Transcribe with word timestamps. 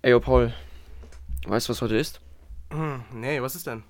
Ey, 0.00 0.12
yo, 0.12 0.20
Paul. 0.20 0.54
Weißt 1.44 1.66
du, 1.66 1.72
was 1.72 1.82
heute 1.82 1.96
ist? 1.96 2.20
Hm, 2.70 3.02
nee, 3.14 3.42
was 3.42 3.56
ist 3.56 3.66
denn? 3.66 3.82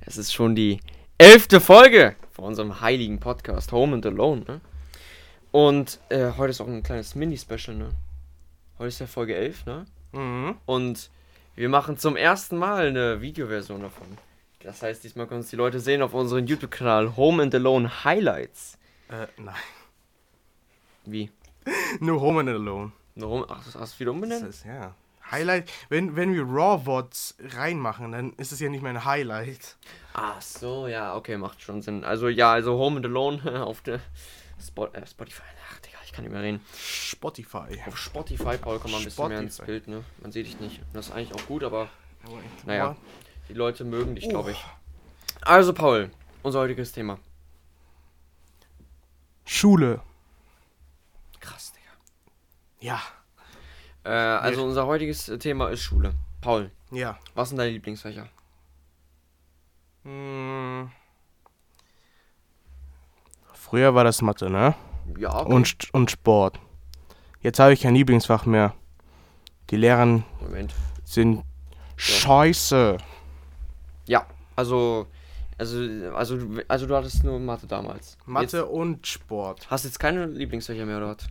Es 0.00 0.16
ist 0.16 0.32
schon 0.32 0.54
die 0.54 0.80
elfte 1.18 1.60
Folge 1.60 2.16
von 2.32 2.46
unserem 2.46 2.80
heiligen 2.80 3.20
Podcast 3.20 3.72
Home 3.72 3.96
and 3.96 4.06
Alone, 4.06 4.44
ne? 4.48 4.60
Und 5.52 6.00
äh, 6.08 6.32
heute 6.38 6.52
ist 6.52 6.62
auch 6.62 6.66
ein 6.66 6.82
kleines 6.82 7.14
Mini-Special, 7.14 7.76
ne? 7.76 7.90
Heute 8.78 8.88
ist 8.88 9.00
ja 9.00 9.06
Folge 9.06 9.36
11, 9.36 9.66
ne? 9.66 9.84
Mhm. 10.12 10.56
Und 10.64 11.10
wir 11.56 11.68
machen 11.68 11.98
zum 11.98 12.16
ersten 12.16 12.56
Mal 12.56 12.88
eine 12.88 13.20
Videoversion 13.20 13.82
davon. 13.82 14.16
Das 14.60 14.80
heißt, 14.80 15.04
diesmal 15.04 15.26
können 15.26 15.40
uns 15.40 15.50
die 15.50 15.56
Leute 15.56 15.78
sehen 15.78 16.00
auf 16.00 16.14
unserem 16.14 16.46
YouTube-Kanal 16.46 17.18
Home 17.18 17.42
and 17.42 17.54
Alone 17.54 18.02
Highlights. 18.02 18.78
Äh, 19.10 19.26
nein. 19.36 19.54
Wie? 21.04 21.30
Nur 22.00 22.18
Home 22.22 22.40
and 22.40 22.48
Alone. 22.48 22.92
Warum? 23.16 23.44
Ach, 23.48 23.64
das 23.64 23.74
hast 23.74 23.94
du 23.96 24.00
wieder 24.00 24.10
Das 24.12 24.14
umbenannt? 24.14 24.46
ist, 24.48 24.64
ja. 24.64 24.94
Highlight, 25.30 25.70
wenn, 25.90 26.16
wenn 26.16 26.34
wir 26.34 26.42
Raw-Vods 26.42 27.36
reinmachen, 27.56 28.10
dann 28.12 28.32
ist 28.34 28.50
es 28.50 28.58
ja 28.60 28.68
nicht 28.68 28.82
mehr 28.82 28.90
ein 28.92 29.04
Highlight. 29.04 29.76
Ach 30.12 30.40
so, 30.42 30.88
ja, 30.88 31.14
okay, 31.14 31.36
macht 31.36 31.62
schon 31.62 31.82
Sinn. 31.82 32.02
Also, 32.04 32.28
ja, 32.28 32.52
also 32.52 32.72
Home 32.78 32.96
and 32.96 33.06
Alone 33.06 33.64
auf 33.66 33.80
der 33.82 34.00
Spot, 34.64 34.86
äh, 34.86 35.06
Spotify. 35.06 35.42
Ach, 35.72 35.78
Digga, 35.80 35.98
ich 36.04 36.12
kann 36.12 36.24
nicht 36.24 36.32
mehr 36.32 36.42
reden. 36.42 36.60
Spotify. 36.76 37.80
Auf 37.86 37.96
Spotify, 37.96 38.58
Paul, 38.58 38.80
kommt 38.80 38.92
mal 38.92 38.98
ein 38.98 39.04
bisschen 39.04 39.28
mehr 39.28 39.38
ins 39.40 39.54
Spotify. 39.56 39.70
Bild, 39.72 39.88
ne? 39.88 40.04
Man 40.20 40.32
sieht 40.32 40.46
dich 40.46 40.58
nicht. 40.58 40.80
Das 40.92 41.06
ist 41.08 41.12
eigentlich 41.12 41.32
auch 41.34 41.46
gut, 41.46 41.62
aber 41.62 41.88
Naja. 42.66 42.96
die 43.48 43.54
Leute 43.54 43.84
mögen 43.84 44.16
dich, 44.16 44.28
glaube 44.28 44.50
ich. 44.52 44.64
Also, 45.42 45.72
Paul, 45.72 46.10
unser 46.42 46.58
heutiges 46.60 46.90
Thema. 46.90 47.18
Schule. 49.44 50.00
Krass. 51.40 51.69
Ja. 52.80 53.00
Äh, 54.04 54.10
also, 54.10 54.64
unser 54.64 54.86
heutiges 54.86 55.26
Thema 55.38 55.68
ist 55.68 55.82
Schule. 55.82 56.14
Paul, 56.40 56.70
Ja. 56.90 57.18
was 57.34 57.50
sind 57.50 57.58
deine 57.58 57.70
Lieblingsfächer? 57.72 58.26
Hm. 60.04 60.90
Früher 63.52 63.94
war 63.94 64.04
das 64.04 64.22
Mathe, 64.22 64.48
ne? 64.50 64.74
Ja, 65.18 65.40
okay. 65.40 65.52
Und, 65.52 65.94
und 65.94 66.10
Sport. 66.10 66.58
Jetzt 67.42 67.58
habe 67.58 67.72
ich 67.72 67.82
kein 67.82 67.94
Lieblingsfach 67.94 68.46
mehr. 68.46 68.74
Die 69.70 69.76
Lehrer 69.76 70.06
Moment. 70.40 70.74
sind 71.04 71.44
scheiße. 71.96 72.96
Ja, 74.06 74.26
also, 74.56 75.06
also, 75.58 75.78
also, 76.14 76.36
du- 76.38 76.64
also 76.68 76.86
du 76.86 76.96
hattest 76.96 77.22
nur 77.22 77.38
Mathe 77.38 77.66
damals. 77.66 78.16
Mathe 78.24 78.66
und 78.66 79.06
Sport. 79.06 79.60
Jetzt, 79.60 79.70
hast 79.70 79.84
jetzt 79.84 79.98
keine 80.00 80.26
Lieblingsfächer 80.26 80.86
mehr, 80.86 80.96
oder? 80.96 81.08
was? 81.16 81.28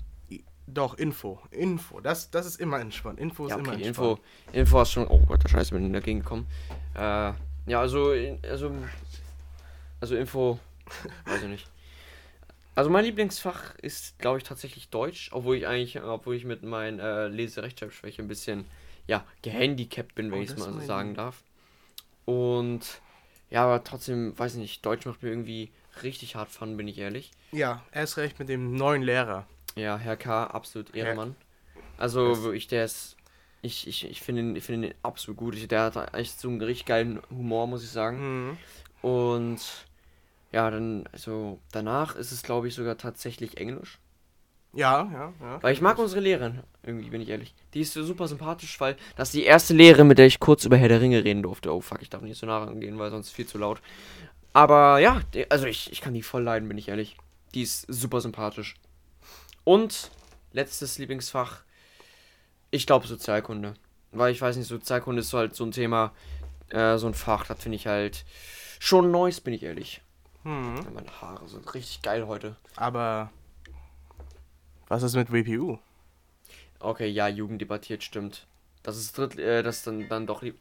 Doch, 0.74 0.96
Info. 0.98 1.40
Info. 1.52 2.00
Das, 2.00 2.30
das 2.30 2.46
ist 2.46 2.60
immer 2.60 2.80
entspannt. 2.80 3.20
Info 3.20 3.46
ist 3.46 3.52
Ja, 3.52 3.58
immer 3.58 3.74
okay, 3.74 3.84
entspannt. 3.84 4.20
Info, 4.20 4.58
Info 4.58 4.80
hast 4.80 4.92
schon. 4.92 5.08
Oh 5.08 5.20
Gott, 5.28 5.44
der 5.44 5.50
Scheiße, 5.50 5.74
bin 5.74 5.86
in 5.86 5.94
dagegen 5.94 6.20
gekommen. 6.20 6.48
Äh, 6.96 7.34
ja, 7.66 7.80
also, 7.82 8.14
also, 8.44 8.72
also 10.00 10.16
Info, 10.16 10.60
weiß 11.26 11.44
ich 11.44 11.50
nicht. 11.50 11.68
Also 12.76 12.90
mein 12.90 13.04
Lieblingsfach 13.04 13.76
ist, 13.80 14.18
glaube 14.20 14.38
ich, 14.38 14.44
tatsächlich 14.44 14.90
Deutsch, 14.90 15.32
obwohl 15.34 15.58
ich 15.58 15.68
eigentlich, 15.68 16.02
obwohl 16.02 16.36
ich 16.36 16.46
mit 16.46 16.64
meinen 16.64 17.00
äh, 17.00 17.28
Lese-Rechtschreibschwäche 17.28 18.22
ein 18.22 18.28
bisschen, 18.28 18.66
ja, 19.08 19.26
gehandicapt 19.42 20.16
bin, 20.16 20.32
wenn 20.32 20.40
Oh, 20.40 20.44
ich 20.44 20.50
es 20.50 20.58
mal 20.58 20.72
so 20.72 20.80
sagen 20.80 21.14
darf. 21.16 21.44
Und 22.26 23.02
ja, 23.50 23.66
aber 23.66 23.84
trotzdem, 23.84 24.38
weiß 24.38 24.54
ich 24.54 24.60
nicht, 24.60 24.86
Deutsch 24.86 25.06
macht 25.06 25.24
mir 25.24 25.30
irgendwie 25.30 25.72
richtig 26.04 26.36
hart 26.36 26.52
Fun, 26.52 26.78
bin 26.78 26.88
ich 26.88 27.00
ehrlich. 27.00 27.32
Ja, 27.52 27.84
erst 27.92 28.18
recht 28.18 28.40
mit 28.40 28.48
dem 28.48 28.76
neuen 28.76 29.02
Lehrer. 29.02 29.46
Ja, 29.76 29.98
Herr 29.98 30.18
K., 30.18 30.46
absolut 30.46 30.96
Ehrenmann. 30.96 31.36
Also 31.98 32.30
Das- 32.30 32.44
wirklich, 32.44 32.68
der 32.68 32.86
ist. 32.86 33.16
Ich, 33.62 33.88
ich, 33.88 34.10
ich 34.10 34.22
finde 34.22 34.42
ihn, 34.42 34.56
ich 34.56 34.64
finde 34.64 34.88
ihn 34.90 34.94
absolut 35.04 35.38
gut. 35.38 35.56
Ich, 35.56 35.68
der 35.68 35.82
hat 35.94 36.14
echt 36.14 36.40
so 36.40 36.48
einen 36.48 36.62
richtig 36.62 36.86
geilen 36.86 37.20
Humor, 37.30 37.68
muss 37.68 37.84
ich 37.84 37.90
sagen. 37.90 38.48
Mhm. 38.52 38.58
Und 39.02 39.60
ja, 40.54 40.72
dann, 40.72 41.04
also 41.12 41.60
danach 41.74 42.16
ist 42.16 42.32
es, 42.32 42.42
glaube 42.42 42.70
ich, 42.70 42.74
sogar 42.74 42.98
tatsächlich 42.98 43.58
Englisch. 43.58 44.00
Ja, 44.72 45.10
ja, 45.12 45.34
ja. 45.42 45.62
Weil 45.64 45.74
ich 45.74 45.82
mag 45.82 45.98
unsere 45.98 46.22
Lehrerin, 46.22 46.60
irgendwie, 46.84 47.10
bin 47.10 47.22
ich 47.22 47.30
ehrlich. 47.30 47.54
Die 47.74 47.82
ist 47.82 47.94
so 47.94 48.04
super 48.04 48.28
sympathisch, 48.28 48.80
weil 48.80 48.96
das 49.16 49.30
ist 49.30 49.34
die 49.34 49.44
erste 49.44 49.74
Lehrerin, 49.74 50.08
mit 50.08 50.20
der 50.20 50.28
ich 50.28 50.40
kurz 50.40 50.64
über 50.64 50.78
Herr 50.78 50.90
der 50.90 51.02
Ringe 51.02 51.24
reden 51.24 51.42
durfte. 51.44 51.74
Oh 51.74 51.82
fuck, 51.82 52.02
ich 52.02 52.10
darf 52.10 52.22
nicht 52.22 52.38
so 52.40 52.46
nah 52.46 52.64
rangehen, 52.64 52.98
weil 53.00 53.10
sonst 53.10 53.32
viel 53.32 53.48
zu 53.48 53.58
laut. 53.58 53.82
Aber 54.54 55.00
ja, 55.00 55.22
also 55.50 55.66
ich, 55.66 55.92
ich 55.92 56.02
kann 56.02 56.14
die 56.14 56.22
voll 56.24 56.44
leiden, 56.44 56.68
bin 56.70 56.78
ich 56.78 56.88
ehrlich. 56.88 57.18
Die 57.56 57.64
ist 57.64 57.86
super 57.90 58.22
sympathisch. 58.22 58.76
Und 59.70 60.10
letztes 60.52 60.98
Lieblingsfach, 60.98 61.62
ich 62.72 62.88
glaube 62.88 63.06
Sozialkunde. 63.06 63.76
Weil 64.12 64.32
ich 64.32 64.42
weiß 64.42 64.58
nicht, 64.58 64.66
Sozialkunde 64.66 65.22
ist 65.22 65.32
halt 65.32 65.56
so 65.56 65.64
ein 65.64 65.72
Thema, 65.72 66.12
äh, 66.70 66.98
so 66.98 67.06
ein 67.06 67.14
Fach, 67.14 67.46
das 67.46 67.62
finde 67.62 67.76
ich 67.76 67.86
halt 67.86 68.26
schon 68.80 69.12
neues, 69.12 69.42
bin 69.42 69.54
ich 69.54 69.62
ehrlich. 69.62 70.02
Mhm. 70.44 70.82
Ja, 70.84 70.90
meine 70.90 71.22
Haare 71.22 71.48
sind 71.48 71.72
richtig 71.76 72.02
geil 72.02 72.26
heute. 72.26 72.56
Aber 72.78 73.30
was 74.88 75.04
ist 75.04 75.14
mit 75.14 75.32
WPU? 75.32 75.78
Okay, 76.80 77.08
ja, 77.08 77.28
Jugend 77.28 77.62
debattiert, 77.62 78.02
stimmt. 78.02 78.48
Das 78.82 78.98
ist 78.98 79.16
dritt, 79.16 79.38
äh, 79.38 79.62
das 79.62 79.84
dann, 79.84 80.10
dann 80.10 80.26
doch 80.26 80.42
lieb. 80.42 80.58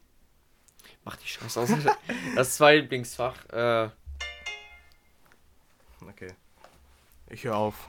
Mach 1.07 1.17
die 1.17 1.29
Scheiße 1.29 1.59
aus. 1.59 1.71
das 2.37 2.57
zweite 2.57 2.83
Lieblingsfach, 2.83 3.49
äh, 3.55 3.89
Okay. 6.07 6.35
Ich 7.31 7.45
höre 7.45 7.57
auf. 7.57 7.89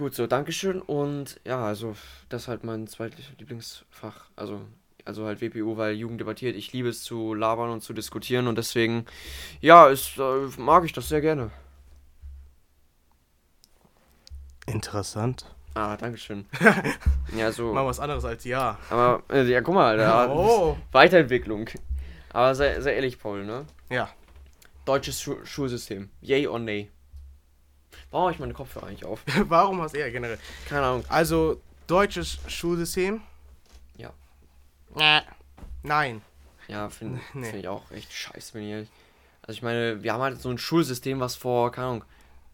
Gut 0.00 0.14
so, 0.14 0.26
Dankeschön. 0.26 0.82
Und 0.82 1.40
ja, 1.46 1.64
also, 1.64 1.94
das 2.28 2.42
ist 2.42 2.48
halt 2.48 2.64
mein 2.64 2.86
zweites 2.88 3.24
Lieblingsfach. 3.38 4.30
Also, 4.34 4.62
also 5.04 5.26
halt 5.26 5.40
WPU, 5.40 5.76
weil 5.76 5.94
Jugend 5.94 6.20
debattiert. 6.20 6.56
Ich 6.56 6.72
liebe 6.72 6.88
es 6.88 7.04
zu 7.04 7.34
labern 7.34 7.70
und 7.70 7.82
zu 7.82 7.92
diskutieren 7.92 8.48
und 8.48 8.56
deswegen, 8.56 9.06
ja, 9.60 9.88
ist, 9.88 10.18
äh, 10.18 10.48
mag 10.58 10.84
ich 10.84 10.92
das 10.92 11.08
sehr 11.08 11.20
gerne. 11.20 11.50
Interessant. 14.66 15.46
Ah, 15.74 15.96
Dankeschön. 15.96 16.46
ja, 17.36 17.52
so. 17.52 17.72
Mal 17.72 17.86
was 17.86 18.00
anderes 18.00 18.24
als 18.24 18.44
ja. 18.44 18.78
Aber, 18.88 19.22
äh, 19.30 19.44
ja, 19.44 19.60
guck 19.60 19.74
mal, 19.74 19.96
da 19.96 20.28
Oh. 20.30 20.76
Weiterentwicklung. 20.92 21.68
Aber 22.32 22.54
sei, 22.54 22.80
sei 22.80 22.94
ehrlich, 22.94 23.18
Paul, 23.18 23.44
ne? 23.44 23.66
Ja. 23.88 24.08
Deutsches 24.84 25.20
Schu 25.20 25.36
Schulsystem. 25.44 26.10
Yay 26.20 26.46
or 26.46 26.58
nay? 26.58 26.90
Warum 28.10 28.24
habe 28.24 28.32
ich 28.34 28.38
meine 28.40 28.52
Kopfhörer 28.52 28.86
eigentlich 28.86 29.04
auf? 29.04 29.22
Warum 29.48 29.80
hast 29.82 29.94
du 29.94 30.00
ja 30.00 30.10
generell? 30.10 30.38
Keine 30.68 30.86
Ahnung. 30.86 31.04
Also, 31.08 31.60
deutsches 31.86 32.38
Schulsystem? 32.48 33.20
Ja. 33.96 34.12
Äh. 34.96 35.22
Nein. 35.82 36.22
Ja, 36.68 36.88
finde 36.88 37.20
Nee. 37.34 37.50
find 37.50 37.62
ich 37.62 37.68
auch 37.68 37.90
echt 37.90 38.12
scheiße, 38.12 38.54
wenn 38.54 38.62
ich 38.62 38.70
ehrlich. 38.70 38.88
Also 39.42 39.58
ich 39.58 39.62
meine, 39.62 40.02
wir 40.02 40.12
haben 40.12 40.22
halt 40.22 40.40
so 40.40 40.50
ein 40.50 40.58
Schulsystem, 40.58 41.18
was 41.20 41.34
vor, 41.34 41.72
keine 41.72 41.86
Ahnung, 41.88 42.04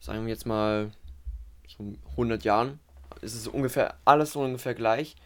sagen 0.01 0.25
wir 0.25 0.33
jetzt 0.33 0.47
mal 0.47 0.91
so 1.67 1.95
100 2.13 2.45
Jahren, 2.45 2.79
ist 3.21 3.35
es 3.35 3.49
ungefähr, 3.49 3.97
alles 4.05 4.33
so 4.33 4.41
ungefähr 4.41 4.75
gleich. 4.75 5.17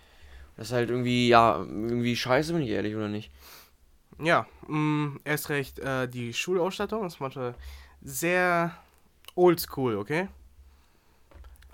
Das 0.57 0.69
ist 0.69 0.73
halt 0.73 0.91
irgendwie, 0.91 1.29
ja, 1.29 1.59
irgendwie 1.59 2.17
scheiße, 2.17 2.53
bin 2.53 2.63
ich 2.63 2.71
ehrlich, 2.71 2.97
oder 2.97 3.09
nicht? 3.09 3.31
Ja, 4.19 4.47
mh, 4.67 5.21
erst 5.25 5.49
recht, 5.49 5.79
äh, 5.79 6.09
die 6.09 6.35
Schulausstattung 6.35 7.07
ist 7.07 7.21
manchmal 7.21 7.55
sehr 8.03 8.75
oldschool, 9.35 9.97
okay? 9.97 10.29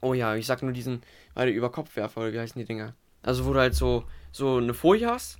Oh 0.00 0.14
ja, 0.14 0.34
ich 0.36 0.46
sag 0.46 0.62
nur 0.62 0.72
diesen, 0.72 1.02
weil 1.34 1.48
über 1.48 1.70
Kopfwerfer, 1.70 2.20
oder 2.20 2.32
wie 2.32 2.38
heißen 2.40 2.58
die 2.58 2.64
Dinger? 2.66 2.94
Also 3.22 3.44
wo 3.46 3.52
du 3.52 3.60
halt 3.60 3.74
so, 3.74 4.04
so 4.30 4.58
eine 4.58 4.74
Folie 4.74 5.08
hast, 5.08 5.38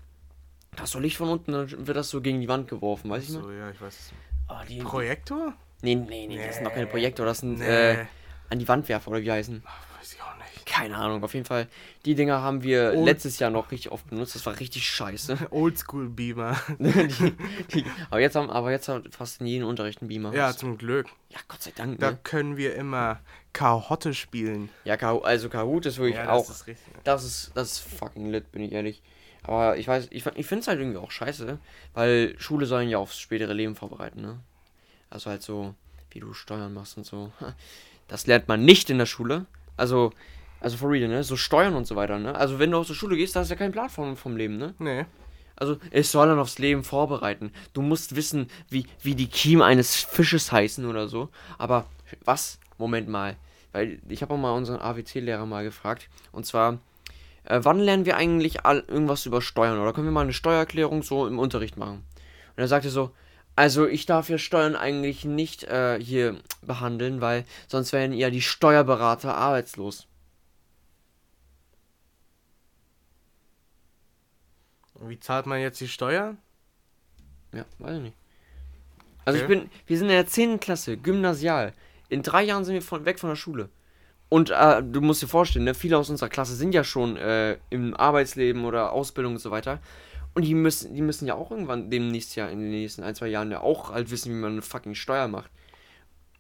da 0.75 0.83
hast 0.83 0.95
du 0.95 0.99
Licht 0.99 1.17
von 1.17 1.29
unten, 1.29 1.53
dann 1.53 1.87
wird 1.87 1.97
das 1.97 2.11
so 2.11 2.21
gegen 2.21 2.41
die 2.41 2.49
Wand 2.49 2.69
geworfen, 2.69 3.11
weißt 3.11 3.29
du? 3.29 3.33
So, 3.43 3.51
ja, 3.51 3.71
ich 3.71 3.81
weiß. 3.81 4.13
Oh, 4.49 4.55
die, 4.69 4.81
Projektor? 4.81 5.55
nee, 5.83 5.95
nee, 5.95 6.27
nee, 6.27 6.37
das 6.47 6.57
sind 6.57 6.65
doch 6.65 6.73
keine 6.73 6.87
Nee. 6.87 6.91
Projektor, 6.91 7.27
das 7.27 7.39
sind 7.39 7.59
Nee. 7.59 7.93
äh, 7.93 8.07
an 8.51 8.59
die 8.59 8.67
Wandwerfer, 8.69 9.11
oder 9.11 9.23
wie 9.23 9.31
heißen? 9.31 9.63
weiß 9.63 9.63
ich 9.63 9.67
nicht. 9.67 9.86
Keine 10.77 10.97
Ahnung, 10.97 11.23
auf 11.25 11.33
jeden 11.35 11.47
Fall. 11.47 11.69
Die 12.05 12.15
Dinger 12.15 12.43
haben 12.43 12.63
wir 12.63 12.93
Und- 12.95 13.05
letztes 13.05 13.39
Jahr 13.39 13.51
noch 13.51 13.71
richtig 13.71 13.93
oft 13.93 14.09
benutzt. 14.11 14.35
Das 14.35 14.45
war 14.47 14.59
richtig 14.59 14.87
scheiße. 14.89 15.39
Oldschool 15.51 16.09
Beamer. 16.09 16.57
die, 16.79 17.35
die, 17.73 17.85
aber 18.11 18.21
jetzt 18.21 18.37
haben, 18.37 18.51
aber 18.51 18.71
jetzt 18.71 18.89
hat 18.89 19.15
fast 19.15 19.41
in 19.41 19.47
jedem 19.47 19.69
Unterricht 19.69 20.03
ein 20.03 20.09
Beamer. 20.09 20.35
ja, 20.35 20.53
zum 20.55 20.77
Glück. 20.79 21.07
ja, 21.31 21.39
Gott 21.49 21.63
sei 21.63 21.73
Dank. 21.75 21.99
Da 22.01 22.11
Ne? 22.13 22.19
können 22.25 22.57
wir 22.57 22.75
immer 22.75 23.21
Kahotte 23.53 24.13
spielen. 24.13 24.69
Ja, 24.85 24.97
Kahoot, 24.97 25.25
also 25.25 25.49
Kahoot 25.49 25.87
ist 25.87 25.99
wirklich 25.99 26.17
ja, 26.17 26.31
auch. 26.31 26.47
das 26.47 26.57
ist 26.63 26.67
richtig. 26.67 26.95
Das 27.05 27.25
ist, 27.25 27.53
das 27.55 27.73
ist 27.73 27.79
fucking 27.81 28.31
lit, 28.31 28.53
bin 28.53 28.63
ich 28.63 28.73
ehrlich. 28.73 29.03
Aber 29.43 29.77
ich 29.79 29.87
weiß, 29.89 30.09
ich, 30.11 30.27
ich 30.27 30.47
finde 30.47 30.61
es 30.63 30.69
halt 30.69 30.81
irgendwie 30.81 30.99
auch 30.99 31.11
scheiße, 31.11 31.59
weil 31.95 32.35
Schule 32.39 32.67
sollen 32.67 32.89
ja 32.89 32.99
aufs 32.99 33.19
spätere 33.19 33.53
Leben 33.53 33.77
vorbereiten, 33.77 34.21
ne? 34.21 34.41
Also 35.09 35.31
halt 35.31 35.43
so, 35.43 35.75
wie 36.11 36.19
du 36.21 36.35
Steuern 36.35 36.75
machst 36.75 36.97
und 36.97 37.05
so. 37.07 37.33
Das 38.09 38.27
lernt 38.29 38.47
man 38.47 38.65
nicht 38.65 38.89
in 38.91 38.99
der 38.99 39.07
Schule. 39.07 39.47
Also, 39.77 40.13
also 40.67 40.79
for 40.79 40.91
real, 40.91 41.07
ne? 41.07 41.23
So 41.23 41.37
Steuern 41.37 41.77
und 41.77 41.87
so 41.87 41.95
weiter, 41.95 42.19
ne? 42.19 42.35
Also 42.35 42.59
wenn 42.59 42.73
du 42.73 42.79
aus 42.79 42.89
der 42.89 42.95
Schule 42.95 43.17
gehst, 43.17 43.37
da 43.37 43.41
hast 43.41 43.51
du 43.51 43.55
ja 43.55 43.59
keinen 43.59 43.71
Plan 43.71 43.89
vom, 43.89 44.17
vom 44.17 44.37
Leben, 44.37 44.57
ne? 44.57 44.75
Nee. 44.81 45.05
Also, 45.55 45.79
es 45.93 46.11
soll 46.11 46.27
dann 46.27 46.41
aufs 46.41 46.59
Leben 46.59 46.83
vorbereiten. 46.83 47.53
Du 47.73 47.83
musst 47.83 48.17
wissen, 48.17 48.51
wie, 48.69 48.85
wie 49.01 49.15
die 49.15 49.29
Kiemen 49.29 49.63
eines 49.63 49.95
Fisches 49.95 50.51
heißen 50.51 50.85
oder 50.85 51.07
so. 51.07 51.29
Aber 51.57 51.87
was? 52.25 52.59
Moment 52.79 53.09
mal. 53.09 53.37
Weil 53.71 54.01
ich 54.09 54.23
habe 54.23 54.35
auch 54.35 54.39
mal 54.39 54.55
unseren 54.55 54.81
AWC-Lehrer 54.81 55.47
mal 55.47 55.63
gefragt. 55.63 56.09
Und 56.33 56.47
zwar, 56.47 56.81
äh, 57.45 57.61
wann 57.63 57.79
lernen 57.79 58.05
wir 58.05 58.17
eigentlich 58.17 58.67
all, 58.67 58.81
irgendwas 58.89 59.25
über 59.25 59.43
Steuern? 59.43 59.79
Oder 59.79 59.93
können 59.93 60.09
wir 60.09 60.13
mal 60.13 60.23
eine 60.23 60.33
Steuererklärung 60.33 61.05
so 61.05 61.29
im 61.29 61.39
Unterricht 61.39 61.77
machen? 61.77 62.05
Und 62.57 62.61
er 62.61 62.69
sagte 62.69 62.91
so, 62.91 63.13
also 63.55 63.87
ich 63.87 64.05
darf 64.05 64.29
ja 64.29 64.37
Steuern 64.37 64.75
eigentlich 64.75 65.25
nicht 65.25 65.63
äh, 65.63 66.03
hier 66.03 66.41
behandeln, 66.61 67.21
weil 67.21 67.45
sonst 67.69 67.93
wären 67.93 68.13
ja 68.13 68.31
die 68.31 68.43
Steuerberater 68.43 69.37
arbeitslos. 69.37 70.09
Wie 75.01 75.19
zahlt 75.19 75.47
man 75.47 75.61
jetzt 75.61 75.81
die 75.81 75.89
Steuern? 75.89 76.39
Ja, 77.53 77.65
weiß 77.79 77.97
ich 77.97 78.03
nicht. 78.03 78.17
Also 79.25 79.39
ich 79.39 79.45
Okay. 79.45 79.57
bin, 79.61 79.71
wir 79.87 79.99
sind 79.99 80.09
in 80.09 80.15
der 80.15 80.27
10. 80.27 80.61
Klasse, 80.61 80.97
Gymnasial. 80.97 81.73
In 82.09 82.23
drei 82.23 82.43
Jahren 82.45 82.65
sind 82.65 82.75
wir 82.75 82.83
von, 82.83 83.05
weg 83.05 83.19
von 83.19 83.29
der 83.31 83.37
Schule. 83.37 83.69
Und 84.29 84.51
äh, 84.51 84.83
du 84.83 85.01
musst 85.01 85.23
dir 85.23 85.29
vorstellen, 85.29 85.65
ne, 85.65 85.75
viele 85.75 85.99
aus 85.99 86.11
unserer 86.11 86.29
Klasse 86.29 86.55
sind 86.55 86.75
ja 86.75 86.85
schon 86.85 87.17
äh, 87.17 87.59
im 87.71 87.95
Arbeitsleben 87.95 88.65
oder 88.65 88.93
Ausbildung 88.93 89.35
und 89.35 89.39
so 89.41 89.51
weiter. 89.51 89.81
Und 90.35 90.43
die 90.43 90.55
müssen, 90.55 90.95
die 90.95 91.03
müssen 91.03 91.27
ja 91.27 91.35
auch 91.35 91.51
irgendwann 91.51 91.91
demnächst 91.91 92.37
ja 92.37 92.49
in 92.49 92.61
den 92.61 92.71
nächsten 92.71 93.03
ein, 93.03 93.15
zwei 93.15 93.29
Jahren 93.29 93.51
ja 93.51 93.61
auch 93.61 93.91
halt 93.91 94.11
wissen, 94.11 94.31
wie 94.31 94.37
man 94.37 94.53
eine 94.53 94.63
fucking 94.63 94.95
Steuer 94.95 95.29
macht. 95.29 95.51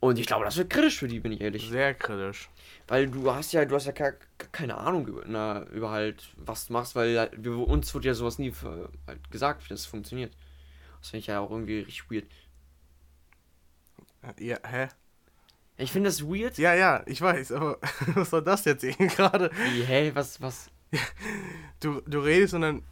Und 0.00 0.18
ich 0.18 0.26
glaube, 0.26 0.44
das 0.44 0.56
wird 0.56 0.70
kritisch 0.70 0.98
für 0.98 1.08
die, 1.08 1.20
bin 1.20 1.32
ich 1.32 1.40
ehrlich. 1.40 1.68
Sehr 1.68 1.94
kritisch. 1.94 2.50
Weil 2.88 3.08
du 3.08 3.32
hast 3.32 3.52
ja, 3.52 3.64
du 3.64 3.74
hast 3.74 3.86
ja 3.86 3.92
gar, 3.92 4.12
gar 4.12 4.48
keine 4.52 4.76
Ahnung 4.76 5.06
über, 5.08 5.24
na, 5.26 5.64
über 5.70 5.90
halt, 5.90 6.22
was 6.36 6.68
du 6.68 6.72
machst, 6.72 6.94
weil 6.94 7.18
halt, 7.18 7.32
wir, 7.42 7.56
uns 7.56 7.92
wird 7.94 8.04
ja 8.04 8.14
sowas 8.14 8.38
nie 8.38 8.48
äh, 8.48 8.88
halt 9.06 9.30
gesagt, 9.30 9.64
wie 9.64 9.68
das 9.68 9.86
funktioniert. 9.86 10.36
Das 11.00 11.10
finde 11.10 11.20
ich 11.20 11.26
ja 11.26 11.40
auch 11.40 11.50
irgendwie 11.50 11.80
richtig 11.80 12.10
weird. 12.10 12.26
Ja, 14.38 14.58
hä? 14.64 14.88
Ich 15.78 15.92
finde 15.92 16.08
das 16.08 16.22
weird. 16.22 16.58
Ja, 16.58 16.74
ja, 16.74 17.02
ich 17.06 17.20
weiß, 17.20 17.52
aber 17.52 17.78
was 18.14 18.30
soll 18.30 18.42
das 18.42 18.64
jetzt 18.64 18.84
eben 18.84 19.08
gerade? 19.08 19.50
Wie, 19.72 19.82
hä, 19.82 20.12
was, 20.14 20.40
was? 20.40 20.70
Du, 21.80 22.00
du 22.06 22.20
redest 22.20 22.54
und 22.54 22.60
dann 22.62 22.82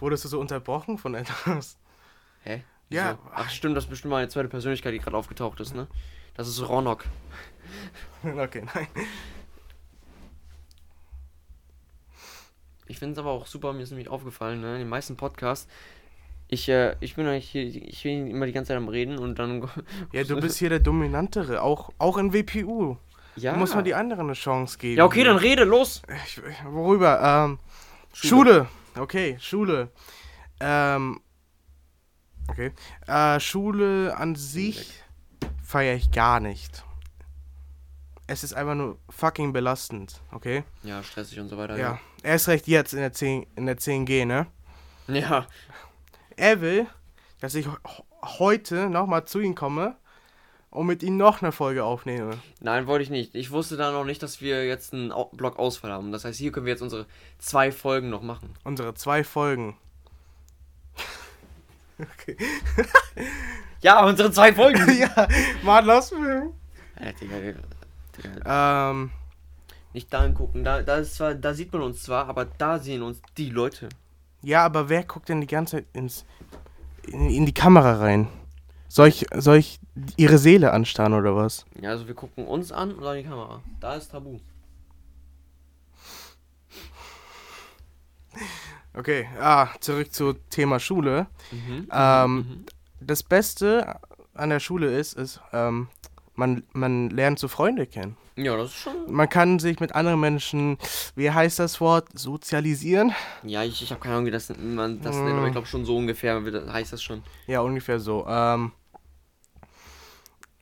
wurdest 0.00 0.24
du 0.24 0.28
so 0.28 0.40
unterbrochen 0.40 0.98
von 0.98 1.14
etwas. 1.14 1.78
Hä? 2.42 2.64
Ja. 2.90 3.18
Ach 3.34 3.50
stimmt, 3.50 3.76
das 3.76 3.84
ist 3.84 3.90
bestimmt 3.90 4.12
meine 4.12 4.28
zweite 4.28 4.48
Persönlichkeit, 4.48 4.94
die 4.94 4.98
gerade 4.98 5.16
aufgetaucht 5.16 5.60
ist, 5.60 5.74
ne? 5.74 5.88
Das 6.34 6.48
ist 6.48 6.60
Ronok. 6.66 7.04
Okay, 8.24 8.64
nein. 8.74 8.86
Ich 12.86 12.98
finde 12.98 13.14
es 13.14 13.18
aber 13.18 13.30
auch 13.30 13.46
super, 13.46 13.72
mir 13.72 13.82
ist 13.82 13.90
nämlich 13.90 14.08
aufgefallen, 14.08 14.60
ne? 14.60 14.74
In 14.74 14.80
den 14.80 14.88
meisten 14.88 15.16
Podcasts, 15.16 15.66
ich, 16.48 16.68
äh, 16.68 16.94
ich 17.00 17.16
bin 17.16 17.26
eigentlich 17.26 17.48
hier, 17.48 17.64
ich 17.64 18.02
bin 18.02 18.26
immer 18.26 18.44
die 18.44 18.52
ganze 18.52 18.68
Zeit 18.68 18.76
am 18.76 18.88
Reden 18.88 19.18
und 19.18 19.38
dann. 19.38 19.68
Ja, 20.12 20.24
du 20.24 20.38
bist 20.38 20.58
hier 20.58 20.68
der 20.68 20.80
Dominantere, 20.80 21.62
auch, 21.62 21.90
auch 21.98 22.18
in 22.18 22.34
WPU. 22.34 22.96
Ja. 23.36 23.54
Du 23.54 23.58
musst 23.58 23.74
mal 23.74 23.82
die 23.82 23.94
anderen 23.94 24.26
eine 24.26 24.34
Chance 24.34 24.76
geben. 24.76 24.98
ja, 24.98 25.04
okay, 25.06 25.24
dann 25.24 25.38
rede, 25.38 25.64
los! 25.64 26.02
Ich, 26.26 26.40
worüber? 26.66 27.48
Ähm, 27.48 27.58
Schule. 28.12 28.68
Okay, 28.94 29.38
Schule. 29.40 29.88
Ähm, 30.60 31.20
okay. 32.48 32.72
Äh, 33.06 33.40
Schule 33.40 34.14
an 34.14 34.36
sich 34.36 35.02
feiere 35.64 35.94
ich 35.94 36.10
gar 36.10 36.40
nicht. 36.40 36.84
Es 38.32 38.42
ist 38.42 38.54
einfach 38.54 38.74
nur 38.74 38.96
fucking 39.10 39.52
belastend, 39.52 40.22
okay? 40.30 40.64
Ja, 40.84 41.02
stressig 41.02 41.38
und 41.38 41.50
so 41.50 41.58
weiter. 41.58 41.76
Ja. 41.76 42.00
Erst 42.22 42.48
recht 42.48 42.66
jetzt 42.66 42.94
in 42.94 43.00
der 43.00 43.12
10, 43.12 43.46
in 43.56 43.66
der 43.66 43.76
10G, 43.76 44.24
ne? 44.24 44.46
Ja. 45.06 45.46
Er 46.36 46.62
will, 46.62 46.86
dass 47.40 47.54
ich 47.54 47.66
heute 48.22 48.88
nochmal 48.88 49.26
zu 49.26 49.38
ihm 49.40 49.54
komme 49.54 49.96
und 50.70 50.86
mit 50.86 51.02
ihm 51.02 51.18
noch 51.18 51.42
eine 51.42 51.52
Folge 51.52 51.84
aufnehme. 51.84 52.38
Nein, 52.60 52.86
wollte 52.86 53.02
ich 53.02 53.10
nicht. 53.10 53.34
Ich 53.34 53.50
wusste 53.50 53.76
da 53.76 53.92
noch 53.92 54.06
nicht, 54.06 54.22
dass 54.22 54.40
wir 54.40 54.64
jetzt 54.66 54.94
einen 54.94 55.12
Block 55.32 55.58
Ausfall 55.58 55.92
haben. 55.92 56.10
Das 56.10 56.24
heißt, 56.24 56.38
hier 56.38 56.52
können 56.52 56.64
wir 56.64 56.72
jetzt 56.72 56.80
unsere 56.80 57.04
zwei 57.38 57.70
Folgen 57.70 58.08
noch 58.08 58.22
machen. 58.22 58.54
Unsere 58.64 58.94
zwei 58.94 59.24
Folgen. 59.24 59.76
okay. 61.98 62.38
Ja, 63.82 64.06
unsere 64.06 64.32
zwei 64.32 64.54
Folgen! 64.54 64.90
ja, 64.98 65.28
Mann, 65.62 65.84
lass 65.84 66.12
mich. 66.12 66.22
äh, 66.96 67.54
Ähm, 68.44 69.10
Nicht 69.92 70.12
da 70.12 70.20
angucken. 70.20 70.64
Da, 70.64 70.82
da, 70.82 70.96
ist 70.96 71.14
zwar, 71.14 71.34
da 71.34 71.54
sieht 71.54 71.72
man 71.72 71.82
uns 71.82 72.02
zwar, 72.02 72.28
aber 72.28 72.44
da 72.44 72.78
sehen 72.78 73.02
uns 73.02 73.20
die 73.36 73.50
Leute. 73.50 73.88
ja, 74.42 74.64
aber 74.64 74.88
wer 74.88 75.04
guckt 75.04 75.28
denn 75.28 75.40
die 75.40 75.46
ganze 75.46 75.76
Zeit 75.76 75.86
ins, 75.92 76.24
in, 77.06 77.30
in 77.30 77.46
die 77.46 77.54
Kamera 77.54 77.98
rein? 77.98 78.28
Soll 78.88 79.08
ich, 79.08 79.26
soll 79.34 79.56
ich 79.56 79.80
ihre 80.16 80.36
Seele 80.36 80.72
anstarren 80.72 81.14
oder 81.14 81.34
was? 81.34 81.64
Ja, 81.80 81.90
also 81.90 82.06
wir 82.06 82.14
gucken 82.14 82.46
uns 82.46 82.72
an 82.72 82.92
und 82.92 83.02
dann 83.02 83.16
die 83.16 83.24
Kamera. 83.24 83.62
Da 83.80 83.94
ist 83.94 84.10
Tabu. 84.10 84.38
Okay, 88.94 89.26
ah, 89.40 89.68
zurück 89.80 90.12
zu 90.12 90.34
Thema 90.50 90.78
Schule. 90.78 91.26
Mhm. 91.50 91.88
Ähm, 91.90 92.34
mhm. 92.34 92.66
Das 93.00 93.22
Beste 93.22 93.98
an 94.34 94.50
der 94.50 94.60
Schule 94.60 94.94
ist, 94.98 95.14
ist, 95.14 95.40
ähm, 95.52 95.88
man, 96.34 96.64
man 96.72 97.10
lernt 97.10 97.38
so 97.38 97.48
Freunde 97.48 97.86
kennen. 97.86 98.16
Ja, 98.36 98.56
das 98.56 98.70
ist 98.70 98.76
schon. 98.78 99.12
Man 99.12 99.28
kann 99.28 99.58
sich 99.58 99.78
mit 99.80 99.94
anderen 99.94 100.20
Menschen, 100.20 100.78
wie 101.14 101.30
heißt 101.30 101.58
das 101.58 101.80
Wort, 101.80 102.18
sozialisieren? 102.18 103.12
Ja, 103.42 103.62
ich, 103.62 103.82
ich 103.82 103.90
habe 103.90 104.00
keine 104.00 104.14
Ahnung, 104.14 104.26
wie 104.26 104.30
das 104.30 104.48
man 104.58 105.00
das 105.02 105.16
nennt, 105.16 105.36
aber 105.36 105.46
ich 105.46 105.52
glaube 105.52 105.66
schon 105.66 105.84
so 105.84 105.96
ungefähr 105.96 106.40
heißt 106.72 106.92
das 106.94 107.02
schon. 107.02 107.22
Ja, 107.46 107.60
ungefähr 107.60 108.00
so. 108.00 108.26
Ähm, 108.26 108.72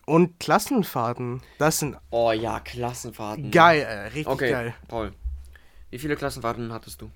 und 0.06 0.40
Klassenfahrten, 0.40 1.40
das 1.58 1.78
sind 1.78 1.96
Oh 2.10 2.32
ja, 2.32 2.58
Klassenfahrten. 2.58 3.52
geil, 3.52 3.82
äh, 3.82 4.06
richtig 4.06 4.26
Okay, 4.26 4.50
geil. 4.50 4.74
Paul. 4.88 5.12
Wie 5.90 5.98
viele 5.98 6.16
Klassenfahrten 6.16 6.72
hattest 6.72 7.00
du? 7.00 7.10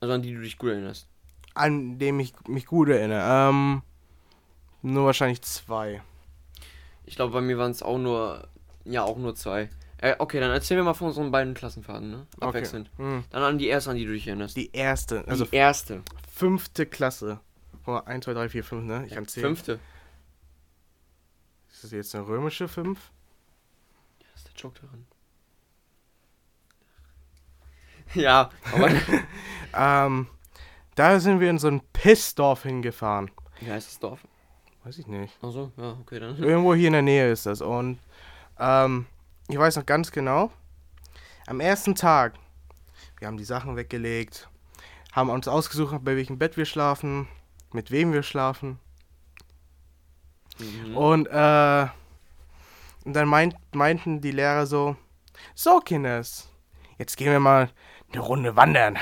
Also 0.00 0.14
an 0.14 0.22
die 0.22 0.34
du 0.34 0.40
dich 0.40 0.58
gut 0.58 0.70
erinnerst. 0.70 1.06
An 1.54 1.98
dem 1.98 2.20
ich 2.20 2.34
mich 2.46 2.66
gut 2.66 2.88
erinnere. 2.90 3.48
Ähm, 3.50 3.82
nur 4.82 5.06
wahrscheinlich 5.06 5.40
zwei. 5.42 6.02
Ich 7.10 7.16
glaube, 7.16 7.32
bei 7.32 7.40
mir 7.40 7.58
waren 7.58 7.72
es 7.72 7.82
auch 7.82 7.98
nur. 7.98 8.46
Ja, 8.84 9.02
auch 9.02 9.16
nur 9.16 9.34
zwei. 9.34 9.68
Äh, 9.98 10.14
okay, 10.20 10.38
dann 10.38 10.52
erzähl 10.52 10.76
mir 10.76 10.84
mal 10.84 10.94
von 10.94 11.08
unseren 11.08 11.32
beiden 11.32 11.54
Klassenfahrten, 11.54 12.08
ne? 12.08 12.26
Abwechselnd. 12.38 12.88
Okay. 12.94 13.02
Hm. 13.02 13.24
Dann 13.30 13.42
an 13.42 13.58
die 13.58 13.66
erste, 13.66 13.90
an 13.90 13.96
die 13.96 14.04
du 14.04 14.12
dich 14.12 14.28
erinnerst. 14.28 14.56
Die 14.56 14.70
erste, 14.72 15.26
also 15.26 15.44
die 15.44 15.56
erste. 15.56 16.02
fünfte 16.32 16.86
Klasse. 16.86 17.40
Mal, 17.84 17.98
1, 18.02 18.26
2, 18.26 18.32
3, 18.34 18.48
4, 18.48 18.62
5, 18.64 18.84
ne? 18.84 19.06
Ich 19.08 19.14
kann 19.14 19.26
zählen. 19.26 19.46
Fünfte. 19.48 19.80
Ist 21.72 21.82
das 21.82 21.90
jetzt 21.90 22.14
eine 22.14 22.28
römische 22.28 22.68
5? 22.68 23.10
ist 24.36 24.46
der 24.46 24.54
Joke 24.54 24.80
darin? 24.80 25.06
Ja, 28.14 28.50
aber. 28.72 28.90
Ähm, 29.74 30.28
da 30.94 31.18
sind 31.18 31.40
wir 31.40 31.50
in 31.50 31.58
so 31.58 31.68
ein 31.68 31.80
Pissdorf 31.92 32.62
hingefahren. 32.62 33.32
Wie 33.58 33.70
heißt 33.70 33.88
das 33.88 33.98
Dorf? 33.98 34.20
Weiß 34.84 34.98
ich 34.98 35.06
nicht. 35.06 35.36
Achso, 35.42 35.72
ja, 35.76 35.96
okay, 36.00 36.20
dann. 36.20 36.36
Irgendwo 36.42 36.74
hier 36.74 36.88
in 36.88 36.94
der 36.94 37.02
Nähe 37.02 37.30
ist 37.30 37.46
das. 37.46 37.60
Und 37.60 37.98
ähm, 38.58 39.06
ich 39.48 39.58
weiß 39.58 39.76
noch 39.76 39.86
ganz 39.86 40.10
genau, 40.10 40.50
am 41.46 41.60
ersten 41.60 41.94
Tag, 41.94 42.34
wir 43.18 43.28
haben 43.28 43.36
die 43.36 43.44
Sachen 43.44 43.76
weggelegt, 43.76 44.48
haben 45.12 45.30
uns 45.30 45.48
ausgesucht, 45.48 45.96
bei 46.02 46.16
welchem 46.16 46.38
Bett 46.38 46.56
wir 46.56 46.64
schlafen, 46.64 47.28
mit 47.72 47.90
wem 47.90 48.12
wir 48.12 48.22
schlafen. 48.22 48.78
Mhm. 50.58 50.96
Und, 50.96 51.26
äh, 51.26 51.86
und 53.04 53.14
dann 53.14 53.28
meint, 53.28 53.54
meinten 53.72 54.20
die 54.20 54.30
Lehrer 54.30 54.66
so, 54.66 54.96
so 55.54 55.80
Kinders, 55.80 56.48
jetzt 56.98 57.16
gehen 57.16 57.32
wir 57.32 57.40
mal 57.40 57.70
eine 58.12 58.20
Runde 58.20 58.56
wandern. 58.56 58.98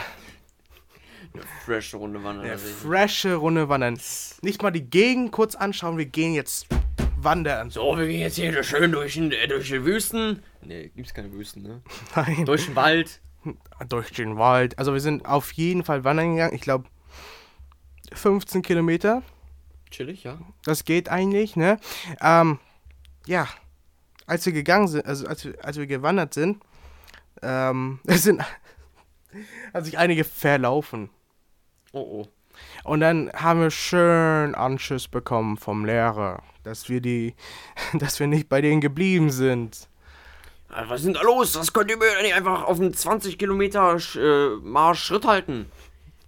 Eine 1.66 2.00
Runde 2.00 2.24
wandern. 2.24 2.46
Eine 2.46 2.58
frische 2.58 3.34
Runde 3.34 3.68
wandern. 3.68 3.98
Nicht 4.42 4.62
mal 4.62 4.70
die 4.70 4.88
Gegend 4.88 5.32
kurz 5.32 5.54
anschauen, 5.54 5.98
wir 5.98 6.06
gehen 6.06 6.34
jetzt 6.34 6.66
wandern. 7.22 7.70
So, 7.70 7.96
wir 7.96 8.06
gehen 8.06 8.20
jetzt 8.20 8.36
hier 8.36 8.62
schön 8.62 8.92
durch, 8.92 9.14
den, 9.14 9.32
äh, 9.32 9.48
durch 9.48 9.68
die 9.68 9.84
Wüsten. 9.84 10.42
Ne, 10.62 10.88
gibt's 10.90 11.14
keine 11.14 11.32
Wüsten, 11.32 11.62
ne? 11.62 11.82
Nein. 12.14 12.44
Durch 12.44 12.66
den 12.66 12.76
Wald. 12.76 13.20
durch 13.88 14.12
den 14.12 14.36
Wald. 14.36 14.78
Also 14.78 14.92
wir 14.92 15.00
sind 15.00 15.26
auf 15.26 15.52
jeden 15.52 15.84
Fall 15.84 16.04
wandern 16.04 16.34
gegangen. 16.34 16.54
Ich 16.54 16.62
glaube 16.62 16.84
15 18.12 18.62
Kilometer. 18.62 19.22
Chillig, 19.90 20.24
ja. 20.24 20.38
Das 20.64 20.84
geht 20.84 21.08
eigentlich, 21.08 21.56
ne? 21.56 21.78
Ähm, 22.20 22.58
ja, 23.26 23.48
als 24.26 24.44
wir 24.46 24.52
gegangen 24.52 24.88
sind, 24.88 25.06
also 25.06 25.26
als 25.26 25.44
wir, 25.44 25.54
als 25.64 25.78
wir 25.78 25.86
gewandert 25.86 26.34
sind, 26.34 26.62
ähm, 27.42 28.00
es 28.06 28.22
sind, 28.22 28.42
hat 29.72 29.84
sich 29.84 29.98
einige 29.98 30.24
verlaufen. 30.24 31.10
Oh, 31.98 32.22
oh. 32.22 32.28
Und 32.84 33.00
dann 33.00 33.30
haben 33.34 33.60
wir 33.60 33.70
schön 33.70 34.54
Anschiss 34.54 35.08
bekommen 35.08 35.56
vom 35.56 35.84
Lehrer, 35.84 36.42
dass 36.62 36.88
wir 36.88 37.00
die, 37.00 37.34
dass 37.94 38.20
wir 38.20 38.26
nicht 38.26 38.48
bei 38.48 38.60
denen 38.60 38.80
geblieben 38.80 39.30
sind. 39.30 39.88
Äh, 40.70 40.84
Was 40.88 41.00
ist 41.00 41.06
denn 41.06 41.14
da 41.14 41.22
los? 41.22 41.52
Das 41.52 41.72
könnt 41.72 41.90
ihr 41.90 41.96
mir 41.96 42.22
nicht 42.22 42.34
einfach 42.34 42.64
auf 42.64 42.80
einen 42.80 42.94
20 42.94 43.38
Kilometer 43.38 43.96
äh, 44.16 44.56
Marsch 44.62 45.02
Schritt 45.02 45.24
halten. 45.26 45.70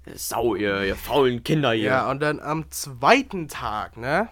Äh, 0.07 0.17
Sau, 0.17 0.55
ihr, 0.55 0.83
ihr 0.85 0.97
faulen 0.97 1.45
Kinder 1.45 1.73
hier. 1.73 1.85
Ja, 1.91 2.11
und 2.11 2.21
dann 2.21 2.41
am 2.41 2.71
zweiten 2.71 3.49
Tag, 3.49 3.97
ne? 3.97 4.29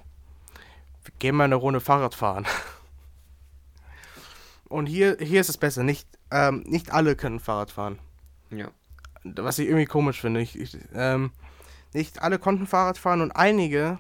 Wir 1.04 1.14
gehen 1.18 1.36
mal 1.36 1.44
eine 1.44 1.54
Runde 1.56 1.80
Fahrrad 1.80 2.14
fahren. 2.14 2.46
Und 4.68 4.84
hier, 4.84 5.16
hier 5.18 5.40
ist 5.40 5.48
es 5.48 5.56
besser, 5.56 5.82
nicht 5.82 6.06
ähm, 6.30 6.62
nicht 6.66 6.92
alle 6.92 7.16
können 7.16 7.40
Fahrrad 7.40 7.70
fahren. 7.70 7.98
Ja. 8.50 8.68
Was 9.24 9.58
ich 9.58 9.66
irgendwie 9.66 9.86
komisch 9.86 10.20
finde. 10.20 10.40
Ich, 10.40 10.58
ich, 10.58 10.76
ähm, 10.94 11.32
nicht 11.92 12.22
alle 12.22 12.38
konnten 12.38 12.66
Fahrrad 12.66 12.98
fahren 12.98 13.20
und 13.20 13.32
einige 13.32 13.98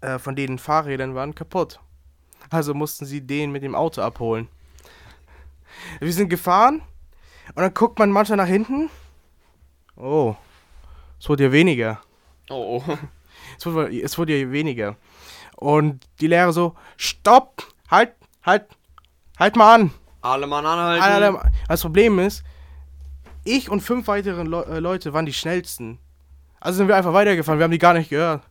äh, 0.00 0.18
von 0.18 0.36
denen 0.36 0.58
Fahrrädern 0.58 1.14
waren 1.14 1.34
kaputt. 1.34 1.80
Also 2.50 2.74
mussten 2.74 3.06
sie 3.06 3.20
den 3.20 3.52
mit 3.52 3.62
dem 3.62 3.74
Auto 3.74 4.02
abholen. 4.02 4.48
Wir 6.00 6.12
sind 6.12 6.28
gefahren 6.28 6.82
und 7.48 7.62
dann 7.62 7.74
guckt 7.74 7.98
man 7.98 8.10
manchmal 8.10 8.36
nach 8.36 8.46
hinten. 8.46 8.90
Oh, 9.96 10.34
es 11.18 11.28
wurde 11.28 11.44
ja 11.44 11.52
weniger. 11.52 12.00
Oh, 12.50 12.82
oh. 12.86 12.98
Es 13.58 13.66
wurde, 13.66 14.00
es 14.00 14.18
wurde 14.18 14.36
ja 14.36 14.50
weniger. 14.50 14.96
Und 15.56 16.04
die 16.20 16.26
Lehrer 16.26 16.52
so, 16.52 16.74
stopp, 16.96 17.62
halt, 17.90 18.14
halt, 18.42 18.66
halt 19.38 19.56
mal 19.56 19.74
an. 19.74 19.90
Alle 20.22 20.46
Mann 20.46 20.64
anhalten. 20.66 21.02
Alle, 21.02 21.52
das 21.68 21.82
Problem 21.82 22.18
ist, 22.18 22.44
ich 23.44 23.68
und 23.70 23.80
fünf 23.80 24.06
weitere 24.08 24.42
Le 24.42 24.64
äh, 24.66 24.78
Leute 24.80 25.12
waren 25.12 25.26
die 25.26 25.32
schnellsten. 25.32 25.98
Also 26.60 26.78
sind 26.78 26.88
wir 26.88 26.96
einfach 26.96 27.12
weitergefahren, 27.12 27.58
wir 27.58 27.64
haben 27.64 27.70
die 27.70 27.78
gar 27.78 27.94
nicht 27.94 28.10
gehört. 28.10 28.42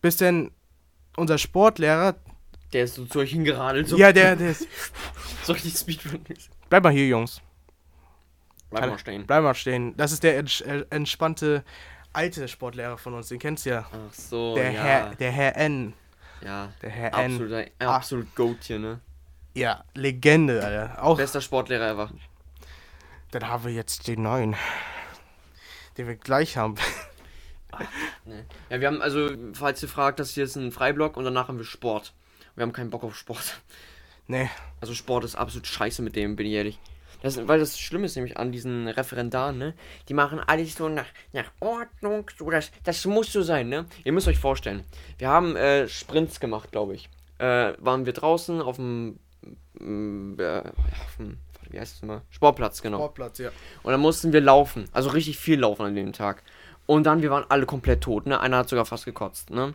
Bis 0.00 0.16
denn 0.16 0.50
unser 1.16 1.38
Sportlehrer, 1.38 2.14
Der 2.72 2.84
ist 2.84 2.94
so 2.94 3.04
zu 3.06 3.20
euch 3.20 3.30
hingeradelt. 3.30 3.88
So, 3.88 3.96
ja, 3.96 4.12
der, 4.12 4.36
der 4.36 4.50
ist, 4.50 4.66
So 5.44 5.52
richtig 5.52 5.76
Speedrun. 5.76 6.24
bleib 6.68 6.82
mal 6.84 6.92
hier, 6.92 7.06
Jungs. 7.08 7.40
Bleib 8.70 8.90
mal 8.90 8.98
stehen. 8.98 9.26
Bleib 9.26 9.42
mal 9.42 9.54
stehen. 9.54 9.96
Das 9.96 10.10
ist 10.12 10.22
der 10.24 10.38
ents 10.38 10.60
äh, 10.62 10.84
entspannte 10.90 11.64
alte 12.12 12.46
Sportlehrer 12.48 12.96
von 12.98 13.14
uns, 13.14 13.28
den 13.28 13.38
kennst 13.38 13.66
du 13.66 13.70
ja. 13.70 13.86
Ach 13.90 14.12
so, 14.14 14.54
Der 14.54 14.70
ja. 14.72 14.80
Herr, 14.82 15.14
der 15.16 15.30
Herr 15.32 15.56
N. 15.56 15.92
ja. 16.44 16.72
Der 16.82 16.90
Herr 16.90 17.14
N. 17.14 17.32
Absolut, 17.32 17.52
ein 17.52 17.70
Ah. 17.80 17.96
absolut 17.96 18.34
Goat 18.34 18.58
hier, 18.64 18.78
ne? 18.78 19.00
Ja, 19.54 19.84
Legende, 19.94 20.64
Alter. 20.64 21.02
Auch, 21.04 21.16
Bester 21.16 21.40
Sportlehrer 21.40 21.90
ever. 21.90 22.10
Dann 23.34 23.48
haben 23.48 23.64
wir 23.64 23.72
jetzt 23.72 24.06
den 24.06 24.22
neuen, 24.22 24.54
den 25.98 26.06
wir 26.06 26.16
gleich 26.16 26.56
haben. 26.56 26.76
Ne. 28.24 28.46
Ja, 28.70 28.80
wir 28.80 28.86
haben, 28.86 29.02
also, 29.02 29.30
falls 29.52 29.82
ihr 29.82 29.88
fragt, 29.88 30.20
das 30.20 30.30
hier 30.30 30.44
ist 30.44 30.54
ein 30.54 30.70
Freiblock 30.70 31.16
und 31.16 31.24
danach 31.24 31.48
haben 31.48 31.58
wir 31.58 31.64
Sport. 31.64 32.14
Wir 32.54 32.62
haben 32.62 32.72
keinen 32.72 32.90
Bock 32.90 33.02
auf 33.02 33.16
Sport. 33.16 33.60
nee, 34.28 34.48
Also 34.80 34.94
Sport 34.94 35.24
ist 35.24 35.34
absolut 35.34 35.66
scheiße 35.66 36.00
mit 36.00 36.14
dem, 36.14 36.36
bin 36.36 36.46
ich 36.46 36.52
ehrlich. 36.52 36.78
Das, 37.22 37.48
weil 37.48 37.58
das 37.58 37.76
Schlimme 37.76 38.06
ist 38.06 38.14
nämlich 38.14 38.36
an 38.36 38.52
diesen 38.52 38.86
Referendaren, 38.86 39.58
ne? 39.58 39.74
Die 40.08 40.14
machen 40.14 40.38
alles 40.38 40.76
so 40.76 40.88
nach, 40.88 41.08
nach 41.32 41.50
Ordnung, 41.58 42.30
so 42.38 42.48
das, 42.48 42.70
das 42.84 43.04
muss 43.06 43.32
so 43.32 43.42
sein, 43.42 43.68
ne? 43.68 43.86
Ihr 44.04 44.12
müsst 44.12 44.28
euch 44.28 44.38
vorstellen, 44.38 44.84
wir 45.18 45.28
haben 45.28 45.56
äh, 45.56 45.88
Sprints 45.88 46.38
gemacht, 46.38 46.70
glaube 46.70 46.94
ich. 46.94 47.08
Äh, 47.38 47.72
waren 47.78 48.06
wir 48.06 48.12
draußen 48.12 48.62
auf 48.62 48.76
dem, 48.76 49.18
mm, 49.80 50.38
äh, 50.38 50.60
auf 50.60 51.16
dem, 51.18 51.38
wie 51.74 51.80
heißt 51.80 51.96
es 51.96 52.02
immer? 52.02 52.22
Sportplatz, 52.30 52.80
genau. 52.82 52.98
Sportplatz, 52.98 53.38
ja. 53.38 53.50
Und 53.82 53.92
dann 53.92 54.00
mussten 54.00 54.32
wir 54.32 54.40
laufen, 54.40 54.84
also 54.92 55.10
richtig 55.10 55.38
viel 55.38 55.58
laufen 55.60 55.82
an 55.84 55.94
dem 55.94 56.12
Tag. 56.12 56.42
Und 56.86 57.04
dann, 57.04 57.22
wir 57.22 57.30
waren 57.30 57.44
alle 57.48 57.66
komplett 57.66 58.02
tot, 58.02 58.26
ne? 58.26 58.38
Einer 58.40 58.58
hat 58.58 58.68
sogar 58.68 58.84
fast 58.84 59.04
gekotzt, 59.04 59.50
ne? 59.50 59.74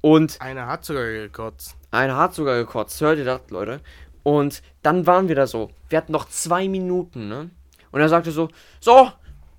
Und 0.00 0.40
Einer 0.40 0.66
hat 0.66 0.84
sogar 0.84 1.04
gekotzt. 1.04 1.76
einer 1.90 2.16
hat 2.16 2.34
sogar 2.34 2.56
gekotzt, 2.56 3.00
hört 3.00 3.18
ihr 3.18 3.24
das, 3.24 3.42
Leute? 3.50 3.80
Und 4.22 4.62
dann 4.82 5.06
waren 5.06 5.28
wir 5.28 5.34
da 5.34 5.46
so. 5.46 5.70
Wir 5.88 5.98
hatten 5.98 6.12
noch 6.12 6.28
zwei 6.28 6.68
Minuten, 6.68 7.28
ne? 7.28 7.50
Und 7.92 8.00
er 8.00 8.08
sagte 8.08 8.30
so, 8.32 8.48
so, 8.80 9.10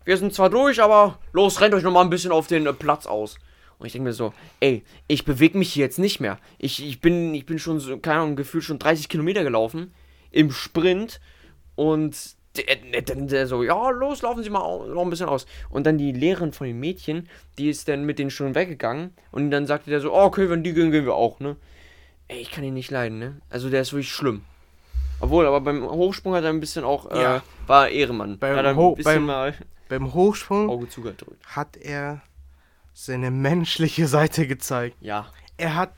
wir 0.05 0.17
sind 0.17 0.33
zwar 0.33 0.49
durch, 0.49 0.81
aber 0.81 1.19
los, 1.31 1.61
rennt 1.61 1.73
euch 1.73 1.83
noch 1.83 1.91
mal 1.91 2.01
ein 2.01 2.09
bisschen 2.09 2.31
auf 2.31 2.47
den 2.47 2.65
äh, 2.65 2.73
Platz 2.73 3.05
aus. 3.05 3.37
Und 3.77 3.87
ich 3.87 3.93
denke 3.93 4.09
mir 4.09 4.13
so, 4.13 4.33
ey, 4.59 4.83
ich 5.07 5.25
bewege 5.25 5.57
mich 5.57 5.73
hier 5.73 5.85
jetzt 5.85 5.99
nicht 5.99 6.19
mehr. 6.19 6.37
Ich, 6.59 6.85
ich, 6.85 7.01
bin, 7.01 7.33
ich 7.33 7.45
bin 7.45 7.57
schon, 7.57 7.79
so, 7.79 7.97
keine 7.97 8.21
Ahnung, 8.21 8.35
gefühlt 8.35 8.63
schon 8.63 8.77
30 8.79 9.09
Kilometer 9.09 9.43
gelaufen 9.43 9.93
im 10.31 10.51
Sprint. 10.51 11.19
Und 11.81 12.35
der, 12.57 12.75
der, 12.75 13.01
der, 13.01 13.15
der 13.15 13.47
so, 13.47 13.63
ja, 13.63 13.89
los, 13.91 14.21
laufen 14.21 14.43
Sie 14.43 14.49
mal 14.49 14.87
noch 14.89 15.01
ein 15.03 15.09
bisschen 15.09 15.29
aus. 15.29 15.45
Und 15.69 15.85
dann 15.85 15.97
die 15.97 16.11
Lehrerin 16.11 16.51
von 16.53 16.67
den 16.67 16.79
Mädchen, 16.79 17.27
die 17.57 17.69
ist 17.69 17.87
dann 17.87 18.05
mit 18.05 18.19
denen 18.19 18.29
schon 18.29 18.55
weggegangen. 18.55 19.13
Und 19.31 19.51
dann 19.51 19.65
sagte 19.65 19.89
der 19.89 20.01
so, 20.01 20.13
oh, 20.13 20.23
okay, 20.23 20.49
wenn 20.49 20.63
die 20.63 20.73
gehen, 20.73 20.91
gehen 20.91 21.05
wir 21.05 21.15
auch, 21.15 21.39
ne? 21.39 21.55
Ey, 22.27 22.39
ich 22.41 22.51
kann 22.51 22.63
ihn 22.63 22.73
nicht 22.73 22.91
leiden, 22.91 23.19
ne? 23.19 23.41
Also 23.49 23.69
der 23.69 23.81
ist 23.81 23.93
wirklich 23.93 24.11
schlimm. 24.11 24.43
Obwohl, 25.21 25.45
aber 25.45 25.61
beim 25.61 25.83
Hochsprung 25.83 26.33
hat 26.33 26.43
er 26.43 26.49
ein 26.49 26.59
bisschen 26.59 26.83
auch, 26.83 27.09
äh, 27.11 27.21
Ja. 27.21 27.43
war 27.67 27.89
Ehrenmann. 27.89 28.37
Beim 28.37 28.75
Ho- 28.75 28.97
beim- 29.03 29.29
Beim 29.89 30.13
Hochsprung 30.13 30.87
hat 31.45 31.77
er 31.77 32.21
seine 32.93 33.31
menschliche 33.31 34.07
Seite 34.07 34.45
gezeigt. 34.47 34.95
Ja. 35.01 35.27
Er 35.57 35.75
hat 35.75 35.91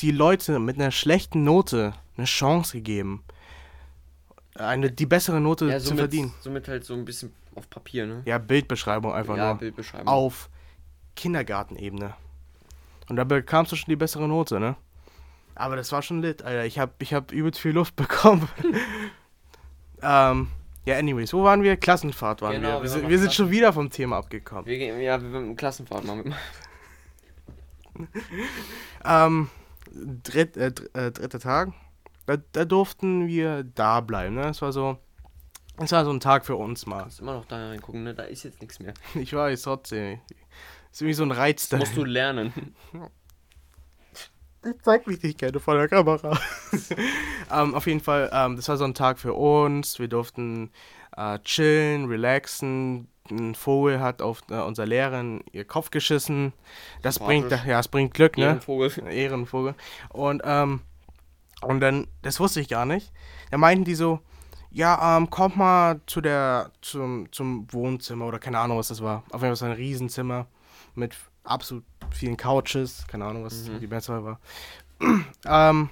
die 0.00 0.10
Leute 0.10 0.58
mit 0.58 0.76
einer 0.76 0.90
schlechten 0.90 1.42
Note 1.44 1.92
eine 2.16 2.26
Chance 2.26 2.76
gegeben, 2.78 3.24
eine, 4.54 4.90
die 4.90 5.06
bessere 5.06 5.40
Note 5.40 5.66
ja 5.66 5.78
zu 5.78 5.86
somit, 5.88 6.00
verdienen. 6.00 6.34
somit 6.40 6.68
halt 6.68 6.84
so 6.84 6.94
ein 6.94 7.04
bisschen 7.04 7.32
auf 7.54 7.68
Papier, 7.70 8.06
ne? 8.06 8.22
Ja, 8.24 8.38
Bildbeschreibung 8.38 9.12
einfach 9.12 9.36
ja, 9.36 9.48
nur. 9.50 9.58
Bildbeschreibung. 9.58 10.08
Auf 10.08 10.48
Kindergartenebene. 11.16 12.14
Und 13.08 13.16
da 13.16 13.24
bekamst 13.24 13.72
du 13.72 13.76
schon 13.76 13.90
die 13.90 13.96
bessere 13.96 14.28
Note, 14.28 14.60
ne? 14.60 14.76
Aber 15.54 15.76
das 15.76 15.92
war 15.92 16.02
schon 16.02 16.22
lit, 16.22 16.42
Alter. 16.42 16.64
Ich 16.64 16.78
hab, 16.78 17.00
ich 17.02 17.12
hab 17.12 17.32
übelst 17.32 17.60
viel 17.60 17.72
Luft 17.72 17.96
bekommen. 17.96 18.48
ähm, 20.02 20.48
ja, 20.84 20.96
anyways, 20.98 21.32
wo 21.32 21.44
waren 21.44 21.62
wir? 21.62 21.76
Klassenfahrt 21.76 22.42
waren 22.42 22.52
Genau, 22.54 22.68
wir. 22.68 22.74
wir 22.74 22.82
Wir, 22.82 22.88
sind, 22.88 23.08
wir 23.08 23.18
sind 23.18 23.32
schon 23.32 23.50
wieder 23.50 23.72
vom 23.72 23.90
Thema 23.90 24.16
abgekommen. 24.16 24.66
Wir 24.66 24.78
gehen, 24.78 25.00
ja, 25.00 25.20
wir 25.22 25.38
eine 25.38 25.54
Klassenfahrt 25.54 26.04
machen. 26.04 26.34
Ähm, 29.04 29.50
dritt, 29.94 30.56
äh, 30.56 30.72
äh, 30.94 31.10
dritter 31.10 31.40
Tag. 31.40 31.72
Da, 32.26 32.36
da 32.52 32.64
durften 32.64 33.26
wir 33.26 33.64
da 33.64 34.00
bleiben, 34.00 34.36
ne? 34.36 34.42
Das 34.42 34.62
war 34.62 34.72
so. 34.72 34.98
Das 35.78 35.92
war 35.92 36.04
so 36.04 36.12
ein 36.12 36.20
Tag 36.20 36.44
für 36.44 36.56
uns 36.56 36.86
mal. 36.86 37.04
Musst 37.04 37.20
immer 37.20 37.34
noch 37.34 37.46
da 37.46 37.68
reingucken, 37.68 38.04
ne? 38.04 38.14
Da 38.14 38.24
ist 38.24 38.42
jetzt 38.44 38.60
nichts 38.60 38.78
mehr. 38.78 38.94
Ich 39.14 39.32
weiß, 39.32 39.62
trotzdem. 39.62 40.20
Ist 40.92 41.00
irgendwie 41.00 41.14
so 41.14 41.22
ein 41.24 41.32
Reiz 41.32 41.68
da. 41.68 41.78
Musst 41.78 41.96
du 41.96 42.04
lernen. 42.04 42.74
Zeig 44.82 45.08
mich 45.08 45.20
nicht 45.22 45.38
gerne 45.38 45.58
vor 45.58 45.74
der 45.74 45.88
Kamera. 45.88 46.38
ähm, 47.52 47.74
auf 47.74 47.86
jeden 47.86 48.00
Fall, 48.00 48.30
ähm, 48.32 48.54
das 48.54 48.68
war 48.68 48.76
so 48.76 48.84
ein 48.84 48.94
Tag 48.94 49.18
für 49.18 49.34
uns. 49.34 49.98
Wir 49.98 50.06
durften 50.06 50.70
äh, 51.16 51.40
chillen, 51.40 52.04
relaxen. 52.04 53.08
Ein 53.28 53.56
Vogel 53.56 53.98
hat 53.98 54.22
auf 54.22 54.42
äh, 54.50 54.60
unser 54.60 54.86
Lehrerin 54.86 55.42
ihr 55.50 55.64
Kopf 55.64 55.90
geschissen. 55.90 56.52
Das 57.02 57.18
bringt, 57.18 57.50
ja, 57.50 57.64
das 57.64 57.88
bringt 57.88 58.14
Glück, 58.14 58.36
ne? 58.36 58.44
Ehrenvogel. 58.44 58.92
Ehrenvogel. 59.08 59.74
Und, 60.10 60.42
ähm, 60.44 60.82
und 61.62 61.80
dann, 61.80 62.06
das 62.22 62.40
wusste 62.40 62.60
ich 62.60 62.68
gar 62.68 62.86
nicht. 62.86 63.12
Da 63.50 63.58
meinten 63.58 63.84
die 63.84 63.94
so, 63.94 64.20
ja, 64.70 65.16
ähm, 65.16 65.28
kommt 65.30 65.56
mal 65.56 66.00
zu 66.06 66.20
der, 66.20 66.70
zum, 66.80 67.30
zum 67.32 67.66
Wohnzimmer 67.72 68.26
oder 68.26 68.38
keine 68.38 68.58
Ahnung, 68.58 68.78
was 68.78 68.88
das 68.88 69.02
war. 69.02 69.22
Auf 69.30 69.42
jeden 69.42 69.50
Fall 69.50 69.56
so 69.56 69.64
ein 69.66 69.72
Riesenzimmer 69.72 70.46
mit 70.94 71.14
absolut 71.44 71.84
vielen 72.10 72.36
Couches. 72.36 73.06
Keine 73.06 73.26
Ahnung, 73.26 73.44
was 73.44 73.68
Mhm. 73.68 73.80
die 73.80 73.86
Mehrzahl 73.86 74.24
war. 74.24 74.40
ähm, 75.46 75.90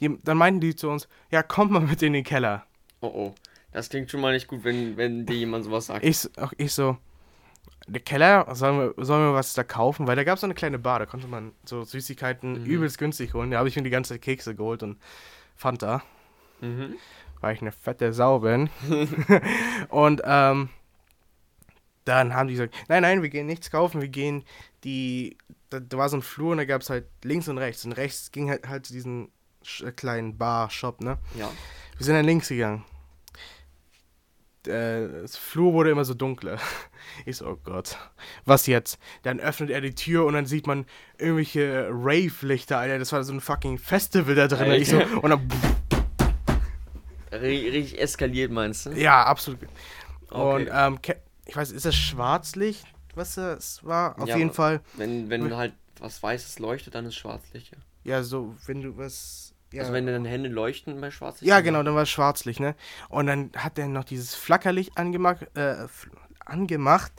die, 0.00 0.18
dann 0.24 0.36
meinten 0.36 0.60
die 0.60 0.74
zu 0.76 0.90
uns, 0.90 1.08
ja, 1.30 1.42
kommt 1.42 1.70
mal 1.70 1.80
mit 1.80 2.02
in 2.02 2.12
den 2.12 2.24
Keller. 2.24 2.64
Oh 3.00 3.06
oh. 3.06 3.34
Das 3.72 3.90
klingt 3.90 4.10
schon 4.10 4.20
mal 4.20 4.32
nicht 4.32 4.48
gut, 4.48 4.64
wenn, 4.64 4.96
wenn 4.96 5.24
dir 5.26 5.36
jemand 5.36 5.64
sowas 5.64 5.86
sagt. 5.86 6.04
Ich, 6.04 6.26
auch 6.38 6.52
ich 6.56 6.72
so, 6.72 6.96
der 7.86 8.00
Keller, 8.00 8.46
sollen 8.54 8.94
wir, 8.96 9.04
sollen 9.04 9.28
wir 9.30 9.34
was 9.34 9.54
da 9.54 9.64
kaufen? 9.64 10.06
Weil 10.06 10.16
da 10.16 10.24
gab 10.24 10.34
es 10.34 10.40
so 10.42 10.46
eine 10.46 10.54
kleine 10.54 10.78
Bar, 10.78 10.98
da 10.98 11.06
konnte 11.06 11.26
man 11.26 11.52
so 11.64 11.84
Süßigkeiten 11.84 12.60
Mhm. 12.62 12.64
übelst 12.66 12.98
günstig 12.98 13.34
holen. 13.34 13.50
Da 13.50 13.58
habe 13.58 13.68
ich 13.68 13.76
mir 13.76 13.82
die 13.82 13.90
ganze 13.90 14.14
Zeit 14.14 14.22
Kekse 14.22 14.54
geholt 14.54 14.82
und 14.82 14.98
Fanta, 15.56 16.02
Mhm. 16.60 16.96
weil 17.40 17.54
ich 17.54 17.60
eine 17.62 17.72
fette 17.72 18.12
Sau 18.12 18.40
bin. 18.40 18.68
und 19.88 20.22
ähm, 20.24 20.68
dann 22.04 22.34
haben 22.34 22.48
die 22.48 22.54
gesagt, 22.54 22.74
nein, 22.88 23.02
nein, 23.02 23.22
wir 23.22 23.28
gehen 23.28 23.46
nichts 23.46 23.70
kaufen, 23.70 24.00
wir 24.00 24.08
gehen 24.08 24.44
die, 24.84 25.36
da, 25.70 25.80
da 25.80 25.98
war 25.98 26.08
so 26.08 26.16
ein 26.16 26.22
Flur 26.22 26.52
und 26.52 26.58
da 26.58 26.64
gab 26.64 26.80
es 26.82 26.90
halt 26.90 27.06
links 27.22 27.48
und 27.48 27.58
rechts. 27.58 27.84
Und 27.84 27.92
rechts 27.92 28.32
ging 28.32 28.48
halt, 28.48 28.66
halt 28.68 28.86
zu 28.86 28.92
diesem 28.92 29.28
kleinen 29.96 30.38
Bar-Shop, 30.38 31.00
ne? 31.02 31.18
Ja. 31.36 31.50
Wir 31.98 32.04
sind 32.06 32.14
dann 32.14 32.24
links 32.24 32.48
gegangen. 32.48 32.84
Äh, 34.68 35.22
Das 35.22 35.36
Flur 35.36 35.72
wurde 35.72 35.90
immer 35.90 36.04
so 36.04 36.14
dunkler. 36.14 36.58
Ich 37.26 37.38
so, 37.38 37.46
oh 37.48 37.58
Gott, 37.64 37.96
was 38.44 38.66
jetzt? 38.66 38.98
Dann 39.22 39.40
öffnet 39.40 39.70
er 39.70 39.80
die 39.80 39.94
Tür 39.94 40.26
und 40.26 40.34
dann 40.34 40.44
sieht 40.46 40.66
man 40.66 40.84
irgendwelche 41.16 41.88
Rave-Lichter, 41.90 42.78
Alter. 42.78 42.98
Das 42.98 43.12
war 43.12 43.24
so 43.24 43.32
ein 43.32 43.40
fucking 43.40 43.78
Festival 43.78 44.34
da 44.34 44.46
drin. 44.46 44.70
Ich 44.72 44.88
so, 44.90 44.98
und 45.22 45.30
dann, 45.30 45.48
Ri- 47.32 47.70
Richtig 47.72 48.00
eskaliert, 48.00 48.50
meinst 48.52 48.86
du? 48.86 48.90
ja, 48.90 49.24
absolut. 49.24 49.60
Okay. 50.30 50.62
Und, 50.62 50.70
ähm, 50.72 50.98
ich 51.46 51.56
weiß, 51.56 51.70
ist 51.72 51.86
das 51.86 51.94
Schwarzlicht, 51.96 52.84
was 53.14 53.34
das 53.36 53.84
war? 53.84 54.18
Auf 54.20 54.28
Ja, 54.28 54.36
jeden 54.36 54.52
Fall, 54.52 54.80
Wenn, 54.96 55.30
wenn 55.30 55.56
halt 55.56 55.72
was 56.00 56.22
Weißes 56.22 56.58
leuchtet, 56.58 56.94
dann 56.94 57.06
ist 57.06 57.16
Schwarzlicht, 57.16 57.72
ja. 57.72 57.78
ja, 58.16 58.22
so, 58.22 58.54
wenn 58.66 58.82
du 58.82 58.96
was. 58.96 59.54
Ja, 59.72 59.82
Also 59.82 59.92
wenn 59.92 60.06
deine 60.06 60.28
Hände 60.28 60.48
leuchten 60.48 61.00
bei 61.00 61.10
Schwarzlicht. 61.10 61.48
Ja, 61.48 61.60
genau, 61.60 61.82
dann 61.82 61.94
war 61.94 62.02
es 62.02 62.10
Schwarzlicht, 62.10 62.60
ne? 62.60 62.74
Und 63.08 63.26
dann 63.26 63.50
hat 63.56 63.78
er 63.78 63.86
noch 63.88 64.04
dieses 64.04 64.34
Flackerlicht 64.34 64.96
angemacht, 64.96 65.46
äh, 65.54 65.86
angemacht 66.44 67.12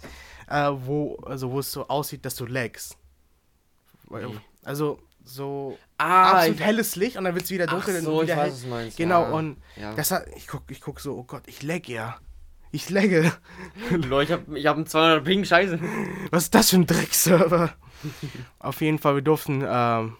äh, 0.50 0.72
wo, 0.72 1.16
also 1.26 1.52
wo 1.52 1.60
es 1.60 1.72
so 1.72 1.88
aussieht, 1.88 2.26
dass 2.26 2.36
du 2.36 2.46
lagst. 2.46 2.98
Also, 4.64 5.00
so 5.24 5.78
Ah, 5.98 6.32
absolut 6.32 6.56
ich, 6.60 6.66
helles 6.66 6.96
Licht 6.96 7.18
und 7.18 7.26
dann 7.26 7.36
wird 7.36 7.46
es 7.46 7.52
wieder 7.52 7.66
ach 7.68 7.74
dunkel 7.74 7.98
und 7.98 8.04
so, 8.04 8.22
ich 8.22 8.30
wieder 8.30 8.38
weiß, 8.38 8.44
hell. 8.44 8.52
was 8.54 8.62
du 8.62 8.68
meinst. 8.68 8.98
Genau, 8.98 9.22
ja. 9.24 9.30
und 9.30 9.58
ja. 9.76 9.94
das 9.94 10.12
hat, 10.12 10.26
ich 10.36 10.48
guck, 10.48 10.64
ich 10.70 10.82
guck 10.82 11.00
so, 11.00 11.16
oh 11.16 11.24
Gott, 11.24 11.44
ich 11.46 11.62
lag 11.62 11.86
ja. 11.86 12.18
Ich 12.72 12.90
lagge. 12.90 13.32
Lol, 13.90 14.24
ich 14.26 14.32
hab, 14.32 14.48
ich 14.50 14.66
hab 14.66 14.78
einen 14.78 14.86
200 14.86 15.24
Ping, 15.24 15.44
scheiße. 15.44 15.80
Was 16.32 16.44
ist 16.44 16.56
das 16.56 16.70
für 16.70 16.78
ein 16.78 16.88
Dreckserver? 16.88 17.74
Auf 18.60 18.82
jeden 18.82 19.00
Fall, 19.00 19.16
wir 19.16 19.22
durften 19.22 19.64
ähm, 19.68 20.16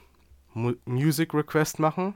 Mu 0.54 0.74
Music 0.86 1.34
Request 1.34 1.80
machen. 1.80 2.16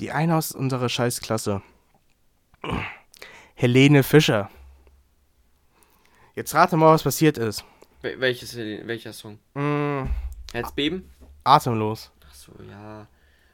Die 0.00 0.10
eine 0.10 0.36
aus 0.36 0.52
unserer 0.52 0.88
Scheißklasse. 0.88 1.62
Helene 3.54 4.02
Fischer. 4.02 4.50
Jetzt 6.34 6.54
rate 6.54 6.76
mal, 6.76 6.92
was 6.92 7.02
passiert 7.02 7.36
ist. 7.38 7.64
Wel- 8.02 8.18
Welches, 8.20 8.56
welcher 8.56 9.12
Song? 9.12 9.38
Mm, 9.54 10.04
Herzbeben? 10.52 11.10
atemlos. 11.44 12.10
Ach 12.28 12.34
so, 12.34 12.52
ja. 12.68 13.06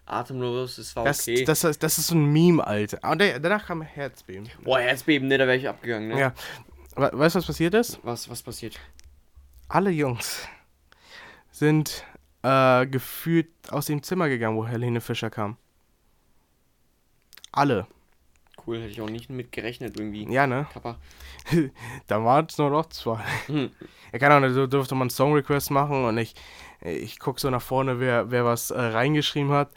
Atemlos, 0.05 0.77
das 0.77 0.95
war 0.95 1.05
Das, 1.05 1.21
okay. 1.23 1.45
das, 1.45 1.65
ist- 1.65 1.83
das 1.83 1.99
ist 1.99 2.07
so 2.09 2.15
ein 2.15 2.27
Meme, 2.33 2.65
Alter. 2.65 2.99
Und 3.11 3.21
danach 3.21 3.67
kam 3.67 3.83
Herzbeben. 3.83 4.49
Boah, 4.63 4.79
Herzbeben, 4.79 5.27
ne, 5.27 5.39
da 5.39 5.47
wäre 5.47 5.57
ich 5.57 5.69
abgegangen, 5.69 6.09
ne? 6.09 6.21
Ja. 6.21 6.35
We 6.95 7.11
weißt 7.13 7.35
du, 7.35 7.39
was 7.41 7.47
passiert 7.47 7.75
ist? 7.75 7.99
Was, 8.05 8.31
was 8.31 8.43
passiert? 8.43 8.79
Alle 9.69 9.91
Jungs 9.91 10.47
sind 11.51 12.05
äh, 12.47 12.87
gefühlt 12.87 13.49
aus 13.71 13.87
dem 13.87 14.03
Zimmer 14.03 14.29
gegangen, 14.29 14.57
wo 14.57 14.67
Helene 14.67 15.01
Fischer 15.01 15.31
kam. 15.31 15.57
Alle. 17.51 17.87
Cool, 18.65 18.79
hätte 18.79 18.91
ich 18.91 19.01
auch 19.01 19.11
nicht 19.11 19.31
mit 19.31 19.53
gerechnet 19.53 19.99
irgendwie. 19.99 20.31
Ja, 20.33 20.47
ne? 20.47 20.67
Kappa. 20.73 20.97
Da 22.07 22.25
waren 22.25 22.47
es 22.49 22.59
nur 22.59 22.71
noch 22.71 22.87
zwei. 22.87 23.21
Hm. 23.47 23.71
Ja, 24.13 24.19
keine 24.19 24.35
Ahnung, 24.35 24.55
da 24.55 24.67
durfte 24.67 24.95
man 24.95 25.03
einen 25.03 25.11
Song 25.11 25.35
Request 25.35 25.71
machen 25.71 26.05
und 26.05 26.19
ich, 26.19 26.35
ich 26.81 27.19
gucke 27.19 27.41
so 27.41 27.51
nach 27.51 27.63
vorne, 27.63 28.01
wer, 28.01 28.31
wer 28.31 28.45
was 28.45 28.71
äh, 28.71 28.81
reingeschrieben 28.81 29.53
hat. 29.53 29.71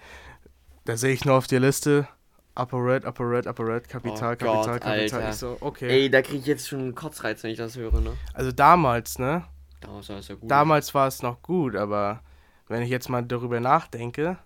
Da 0.86 0.98
sehe 0.98 1.14
ich 1.14 1.26
nur 1.26 1.36
auf 1.36 1.48
der 1.48 1.60
Liste 1.60 2.08
Upper 2.56 2.78
Red, 2.78 3.06
Upper 3.06 3.30
Red, 3.30 3.48
Upper 3.48 3.66
Red, 3.66 3.88
Kapital, 3.88 4.34
Oh 4.34 4.38
Kapital, 4.38 4.64
Gott, 4.64 4.82
Kapital. 4.82 5.00
Alter. 5.00 5.30
Ich 5.30 5.36
so, 5.36 5.58
okay. 5.62 5.90
Ey, 5.90 6.10
da 6.10 6.22
krieg 6.22 6.40
ich 6.40 6.46
jetzt 6.46 6.68
schon 6.68 6.80
einen 6.80 6.96
Kotzreiz, 6.96 7.44
wenn 7.44 7.52
ich 7.52 7.58
das 7.58 7.78
höre, 7.78 8.02
ne? 8.02 8.14
Also 8.34 8.52
damals, 8.52 9.20
ne? 9.20 9.46
Damals 9.82 10.10
war 10.10 10.16
das 10.18 10.28
ja 10.28 10.36
gut. 10.36 10.52
Damals 10.52 10.94
war 10.94 11.08
es 11.08 11.22
noch 11.22 11.42
gut, 11.42 11.76
aber 11.76 12.22
wenn 12.70 12.82
ich 12.82 12.90
jetzt 12.90 13.10
mal 13.10 13.22
darüber 13.24 13.60
nachdenke. 13.60 14.38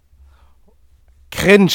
Cringe! 1.31 1.71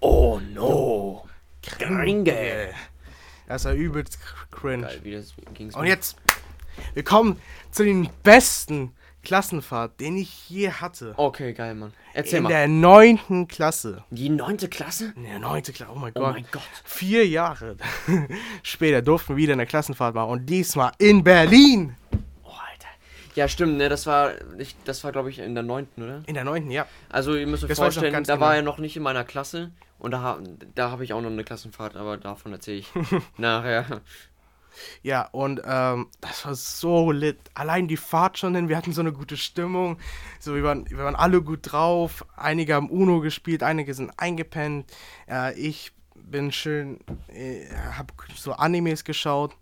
Oh 0.00 0.40
no. 0.52 1.26
Gringe. 1.62 2.70
Das 3.46 3.64
war 3.64 3.72
übelst 3.72 4.18
cringe. 4.50 4.82
Geil, 5.02 5.24
Und 5.74 5.86
jetzt, 5.86 6.16
wir 6.94 7.04
kommen 7.04 7.40
zu 7.70 7.84
den 7.84 8.08
besten 8.22 8.92
Klassenfahrt, 9.22 9.98
den 10.00 10.16
ich 10.16 10.48
je 10.50 10.70
hatte. 10.70 11.14
Okay, 11.16 11.52
geil, 11.52 11.74
Mann. 11.74 11.92
Erzähl 12.14 12.38
In 12.38 12.42
mal. 12.44 12.48
der 12.50 12.68
neunten 12.68 13.48
Klasse. 13.48 14.04
Die 14.10 14.28
neunte 14.28 14.68
Klasse? 14.68 15.12
In 15.16 15.24
der 15.24 15.38
neunten 15.40 15.74
Klasse, 15.74 15.92
oh 15.92 15.98
mein 15.98 16.12
Oh 16.14 16.20
Gott. 16.20 16.32
mein 16.34 16.46
Gott. 16.52 16.62
Vier 16.84 17.26
Jahre 17.26 17.76
später 18.62 19.02
durften 19.02 19.30
wir 19.30 19.36
wieder 19.36 19.52
eine 19.54 19.66
Klassenfahrt 19.66 20.14
machen 20.14 20.30
und 20.30 20.46
diesmal 20.46 20.92
in 20.98 21.24
Berlin. 21.24 21.96
Ja, 23.36 23.48
stimmt, 23.48 23.76
ne? 23.76 23.90
Das 23.90 24.06
war, 24.06 24.32
ich, 24.58 24.74
das 24.84 25.04
war 25.04 25.12
glaube 25.12 25.28
ich, 25.28 25.38
in 25.38 25.54
der 25.54 25.62
neunten, 25.62 26.02
oder? 26.02 26.22
In 26.26 26.34
der 26.34 26.44
neunten, 26.44 26.70
ja. 26.70 26.86
Also, 27.10 27.36
ihr 27.36 27.46
müsst 27.46 27.64
euch 27.64 27.68
Das 27.68 27.78
vorstellen, 27.78 28.12
da 28.12 28.20
genau. 28.20 28.40
war 28.40 28.56
er 28.56 28.62
noch 28.62 28.78
nicht 28.78 28.96
in 28.96 29.02
meiner 29.02 29.24
Klasse. 29.24 29.70
Und 29.98 30.12
da, 30.12 30.38
da 30.74 30.90
habe 30.90 31.04
ich 31.04 31.12
auch 31.12 31.20
noch 31.20 31.30
eine 31.30 31.44
Klassenfahrt, 31.44 31.96
aber 31.96 32.16
davon 32.16 32.52
erzähle 32.52 32.78
ich 32.78 32.88
nachher. 33.36 34.00
Ja, 35.02 35.28
und 35.32 35.60
ähm, 35.64 36.08
das 36.20 36.46
war 36.46 36.54
so 36.54 37.10
lit. 37.10 37.38
Allein 37.54 37.88
die 37.88 37.96
Fahrt 37.96 38.38
schon 38.38 38.54
hin, 38.54 38.68
wir 38.68 38.76
hatten 38.76 38.92
so 38.92 39.00
eine 39.02 39.12
gute 39.12 39.36
Stimmung. 39.36 39.98
So, 40.40 40.54
wir 40.54 40.62
waren, 40.62 40.88
wir 40.90 40.98
waren 40.98 41.16
alle 41.16 41.42
gut 41.42 41.60
drauf. 41.62 42.24
Einige 42.36 42.74
haben 42.74 42.90
Uno 42.90 43.20
gespielt, 43.20 43.62
einige 43.62 43.92
sind 43.94 44.12
eingepennt. 44.16 44.90
Äh, 45.28 45.58
ich 45.58 45.92
bin 46.14 46.52
schön, 46.52 47.00
äh, 47.28 47.66
hab 47.96 48.12
so 48.34 48.52
Animes 48.52 49.04
geschaut. 49.04 49.54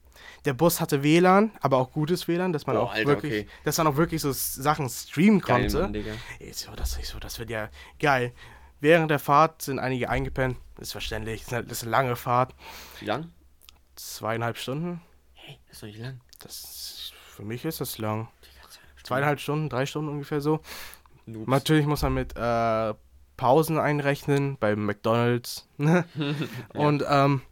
Der 0.44 0.52
Bus 0.52 0.80
hatte 0.80 1.02
WLAN, 1.02 1.52
aber 1.61 1.78
auch 1.78 1.90
gutes 1.92 2.28
WLAN, 2.28 2.52
dass 2.52 2.66
man 2.66 2.76
Oh, 2.76 2.80
auch 2.80 2.92
Alter, 2.92 3.09
wirklich, 3.09 3.44
okay. 3.44 3.48
dass 3.64 3.78
man 3.78 3.87
auch 3.87 3.96
wirklich 3.96 4.20
so 4.20 4.30
Sachen 4.33 4.88
streamen 4.90 5.40
Geil, 5.40 5.62
konnte. 5.62 5.80
Mann, 5.83 5.92
Digga. 5.92 6.12
Ey, 6.38 6.52
so, 6.52 6.70
das, 6.76 6.98
so, 7.02 7.18
das 7.18 7.38
wird 7.38 7.50
ja 7.50 7.70
geil. 7.98 8.33
Während 8.80 9.11
der 9.11 9.18
Fahrt 9.18 9.62
sind 9.62 9.78
einige 9.78 10.11
eingepennt. 10.11 10.59
Ist 10.78 10.92
verständlich, 10.92 11.40
das 11.40 11.46
ist 11.48 11.54
eine, 11.54 11.64
das 11.64 11.78
ist 11.78 11.83
eine 11.85 11.90
lange 11.92 12.16
Fahrt. 12.16 12.54
Wie 13.00 13.07
lang? 13.07 13.30
Zweieinhalb 13.96 14.59
Stunden. 14.59 15.00
Hey, 15.33 15.59
das 15.68 15.76
ist 15.76 15.83
doch 15.83 15.87
nicht 15.87 15.98
lang. 16.00 16.20
Das, 16.40 17.12
für 17.28 17.42
mich 17.44 17.64
ist 17.64 17.80
das 17.80 17.96
lang. 17.98 18.28
Zweieinhalb 19.02 19.40
Stunden, 19.40 19.68
drei 19.68 19.87
Stunden 19.87 20.11
ungefähr 20.11 20.40
so. 20.40 20.61
Noobs. 21.26 21.48
Natürlich 21.48 21.87
muss 21.87 22.02
man 22.02 22.14
mit 22.14 22.37
äh, 22.37 22.94
Pausen 23.37 23.78
einrechnen 23.78 24.57
bei 24.59 24.76
McDonalds. 24.76 25.68
Und 26.74 27.04
ähm, 27.09 27.42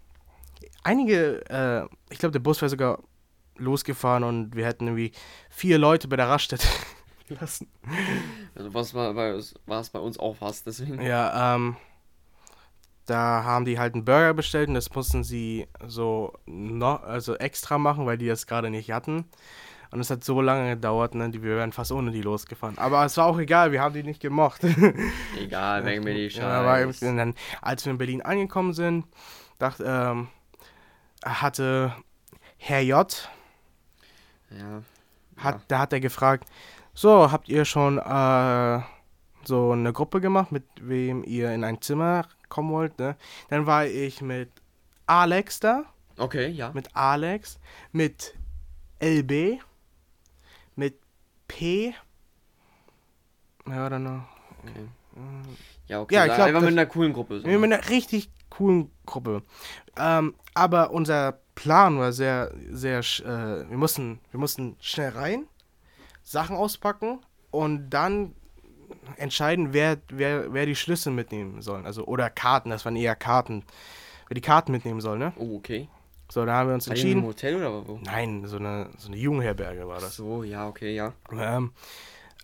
einige, 0.83 1.45
äh, 1.51 1.87
ich 2.11 2.18
glaube, 2.18 2.33
der 2.33 2.40
Bus 2.40 2.61
wäre 2.61 2.68
sogar 2.68 3.03
losgefahren 3.57 4.25
und 4.25 4.55
wir 4.57 4.66
hätten 4.66 4.87
irgendwie 4.87 5.12
vier 5.51 5.79
Leute 5.79 6.09
bei 6.09 6.16
der 6.16 6.29
Raststätte 6.29 6.66
lassen. 7.40 7.68
Also, 8.55 8.75
was 8.75 8.95
war, 8.95 9.14
bei, 9.14 9.38
war 9.66 9.81
es 9.81 9.90
bei 9.90 9.99
uns 9.99 10.18
auch 10.18 10.37
fast, 10.37 10.66
deswegen. 10.66 11.01
Ja, 11.01 11.55
ähm, 11.55 11.77
da 13.07 13.45
haben 13.45 13.64
die 13.64 13.79
halt 13.79 13.95
einen 13.95 14.05
Burger 14.05 14.35
bestellt 14.35 14.68
und 14.68 14.75
das 14.75 14.95
mussten 14.95 15.25
sie 15.25 15.66
so 15.87 16.33
noch, 16.47 17.03
also 17.03 17.35
extra 17.37 17.79
machen, 17.79 18.07
weil 18.07 18.18
die 18.18 18.29
das 18.29 18.47
gerade 18.47 18.71
nicht 18.71 18.90
hatten. 18.92 19.25
Und 19.90 20.01
es 20.01 20.09
hat 20.09 20.25
so 20.25 20.40
lange 20.40 20.71
gedauert, 20.71 21.14
ne? 21.14 21.31
wir 21.35 21.57
wären 21.57 21.71
fast 21.71 21.92
ohne 21.92 22.12
die 22.12 22.23
losgefahren. 22.23 22.79
Aber 22.79 23.05
es 23.05 23.18
war 23.18 23.27
auch 23.27 23.38
egal, 23.38 23.73
wir 23.73 23.83
haben 23.83 23.92
die 23.92 24.03
nicht 24.03 24.21
gemocht. 24.21 24.64
Egal, 25.38 25.85
weg 25.85 26.03
mir 26.03 26.14
die 26.14 26.31
Scheiße. 26.31 26.47
Ja, 26.47 27.33
als 27.61 27.85
wir 27.85 27.90
in 27.90 27.99
Berlin 27.99 28.23
angekommen 28.23 28.73
sind, 28.73 29.05
dachte, 29.59 29.85
ähm, 29.87 30.29
hatte 31.24 31.94
Herr 32.58 32.80
J, 32.80 33.28
ja. 34.50 34.82
hat, 35.37 35.54
Ja. 35.56 35.61
da 35.68 35.78
hat 35.80 35.92
er 35.92 36.00
gefragt, 36.00 36.48
so, 36.94 37.30
habt 37.32 37.48
ihr 37.48 37.64
schon 37.64 37.98
äh, 37.98 38.80
so 39.44 39.72
eine 39.72 39.92
Gruppe 39.92 40.20
gemacht, 40.20 40.52
mit 40.52 40.64
wem 40.80 41.24
ihr 41.24 41.52
in 41.52 41.64
ein 41.64 41.80
Zimmer 41.80 42.26
kommen 42.48 42.70
wollt? 42.70 42.98
Ne? 42.98 43.16
Dann 43.48 43.66
war 43.66 43.87
ich 43.87 44.20
mit 44.22 44.50
Alex 45.06 45.61
da, 45.61 45.85
Okay, 46.18 46.48
ja. 46.48 46.70
mit 46.74 46.94
Alex, 46.94 47.58
mit 47.92 48.35
LB, 49.00 49.58
mit 50.76 50.98
P, 51.48 51.94
ja, 53.66 53.87
oder 53.87 53.98
noch? 53.98 54.22
Okay. 54.62 54.87
Ja, 55.88 56.00
okay. 56.00 56.14
Ja, 56.14 56.26
ich 56.26 56.35
glaub, 56.35 56.46
einfach 56.48 56.61
mit 56.61 56.70
einer 56.70 56.87
coolen 56.87 57.12
Gruppe. 57.12 57.40
So. 57.40 57.46
Mit 57.46 57.62
einer 57.72 57.88
richtig 57.90 58.30
coolen 58.52 58.90
Gruppe. 59.06 59.42
Ähm, 59.96 60.34
aber 60.54 60.90
unser 60.90 61.38
Plan 61.54 61.98
war 61.98 62.12
sehr, 62.12 62.52
sehr, 62.70 62.98
äh, 63.00 63.68
wir 63.68 63.78
mussten, 63.78 64.20
wir 64.30 64.38
mussten 64.38 64.76
schnell 64.80 65.10
rein, 65.10 65.46
Sachen 66.22 66.56
auspacken 66.56 67.20
und 67.50 67.90
dann 67.90 68.34
entscheiden, 69.16 69.72
wer, 69.72 69.98
wer, 70.10 70.52
wer 70.52 70.66
die 70.66 70.76
Schlüssel 70.76 71.12
mitnehmen 71.12 71.62
soll. 71.62 71.84
Also, 71.86 72.04
oder 72.04 72.28
Karten, 72.28 72.70
das 72.70 72.84
waren 72.84 72.96
eher 72.96 73.16
Karten. 73.16 73.64
Wer 74.28 74.34
die 74.34 74.40
Karten 74.40 74.72
mitnehmen 74.72 75.00
soll, 75.00 75.18
ne? 75.18 75.32
Oh, 75.36 75.56
okay. 75.56 75.88
So, 76.30 76.44
da 76.46 76.54
haben 76.54 76.68
wir 76.68 76.74
uns 76.74 76.88
War 76.88 76.94
die 76.94 77.02
im 77.02 77.06
entschieden. 77.08 77.26
Hotel 77.26 77.56
oder 77.56 77.88
wo? 77.88 77.98
Nein, 78.02 78.46
so 78.46 78.56
eine, 78.56 78.90
so 78.96 79.08
eine 79.08 79.16
Jugendherberge 79.16 79.86
war 79.88 80.00
das. 80.00 80.16
so, 80.16 80.42
ja, 80.42 80.68
okay, 80.68 80.94
ja. 80.94 81.12
Ähm, 81.32 81.72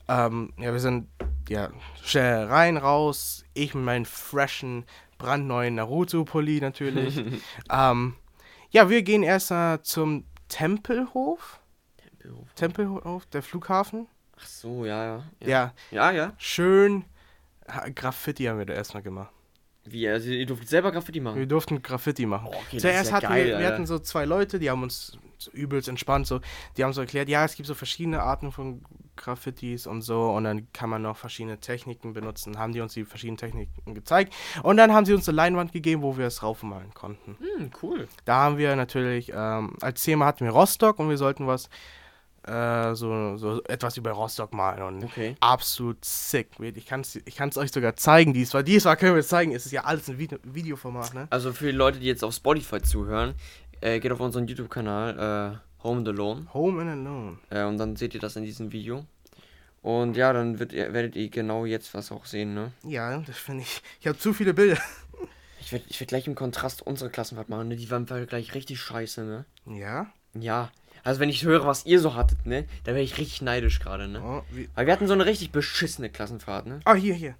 ähm, 0.08 0.52
ja, 0.58 0.72
wir 0.72 0.80
sind 0.80 1.08
ja 1.48 1.70
schnell 2.02 2.44
rein, 2.44 2.76
raus. 2.76 3.44
Ich 3.54 3.74
mit 3.74 3.84
meinem 3.84 4.04
freshen, 4.04 4.84
brandneuen 5.18 5.74
Naruto-Pulli 5.74 6.61
natürlich. 6.61 7.22
ähm, 7.70 8.14
ja, 8.70 8.88
wir 8.88 9.02
gehen 9.02 9.22
erst 9.22 9.50
mal 9.50 9.83
zum 9.83 10.24
Tempelhof. 10.48 11.61
Tempelhof. 11.96 12.54
Tempelhof, 12.54 13.26
der 13.26 13.42
Flughafen. 13.42 14.07
Ach 14.40 14.46
so, 14.46 14.85
ja, 14.85 15.04
ja. 15.04 15.24
Ja, 15.44 15.74
Ja, 15.90 16.11
ja. 16.11 16.33
schön. 16.38 17.04
Graffiti 17.94 18.44
haben 18.44 18.59
wir 18.59 18.66
da 18.66 18.72
erstmal 18.74 19.02
gemacht. 19.02 19.33
Wie, 19.85 20.09
also 20.09 20.31
ihr 20.31 20.46
durftet 20.46 20.68
selber 20.68 20.92
Graffiti 20.92 21.18
Wir 21.18 21.22
machen? 21.22 21.48
durften 21.48 21.83
Graffiti 21.83 22.26
machen. 22.26 22.48
Oh, 22.50 22.57
okay, 22.66 22.78
Zuerst 22.78 23.11
ja 23.11 23.16
hatten 23.16 23.28
geil, 23.28 23.46
wir, 23.46 23.59
wir 23.59 23.66
hatten 23.66 23.87
so 23.87 23.98
zwei 23.98 24.24
Leute, 24.24 24.59
die 24.59 24.70
haben 24.70 24.83
uns 24.83 25.18
so 25.38 25.51
übelst 25.53 25.88
entspannt 25.88 26.27
so, 26.27 26.40
die 26.77 26.85
haben 26.85 26.92
so 26.92 27.01
erklärt, 27.01 27.29
ja, 27.29 27.44
es 27.44 27.55
gibt 27.55 27.66
so 27.66 27.74
verschiedene 27.74 28.22
Arten 28.22 28.53
von 28.53 28.83
Graffitis 29.16 29.87
und 29.87 30.03
so 30.03 30.31
und 30.31 30.44
dann 30.44 30.72
kann 30.72 30.90
man 30.90 31.03
noch 31.03 31.16
verschiedene 31.16 31.59
Techniken 31.59 32.12
benutzen. 32.12 32.59
Haben 32.59 32.72
die 32.72 32.81
uns 32.81 32.94
die 32.94 33.05
verschiedenen 33.05 33.37
Techniken 33.37 33.94
gezeigt 33.94 34.35
und 34.62 34.77
dann 34.77 34.92
haben 34.92 35.07
sie 35.07 35.14
uns 35.14 35.29
eine 35.29 35.37
Leinwand 35.37 35.72
gegeben, 35.72 36.03
wo 36.03 36.16
wir 36.16 36.27
es 36.27 36.42
raufmalen 36.42 36.92
konnten. 36.94 37.37
Hm, 37.38 37.70
cool. 37.83 38.09
Da 38.24 38.37
haben 38.37 38.59
wir 38.59 38.77
natürlich, 38.77 39.33
ähm, 39.35 39.77
als 39.81 40.03
Thema 40.03 40.27
hatten 40.27 40.44
wir 40.44 40.53
Rostock 40.53 40.98
und 40.98 41.09
wir 41.09 41.18
sollten 41.18 41.46
was, 41.46 41.68
äh, 42.46 42.94
so, 42.94 43.37
so 43.37 43.62
etwas 43.64 43.96
über 43.96 44.12
Rostock 44.12 44.55
malen 44.55 44.83
und 44.83 45.05
Okay. 45.05 45.37
absolut 45.40 46.05
sick. 46.05 46.48
Ich 46.61 46.87
kann 46.87 47.01
es 47.01 47.16
ich 47.16 47.37
kann's 47.37 47.59
euch 47.59 47.72
sogar 47.72 47.96
zeigen, 47.96 48.33
diesmal. 48.33 48.64
Diesmal 48.64 48.96
können 48.96 49.14
wir 49.14 49.20
es 49.20 49.29
zeigen, 49.29 49.53
es 49.55 49.66
ist 49.66 49.72
ja 49.72 49.85
alles 49.85 50.09
ein 50.09 50.18
Video 50.18 50.38
Videoformat, 50.44 51.14
ne? 51.14 51.27
Also 51.31 51.53
für 51.53 51.66
die 51.66 51.77
Leute, 51.77 51.98
die 51.98 52.07
jetzt 52.07 52.24
auf 52.24 52.35
Spotify 52.35 52.81
zuhören, 52.81 53.35
äh, 53.80 54.00
geht 54.00 54.12
auf 54.12 54.20
unseren 54.20 54.46
YouTube-Kanal 54.46 55.60
äh, 55.60 55.82
Home 55.84 55.98
and 55.98 56.08
Alone 56.08 56.46
Home 56.54 56.80
and 56.82 56.90
Alone. 56.90 57.38
äh, 57.50 57.64
und 57.64 57.78
dann 57.78 57.96
seht 57.96 58.14
ihr 58.14 58.20
das 58.20 58.36
in 58.36 58.44
diesem 58.44 58.72
Video. 58.72 59.04
Und 59.82 60.16
ja, 60.16 60.32
dann 60.32 60.58
wird, 60.58 60.72
werdet 60.72 61.14
ihr 61.16 61.28
genau 61.30 61.64
jetzt 61.64 61.94
was 61.94 62.10
auch 62.10 62.26
sehen, 62.26 62.52
ne? 62.54 62.72
Ja, 62.82 63.18
das 63.18 63.38
finde 63.38 63.62
ich. 63.62 63.80
Ich 64.00 64.06
habe 64.08 64.18
zu 64.18 64.32
viele 64.32 64.52
Bilder. 64.52 64.78
Ich 65.60 65.72
werde 65.72 65.84
ich 65.88 66.00
werd 66.00 66.08
gleich 66.08 66.26
im 66.26 66.34
Kontrast 66.34 66.82
unsere 66.82 67.10
Klassenfahrt 67.10 67.48
machen, 67.48 67.68
ne? 67.68 67.76
Die 67.76 67.90
waren 67.90 68.06
gleich 68.06 68.54
richtig 68.54 68.80
scheiße, 68.80 69.22
ne? 69.22 69.44
Ja. 69.66 70.06
Ja. 70.34 70.70
Also 71.04 71.20
wenn 71.20 71.28
ich 71.28 71.44
höre, 71.44 71.64
was 71.64 71.86
ihr 71.86 72.00
so 72.00 72.14
hattet, 72.14 72.44
ne? 72.44 72.66
Da 72.84 72.92
wäre 72.92 73.02
ich 73.04 73.18
richtig 73.18 73.40
neidisch 73.42 73.78
gerade, 73.78 74.08
ne? 74.08 74.20
Oh, 74.22 74.42
Weil 74.74 74.86
wir 74.86 74.92
hatten 74.92 75.06
so 75.06 75.12
eine 75.12 75.26
richtig 75.26 75.52
beschissene 75.52 76.10
Klassenfahrt, 76.10 76.66
ne? 76.66 76.80
ah, 76.84 76.94
hier, 76.94 77.14
hier. 77.14 77.34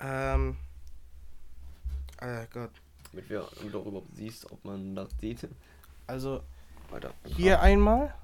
Ähm. 0.00 0.56
Äh, 2.20 2.46
Gott. 2.52 2.70
Damit 3.12 3.30
wir 3.30 3.46
überhaupt 3.64 4.14
siehst, 4.14 4.50
ob 4.50 4.64
man 4.64 4.94
das 4.94 5.08
sieht. 5.20 5.48
Also, 6.06 6.42
Weiter. 6.90 7.12
hier 7.24 7.60
einmal. 7.60 8.14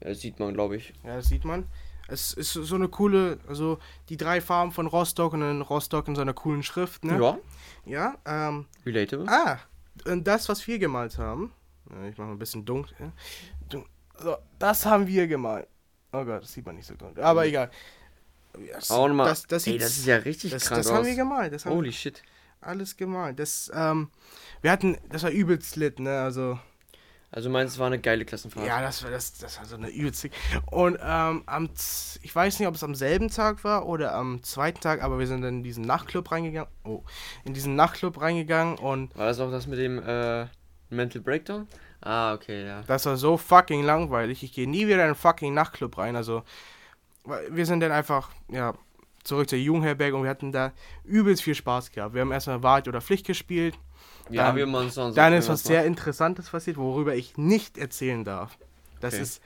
Ja, 0.00 0.08
das 0.08 0.20
sieht 0.20 0.38
man, 0.38 0.54
glaube 0.54 0.76
ich. 0.76 0.92
Ja, 1.04 1.16
das 1.16 1.28
sieht 1.28 1.44
man. 1.44 1.66
Es 2.08 2.32
ist 2.32 2.52
so 2.52 2.74
eine 2.74 2.88
coole, 2.88 3.38
also 3.48 3.78
die 4.08 4.16
drei 4.16 4.40
Farben 4.40 4.72
von 4.72 4.86
Rostock 4.86 5.32
und 5.32 5.40
dann 5.40 5.62
Rostock 5.62 6.08
in 6.08 6.16
so 6.16 6.20
einer 6.20 6.34
coolen 6.34 6.62
Schrift, 6.62 7.04
ne? 7.04 7.18
Ja. 7.18 7.38
Ja, 7.84 8.14
ähm. 8.26 8.66
Relatable. 8.84 9.26
Ah, 9.28 9.58
und 10.06 10.26
das, 10.26 10.48
was 10.48 10.66
wir 10.66 10.78
gemalt 10.78 11.18
haben. 11.18 11.52
Ich 12.10 12.16
mache 12.18 12.28
mal 12.28 12.32
ein 12.32 12.38
bisschen 12.38 12.64
dunkel. 12.64 13.12
So, 14.18 14.36
das 14.58 14.86
haben 14.86 15.06
wir 15.06 15.26
gemalt. 15.26 15.66
Oh 16.12 16.24
Gott, 16.24 16.42
das 16.42 16.52
sieht 16.52 16.66
man 16.66 16.76
nicht 16.76 16.86
so 16.86 16.94
gut. 16.94 17.18
Aber 17.18 17.46
egal. 17.46 17.70
Das, 18.72 18.90
Auch 18.90 19.08
nochmal. 19.08 19.28
das, 19.28 19.46
das, 19.46 19.66
Ey, 19.66 19.78
das 19.78 19.96
ist 19.96 20.06
ja 20.06 20.16
richtig 20.16 20.50
das, 20.50 20.66
krank 20.66 20.82
das 20.82 20.92
haben 20.92 21.06
wir 21.06 21.14
gemalt. 21.16 21.64
Haben 21.64 21.74
Holy 21.74 21.92
shit. 21.92 22.22
Alles 22.62 22.96
gemalt. 22.96 23.38
Das, 23.38 23.70
ähm, 23.74 24.08
wir 24.60 24.70
hatten, 24.70 24.96
das 25.10 25.22
war 25.22 25.30
übelst 25.30 25.76
lit, 25.76 25.98
ne? 25.98 26.20
Also, 26.20 26.58
Also 27.30 27.50
meinst, 27.50 27.74
es 27.74 27.78
war 27.78 27.86
eine 27.86 27.98
geile 27.98 28.24
Klassenfahrt? 28.24 28.66
ja, 28.66 28.80
das 28.80 29.02
war, 29.02 29.10
das, 29.10 29.34
das 29.38 29.58
war 29.58 29.64
so 29.64 29.76
eine 29.76 29.88
übelst. 29.90 30.28
Und, 30.70 30.98
ähm, 31.02 31.42
am, 31.46 31.70
ich 32.22 32.34
weiß 32.34 32.58
nicht, 32.58 32.68
ob 32.68 32.74
es 32.74 32.84
am 32.84 32.94
selben 32.94 33.28
Tag 33.28 33.64
war 33.64 33.86
oder 33.86 34.14
am 34.14 34.42
zweiten 34.42 34.80
Tag, 34.80 35.02
aber 35.02 35.18
wir 35.18 35.26
sind 35.26 35.42
dann 35.42 35.58
in 35.58 35.62
diesen 35.62 35.84
Nachtclub 35.84 36.30
reingegangen. 36.30 36.70
Oh, 36.84 37.02
in 37.44 37.54
diesen 37.54 37.74
Nachtclub 37.74 38.20
reingegangen 38.20 38.78
und 38.78 39.16
War 39.16 39.26
das 39.26 39.40
auch 39.40 39.50
das 39.50 39.66
mit 39.66 39.78
dem 39.78 39.98
äh, 40.02 40.46
Mental 40.90 41.22
Breakdown? 41.22 41.66
Ah, 42.00 42.34
okay, 42.34 42.66
ja. 42.66 42.82
Das 42.86 43.06
war 43.06 43.16
so 43.16 43.36
fucking 43.36 43.84
langweilig. 43.84 44.42
Ich 44.42 44.52
gehe 44.52 44.68
nie 44.68 44.86
wieder 44.86 44.96
in 44.96 45.02
einen 45.02 45.14
fucking 45.14 45.54
Nachtclub 45.54 45.96
rein. 45.98 46.16
Also, 46.16 46.42
wir 47.48 47.64
sind 47.64 47.78
dann 47.80 47.92
einfach, 47.92 48.30
ja, 48.50 48.74
zurück 49.24 49.48
zur 49.48 49.58
Jugendherberge 49.58 50.16
und 50.16 50.22
wir 50.24 50.30
hatten 50.30 50.52
da 50.52 50.72
übelst 51.04 51.42
viel 51.42 51.54
Spaß 51.54 51.90
gehabt. 51.92 52.14
Wir 52.14 52.20
haben 52.22 52.32
erstmal 52.32 52.62
Wahrheit 52.62 52.88
oder 52.88 53.00
Pflicht 53.00 53.26
gespielt. 53.26 53.78
Ja, 54.30 54.46
Dann- 54.52 54.56
wir 54.56 54.66
uns 54.78 54.94
sonst 54.94 55.16
Dann 55.16 55.32
ist 55.32 55.48
was 55.48 55.62
sehr 55.64 55.84
Interessantes 55.84 56.48
passiert, 56.50 56.76
worüber 56.76 57.14
ich 57.14 57.36
nicht 57.36 57.76
erzählen 57.78 58.24
darf. 58.24 58.56
Das 59.00 59.14
Okay. 59.14 59.22
ist 59.22 59.42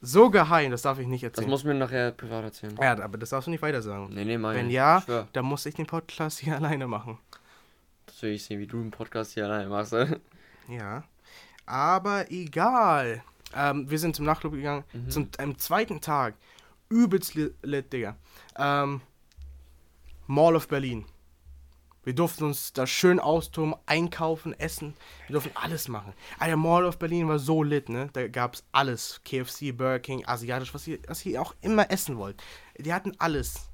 so 0.00 0.30
geheim, 0.30 0.70
das 0.70 0.82
darf 0.82 0.98
ich 0.98 1.06
nicht 1.06 1.22
Das 1.24 1.30
erzählen. 1.30 1.50
muss 1.50 1.64
mir 1.64 1.74
nachher 1.74 2.10
privat 2.12 2.44
erzählen. 2.44 2.74
ja, 2.80 2.98
aber 3.02 3.16
das 3.18 3.30
darfst 3.30 3.46
du 3.46 3.50
nicht 3.50 3.62
weiter 3.62 3.80
sagen. 3.82 4.10
Nee, 4.12 4.24
nee, 4.24 4.36
mein. 4.38 4.56
Wenn 4.56 4.70
ja, 4.70 5.02
schwör. 5.04 5.28
dann 5.32 5.44
muss 5.46 5.64
ich 5.66 5.74
den 5.74 5.86
Podcast 5.86 6.40
hier 6.40 6.56
alleine 6.56 6.86
machen. 6.86 7.18
Das 8.06 8.20
will 8.22 8.32
ich 8.32 8.44
sehen, 8.44 8.60
wie 8.60 8.66
du 8.66 8.78
einen 8.80 8.90
Podcast 8.90 9.32
hier 9.32 9.44
alleine 9.46 9.68
machst. 9.70 9.94
Ja. 10.68 11.04
Aber 11.66 12.30
egal. 12.30 13.22
Ähm, 13.56 13.88
wir 13.88 13.98
sind 13.98 14.16
zum 14.16 14.24
Nachtclub 14.26 14.52
gegangen. 14.52 14.84
Mhm. 14.92 15.10
Zum, 15.10 15.28
am 15.38 15.58
zweiten 15.58 16.00
Tag. 16.00 16.34
Übelst 16.90 17.34
li- 17.34 17.52
lit, 17.62 17.92
Digga. 17.92 18.16
Ähm, 18.56 19.00
Mall 20.26 20.56
of 20.56 20.68
Berlin. 20.68 21.04
Wir 22.02 22.14
durften 22.14 22.44
uns 22.44 22.72
da 22.74 22.86
schön 22.86 23.18
austoben, 23.18 23.74
einkaufen, 23.86 24.52
essen. 24.58 24.94
Wir 25.26 25.34
durften 25.34 25.56
alles 25.56 25.88
machen. 25.88 26.12
Alter, 26.38 26.56
Mall 26.56 26.84
of 26.84 26.98
Berlin 26.98 27.28
war 27.28 27.38
so 27.38 27.62
lit, 27.62 27.88
ne? 27.88 28.10
Da 28.12 28.28
gab's 28.28 28.62
alles. 28.72 29.20
KFC, 29.24 29.74
Burger 29.74 30.00
King, 30.00 30.26
asiatisch, 30.26 30.74
was 30.74 30.86
ihr, 30.86 30.98
was 31.08 31.24
ihr 31.24 31.40
auch 31.40 31.54
immer 31.62 31.90
essen 31.90 32.18
wollt. 32.18 32.42
Die 32.78 32.92
hatten 32.92 33.12
alles. 33.18 33.70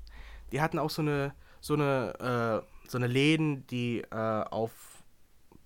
Die 0.53 0.61
hatten 0.61 0.79
auch 0.79 0.91
so 0.91 1.03
eine, 1.03 1.35
so 1.61 1.75
eine, 1.75 2.63
äh, 2.87 2.89
so 2.89 2.99
eine 2.99 3.09
Läden, 3.09 3.67
die 3.67 4.03
äh, 4.11 4.45
auf 4.51 4.71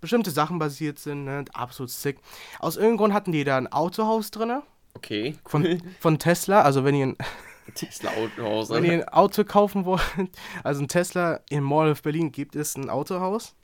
bestimmte 0.01 0.31
Sachen 0.31 0.59
basiert 0.59 0.99
sind, 0.99 1.25
ne? 1.25 1.44
Absolut 1.53 1.90
sick. 1.90 2.18
Aus 2.61 2.77
irgendeinem 2.77 2.97
Grund 2.99 3.14
hatten 3.14 3.33
die 3.33 3.44
da 3.44 3.59
ein 3.59 3.70
Autohaus 3.70 4.31
drinne 4.31 4.62
Okay, 4.94 5.35
von, 5.44 5.83
von 6.01 6.18
Tesla. 6.18 6.62
Also 6.62 6.85
wenn 6.85 6.94
ihr, 6.94 7.07
ein, 7.09 7.16
Tesla 7.74 8.11
Autohaus. 8.11 8.70
wenn 8.70 8.85
ihr 8.85 8.92
ein 8.92 9.09
Auto 9.09 9.44
kaufen 9.44 9.85
wollt, 9.85 10.03
also 10.64 10.83
ein 10.83 10.88
Tesla 10.88 11.40
in 11.48 11.62
Mall 11.62 11.90
of 11.90 12.03
Berlin 12.03 12.33
gibt 12.33 12.57
es 12.57 12.77
ein 12.77 12.90
Autohaus. 12.90 13.55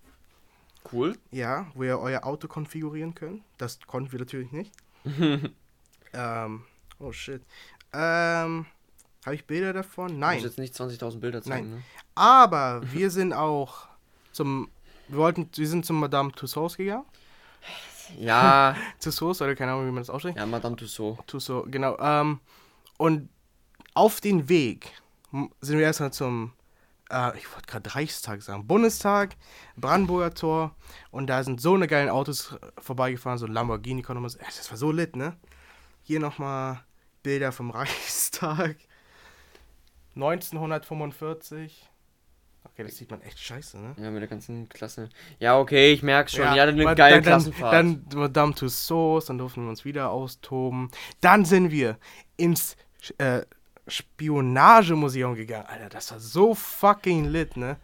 Cool. 0.92 1.16
Ja, 1.30 1.66
wo 1.74 1.84
ihr 1.84 1.98
euer 1.98 2.24
Auto 2.24 2.48
konfigurieren 2.48 3.14
könnt. 3.14 3.42
Das 3.58 3.78
konnten 3.86 4.12
wir 4.12 4.18
natürlich 4.18 4.50
nicht. 4.50 4.72
ähm, 6.14 6.64
oh 6.98 7.12
shit. 7.12 7.42
Ähm, 7.92 8.66
habe 9.24 9.34
ich 9.34 9.44
Bilder 9.44 9.72
davon? 9.72 10.12
Ich 10.12 10.16
Nein. 10.16 10.40
jetzt 10.40 10.58
nicht 10.58 10.74
20.000 10.74 11.18
Bilder 11.20 11.42
zeigen, 11.42 11.70
ne? 11.70 11.82
Aber 12.14 12.80
wir 12.92 13.10
sind 13.10 13.32
auch 13.32 13.88
zum, 14.32 14.70
wir 15.08 15.18
wollten, 15.18 15.48
wir 15.54 15.68
sind 15.68 15.84
zum 15.84 16.00
Madame 16.00 16.32
Tussauds 16.32 16.76
gegangen. 16.76 17.04
Ja, 18.18 18.74
Tussauds, 19.00 19.40
oder 19.40 19.54
keine 19.54 19.72
Ahnung, 19.72 19.86
wie 19.86 19.92
man 19.92 20.00
das 20.00 20.10
ausspricht. 20.10 20.36
ja, 20.36 20.46
Madame 20.46 20.74
Tussauds. 20.76 21.22
Tussauds, 21.26 21.70
genau. 21.70 21.96
Ähm, 22.00 22.40
und 22.96 23.28
auf 23.94 24.20
den 24.20 24.48
Weg 24.48 24.92
sind 25.60 25.78
wir 25.78 25.84
erstmal 25.84 26.12
zum, 26.12 26.52
äh, 27.10 27.36
ich 27.38 27.52
wollte 27.52 27.66
gerade 27.66 27.94
Reichstag 27.94 28.42
sagen, 28.42 28.66
Bundestag, 28.66 29.36
Brandenburger 29.76 30.34
Tor. 30.34 30.76
Und 31.10 31.28
da 31.28 31.42
sind 31.44 31.60
so 31.60 31.74
eine 31.74 31.86
geilen 31.86 32.08
Autos 32.08 32.52
äh, 32.52 32.58
vorbeigefahren, 32.80 33.38
so 33.38 33.46
ein 33.46 33.52
Lamborghini 33.52 34.02
konnte 34.02 34.20
man, 34.20 34.32
das 34.32 34.70
war 34.70 34.78
so 34.78 34.90
lit, 34.90 35.16
ne? 35.16 35.36
Hier 36.02 36.20
nochmal 36.20 36.84
Bilder 37.22 37.52
vom 37.52 37.70
Reichstag. 37.70 38.76
1945. 40.16 41.88
Okay, 42.64 42.82
das 42.84 42.96
sieht 42.96 43.10
man 43.10 43.22
echt 43.22 43.38
scheiße, 43.38 43.78
ne? 43.78 43.94
Ja, 43.98 44.10
mit 44.10 44.20
der 44.20 44.28
ganzen 44.28 44.68
Klasse. 44.68 45.08
Ja, 45.38 45.58
okay, 45.58 45.92
ich 45.92 46.02
merk's 46.02 46.32
schon. 46.32 46.44
Ja, 46.44 46.64
eine 46.64 46.82
aber 46.82 46.94
geile 46.94 47.16
dann, 47.16 47.24
Klassenfahrt. 47.24 47.72
Dann, 47.72 48.04
dann 48.08 48.18
Madame 48.18 48.54
Tussauds, 48.54 49.26
dann 49.26 49.38
durften 49.38 49.62
wir 49.62 49.70
uns 49.70 49.84
wieder 49.84 50.10
austoben. 50.10 50.90
Dann 51.20 51.44
sind 51.44 51.70
wir 51.70 51.98
ins 52.36 52.76
äh, 53.18 53.42
Spionagemuseum 53.86 55.34
gegangen. 55.34 55.66
Alter, 55.66 55.88
das 55.88 56.10
war 56.12 56.20
so 56.20 56.54
fucking 56.54 57.24
lit, 57.26 57.56
ne? 57.56 57.76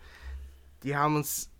Die 0.82 0.96
haben 0.96 1.16
uns, 1.16 1.50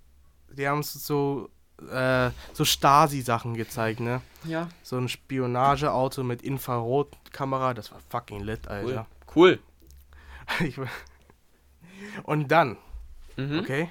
die 0.53 0.66
haben 0.68 0.79
uns 0.79 0.92
so, 0.92 1.49
äh, 1.90 2.31
so 2.53 2.64
Stasi-Sachen 2.64 3.55
gezeigt, 3.55 4.01
ne? 4.01 4.20
ja, 4.44 4.68
So 4.83 4.96
ein 4.96 5.09
Spionageauto 5.09 6.22
mit 6.22 6.42
Infrarotkamera, 6.42 7.75
das 7.75 7.90
war 7.92 7.99
fucking 8.09 8.40
lit, 8.40 8.61
cool. 8.68 8.72
Alter. 8.72 9.07
Cool. 9.35 9.59
Ich, 10.61 10.79
und 12.22 12.49
dann, 12.53 12.77
Mhm. 13.37 13.59
okay? 13.59 13.90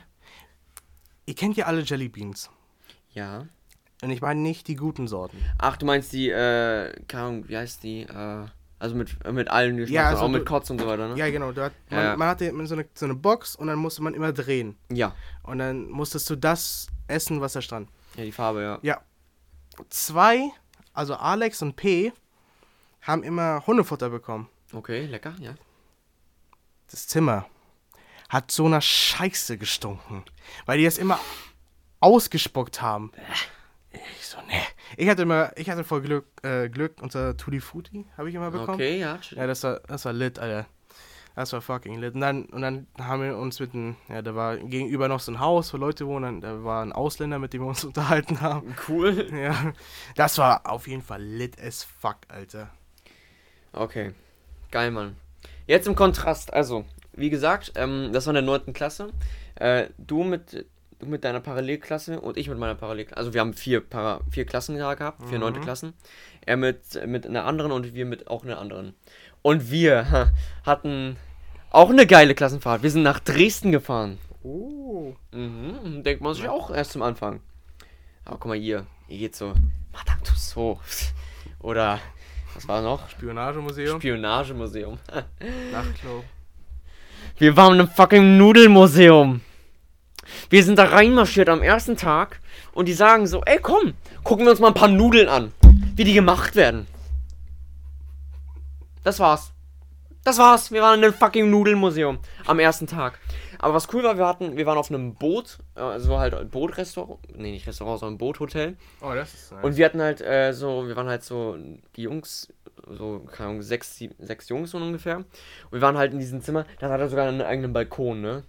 Ihr 1.25 1.35
kennt 1.35 1.57
ja 1.57 1.65
alle 1.65 1.81
Jelly 1.81 2.07
Beans. 2.07 2.49
Ja. 3.11 3.45
Und 4.01 4.09
ich 4.09 4.21
meine 4.21 4.39
nicht 4.39 4.67
die 4.67 4.75
guten 4.75 5.07
Sorten. 5.07 5.37
Ach, 5.57 5.75
du 5.77 5.85
meinst 5.85 6.13
die, 6.13 6.29
äh, 6.29 6.93
wie 7.47 7.57
heißt 7.57 7.83
die? 7.83 8.03
Äh, 8.03 8.45
also 8.79 8.95
mit, 8.95 9.23
mit 9.31 9.47
allen 9.49 9.77
Geschmack, 9.77 9.93
Ja, 9.95 10.09
also 10.09 10.23
auch 10.23 10.27
mit 10.29 10.41
du- 10.41 10.45
Kotz 10.45 10.69
und 10.69 10.79
so 10.79 10.87
weiter, 10.87 11.07
ne? 11.07 11.17
Ja, 11.17 11.29
genau. 11.29 11.55
Hat, 11.55 11.73
man, 11.89 11.99
Ja. 12.03 12.17
man 12.17 12.27
hatte 12.27 12.45
so 12.67 12.75
eine, 12.75 12.85
so 12.93 13.05
eine 13.05 13.15
Box 13.15 13.55
und 13.55 13.67
dann 13.67 13.79
musste 13.79 14.03
man 14.03 14.13
immer 14.13 14.33
drehen. 14.33 14.77
Ja. 14.91 15.15
Und 15.43 15.59
dann 15.59 15.89
musstest 15.89 16.29
du 16.29 16.35
das 16.35 16.87
essen, 17.07 17.41
was 17.41 17.53
da 17.53 17.61
stand. 17.61 17.89
Ja, 18.15 18.23
die 18.23 18.31
Farbe, 18.31 18.61
ja. 18.61 18.79
Ja. 18.81 19.01
Zwei, 19.89 20.49
also 20.93 21.15
Alex 21.15 21.61
und 21.61 21.75
P, 21.75 22.11
haben 23.01 23.23
immer 23.23 23.65
Hundefutter 23.67 24.09
bekommen. 24.09 24.49
Okay, 24.73 25.05
lecker, 25.05 25.35
ja. 25.39 25.53
Das 26.89 27.07
Zimmer 27.07 27.45
hat 28.29 28.51
so 28.51 28.67
nach 28.67 28.81
Scheiße 28.81 29.57
gestunken. 29.57 30.23
Weil 30.65 30.79
die 30.79 30.85
das 30.85 30.97
immer 30.97 31.19
ausgespuckt 31.99 32.81
haben. 32.81 33.11
Ich 34.19 34.27
so, 34.27 34.37
ne. 34.37 34.61
Ich 34.97 35.09
hatte 35.09 35.23
immer, 35.23 35.51
ich 35.55 35.69
hatte 35.69 35.83
voll 35.83 36.01
Glück, 36.01 36.25
äh, 36.43 36.69
Glück, 36.69 36.95
unser 37.01 37.35
Tutti 37.37 37.59
Frutti 37.59 38.05
habe 38.17 38.29
ich 38.29 38.35
immer 38.35 38.51
bekommen. 38.51 38.75
Okay, 38.75 38.99
ja. 38.99 39.19
Ja, 39.31 39.47
das 39.47 39.63
war, 39.63 39.81
das 39.87 40.05
war 40.05 40.13
lit, 40.13 40.39
Alter. 40.39 40.67
Das 41.35 41.51
war 41.51 41.61
fucking 41.61 41.99
lit. 41.99 42.15
Und 42.15 42.21
dann, 42.21 42.45
und 42.45 42.61
dann 42.61 42.87
haben 42.97 43.21
wir 43.21 43.37
uns 43.37 43.59
mit 43.59 43.73
einem, 43.73 43.97
ja, 44.07 44.21
da 44.21 44.35
war 44.35 44.57
gegenüber 44.57 45.09
noch 45.09 45.19
so 45.19 45.33
ein 45.33 45.39
Haus, 45.39 45.73
wo 45.73 45.77
Leute 45.77 46.07
wohnen. 46.07 46.39
Da 46.39 46.63
war 46.63 46.81
ein 46.81 46.93
Ausländer, 46.93 47.39
mit 47.39 47.53
dem 47.53 47.61
wir 47.61 47.67
uns 47.67 47.83
unterhalten 47.83 48.39
haben. 48.39 48.73
Cool. 48.87 49.27
Ja, 49.33 49.73
das 50.15 50.37
war 50.37 50.69
auf 50.69 50.87
jeden 50.87 51.01
Fall 51.01 51.21
lit 51.21 51.61
as 51.61 51.83
fuck, 51.83 52.17
Alter. 52.29 52.69
Okay. 53.73 54.13
Geil, 54.71 54.91
Mann. 54.91 55.17
Jetzt 55.67 55.87
im 55.87 55.95
Kontrast, 55.95 56.53
also, 56.53 56.85
wie 57.13 57.29
gesagt, 57.29 57.73
ähm, 57.75 58.11
das 58.13 58.25
war 58.27 58.31
in 58.31 58.45
der 58.45 58.59
9. 58.59 58.73
Klasse. 58.73 59.11
Äh, 59.55 59.89
du 59.97 60.23
mit 60.23 60.65
du 60.99 61.05
mit 61.05 61.23
deiner 61.23 61.39
Parallelklasse 61.39 62.19
und 62.19 62.37
ich 62.37 62.49
mit 62.49 62.57
meiner 62.57 62.75
Parallelklasse. 62.75 63.17
Also 63.17 63.33
wir 63.33 63.41
haben 63.41 63.53
vier, 63.53 63.81
Para 63.81 64.21
vier 64.29 64.45
Klassen 64.45 64.77
gehabt, 64.77 65.27
vier 65.27 65.39
neunte 65.39 65.59
Klassen. 65.59 65.93
Er 66.45 66.57
mit, 66.57 67.05
mit 67.07 67.25
einer 67.25 67.45
anderen 67.45 67.71
und 67.71 67.93
wir 67.93 68.05
mit 68.05 68.27
auch 68.27 68.43
einer 68.43 68.59
anderen. 68.59 68.93
Und 69.41 69.71
wir 69.71 70.09
ha, 70.09 70.31
hatten 70.65 71.17
auch 71.69 71.89
eine 71.89 72.07
geile 72.07 72.35
Klassenfahrt. 72.35 72.83
Wir 72.83 72.91
sind 72.91 73.03
nach 73.03 73.19
Dresden 73.19 73.71
gefahren. 73.71 74.17
Oh. 74.43 75.15
Mhm, 75.31 76.03
denkt 76.03 76.21
man 76.21 76.33
sich 76.33 76.47
auch 76.47 76.71
erst 76.71 76.91
zum 76.91 77.01
Anfang. 77.01 77.41
Aber 78.23 78.37
guck 78.37 78.49
mal 78.49 78.57
hier, 78.57 78.85
hier 79.07 79.19
geht's 79.19 79.39
so, 79.39 79.53
Madame 79.91 80.21
Tussauds. 80.23 81.13
Oder 81.59 81.99
Was 82.53 82.67
war 82.67 82.81
noch? 82.81 83.09
Spionagemuseum. 83.09 83.99
Spionagemuseum. 83.99 84.97
Nachtclub. 85.71 86.23
Wir 87.37 87.57
waren 87.57 87.79
im 87.79 87.87
fucking 87.87 88.37
Nudelmuseum. 88.37 89.41
Wir 90.49 90.63
sind 90.63 90.77
da 90.77 90.85
reinmarschiert 90.85 91.49
am 91.49 91.61
ersten 91.61 91.97
Tag 91.97 92.39
und 92.73 92.87
die 92.87 92.93
sagen 92.93 93.27
so, 93.27 93.41
ey 93.45 93.59
komm, 93.61 93.93
gucken 94.23 94.45
wir 94.45 94.51
uns 94.51 94.59
mal 94.59 94.69
ein 94.69 94.73
paar 94.73 94.87
Nudeln 94.87 95.29
an, 95.29 95.51
wie 95.95 96.03
die 96.03 96.13
gemacht 96.13 96.55
werden. 96.55 96.87
Das 99.03 99.19
war's. 99.19 99.51
Das 100.23 100.39
war's. 100.39 100.71
Wir 100.71 100.81
waren 100.81 100.97
in 100.97 101.05
einem 101.05 101.13
fucking 101.13 101.49
Nudelmuseum 101.49 102.17
am 102.47 102.59
ersten 102.59 102.87
Tag. 102.87 103.19
Aber 103.59 103.75
was 103.75 103.91
cool 103.93 104.03
war, 104.03 104.17
wir 104.17 104.27
hatten, 104.27 104.57
wir 104.57 104.65
waren 104.65 104.77
auf 104.77 104.89
einem 104.89 105.13
Boot, 105.15 105.59
äh, 105.75 105.79
also 105.79 106.17
halt 106.17 106.33
ein 106.33 106.49
Bootrestaurant, 106.49 107.19
nee, 107.35 107.51
nicht 107.51 107.67
Restaurant, 107.67 107.99
sondern 107.99 108.15
ein 108.15 108.17
Boothotel. 108.17 108.77
Oh, 109.01 109.13
das 109.13 109.33
ist 109.33 109.51
nice. 109.51 109.63
Und 109.63 109.77
wir 109.77 109.85
hatten 109.85 110.01
halt 110.01 110.21
äh, 110.21 110.53
so, 110.53 110.87
wir 110.87 110.95
waren 110.95 111.07
halt 111.07 111.23
so, 111.23 111.57
die 111.95 112.03
Jungs, 112.03 112.51
so, 112.87 113.19
keine 113.31 113.49
Ahnung, 113.49 113.61
sechs, 113.61 113.95
sieben, 113.95 114.15
sechs 114.19 114.49
Jungs 114.49 114.71
so 114.71 114.77
ungefähr. 114.77 115.17
Und 115.17 115.25
wir 115.71 115.81
waren 115.81 115.97
halt 115.97 116.13
in 116.13 116.19
diesem 116.19 116.41
Zimmer, 116.41 116.65
da 116.79 116.89
hat 116.89 116.99
er 116.99 117.09
sogar 117.09 117.27
einen 117.27 117.41
eigenen 117.41 117.73
Balkon, 117.73 118.21
ne? 118.21 118.43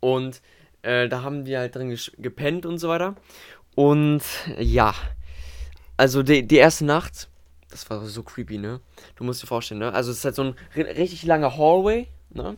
Und 0.00 0.40
äh, 0.82 1.08
da 1.08 1.22
haben 1.22 1.46
wir 1.46 1.60
halt 1.60 1.74
drin 1.74 1.96
gepennt 2.18 2.66
und 2.66 2.78
so 2.78 2.88
weiter. 2.88 3.14
Und 3.74 4.22
ja, 4.58 4.94
also 5.96 6.22
die, 6.22 6.46
die 6.46 6.56
erste 6.56 6.84
Nacht, 6.84 7.28
das 7.70 7.88
war 7.88 8.04
so 8.04 8.22
creepy, 8.22 8.58
ne? 8.58 8.80
Du 9.16 9.24
musst 9.24 9.42
dir 9.42 9.46
vorstellen, 9.46 9.80
ne? 9.80 9.92
Also 9.92 10.10
es 10.10 10.18
ist 10.18 10.24
halt 10.24 10.34
so 10.34 10.42
ein 10.44 10.54
ri- 10.74 10.96
richtig 10.96 11.24
langer 11.24 11.56
Hallway, 11.56 12.08
ne? 12.30 12.56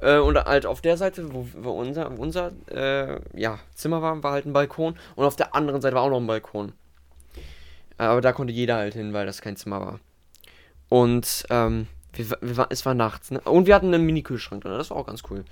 Äh, 0.00 0.18
und 0.18 0.36
halt 0.36 0.66
auf 0.66 0.80
der 0.80 0.96
Seite, 0.96 1.28
wo, 1.32 1.70
unser, 1.70 2.10
unser 2.18 2.52
äh, 2.70 3.20
ja, 3.34 3.58
Zimmer 3.74 4.02
war, 4.02 4.22
war 4.22 4.32
halt 4.32 4.46
ein 4.46 4.52
Balkon. 4.52 4.96
Und 5.16 5.24
auf 5.24 5.36
der 5.36 5.54
anderen 5.54 5.80
Seite 5.80 5.96
war 5.96 6.02
auch 6.02 6.10
noch 6.10 6.20
ein 6.20 6.26
Balkon. 6.26 6.72
Äh, 7.98 8.04
Aber 8.04 8.20
da 8.20 8.32
konnte 8.32 8.52
jeder 8.52 8.76
halt 8.76 8.94
hin, 8.94 9.12
weil 9.12 9.26
das 9.26 9.42
kein 9.42 9.56
Zimmer 9.56 9.80
war. 9.80 10.00
Und 10.88 11.44
ähm, 11.50 11.86
wir, 12.12 12.38
wir, 12.40 12.66
es 12.70 12.86
war 12.86 12.94
nachts, 12.94 13.30
ne? 13.30 13.40
Und 13.40 13.66
wir 13.66 13.74
hatten 13.74 13.92
einen 13.92 14.04
Mini-Kühlschrank 14.04 14.62
drin, 14.62 14.72
das 14.78 14.90
war 14.90 14.96
auch 14.96 15.06
ganz 15.06 15.22
cool. 15.30 15.44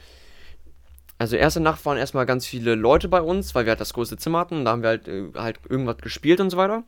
Also 1.22 1.36
erste 1.36 1.60
Nacht 1.60 1.86
waren 1.86 1.98
erstmal 1.98 2.26
ganz 2.26 2.48
viele 2.48 2.74
Leute 2.74 3.06
bei 3.06 3.22
uns, 3.22 3.54
weil 3.54 3.64
wir 3.64 3.70
halt 3.70 3.80
das 3.80 3.94
größte 3.94 4.16
Zimmer 4.16 4.40
hatten. 4.40 4.64
Da 4.64 4.72
haben 4.72 4.82
wir 4.82 4.88
halt, 4.88 5.06
äh, 5.06 5.28
halt 5.36 5.60
irgendwas 5.68 5.98
gespielt 5.98 6.40
und 6.40 6.50
so 6.50 6.56
weiter. 6.56 6.82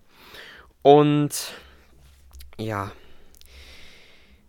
Und 0.83 1.53
ja. 2.59 2.91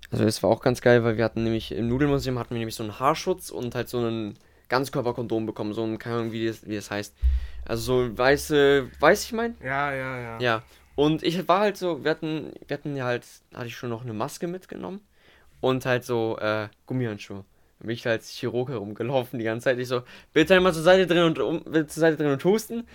Also 0.10 0.24
es 0.24 0.42
war 0.42 0.50
auch 0.50 0.64
ganz 0.64 0.82
geil, 0.82 1.04
weil 1.04 1.18
wir 1.18 1.24
hatten 1.24 1.44
nämlich 1.44 1.72
im 1.72 1.88
Nudelmuseum 1.88 2.40
hatten 2.40 2.56
wir 2.56 2.58
nämlich 2.58 2.74
so 2.74 2.82
einen 2.82 3.00
Haarschutz 3.00 3.52
und 3.52 3.76
halt 3.76 3.88
so 3.88 4.00
einen 4.00 4.40
Ganzkörperkondom 4.70 5.46
bekommen. 5.46 5.74
So 5.74 5.84
ein, 5.84 6.00
keine 6.00 6.16
Ahnung, 6.16 6.32
wie 6.32 6.48
das, 6.48 6.68
wie 6.68 6.78
das 6.78 6.90
heißt. 6.90 7.16
Also 7.66 8.08
so 8.08 8.18
weiße, 8.18 8.90
weiß 9.00 9.24
ich 9.26 9.34
mein? 9.34 9.56
ja, 9.64 9.94
ja, 9.94 10.20
ja. 10.20 10.40
Ja. 10.40 10.64
Und 10.96 11.22
ich 11.22 11.48
war 11.48 11.60
halt 11.60 11.78
so, 11.78 12.04
wir 12.04 12.10
hatten, 12.10 12.54
wir 12.66 12.76
hatten 12.76 12.96
ja 12.96 13.06
halt, 13.06 13.28
hatte 13.54 13.68
ich 13.68 13.78
schon 13.78 13.92
noch 13.92 14.02
eine 14.02 14.14
Maske 14.14 14.48
mitgenommen 14.48 15.02
und 15.62 15.86
halt 15.86 16.06
so 16.06 16.40
äh, 16.40 16.70
Gummihandschuhe. 16.88 17.46
Dann 17.80 17.88
bin 17.88 17.96
ich 17.96 18.04
da 18.04 18.12
als 18.12 18.30
Chirurg 18.30 18.70
herumgelaufen 18.70 19.40
die 19.40 19.46
ganze 19.46 19.66
Zeit. 19.66 19.80
Ich 19.80 19.88
so, 19.88 20.04
bitte 20.34 20.56
einmal 20.56 20.74
zur 20.74 20.84
Seite 20.84 21.08
drehen 21.08 21.24
und 21.24 21.40
um, 21.40 21.64
zur 21.66 21.88
Seite 21.88 22.18
drehen 22.18 22.32
und 22.32 22.44
husten. 22.44 22.88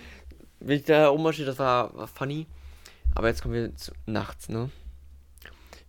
Bin 0.59 0.77
ich 0.77 0.85
da 0.85 1.09
ummarschiert, 1.09 1.47
das 1.47 1.59
war, 1.59 1.95
war 1.95 2.07
funny. 2.07 2.47
Aber 3.15 3.27
jetzt 3.27 3.41
kommen 3.41 3.53
wir 3.53 3.75
zu, 3.75 3.91
nachts, 4.05 4.49
ne? 4.49 4.69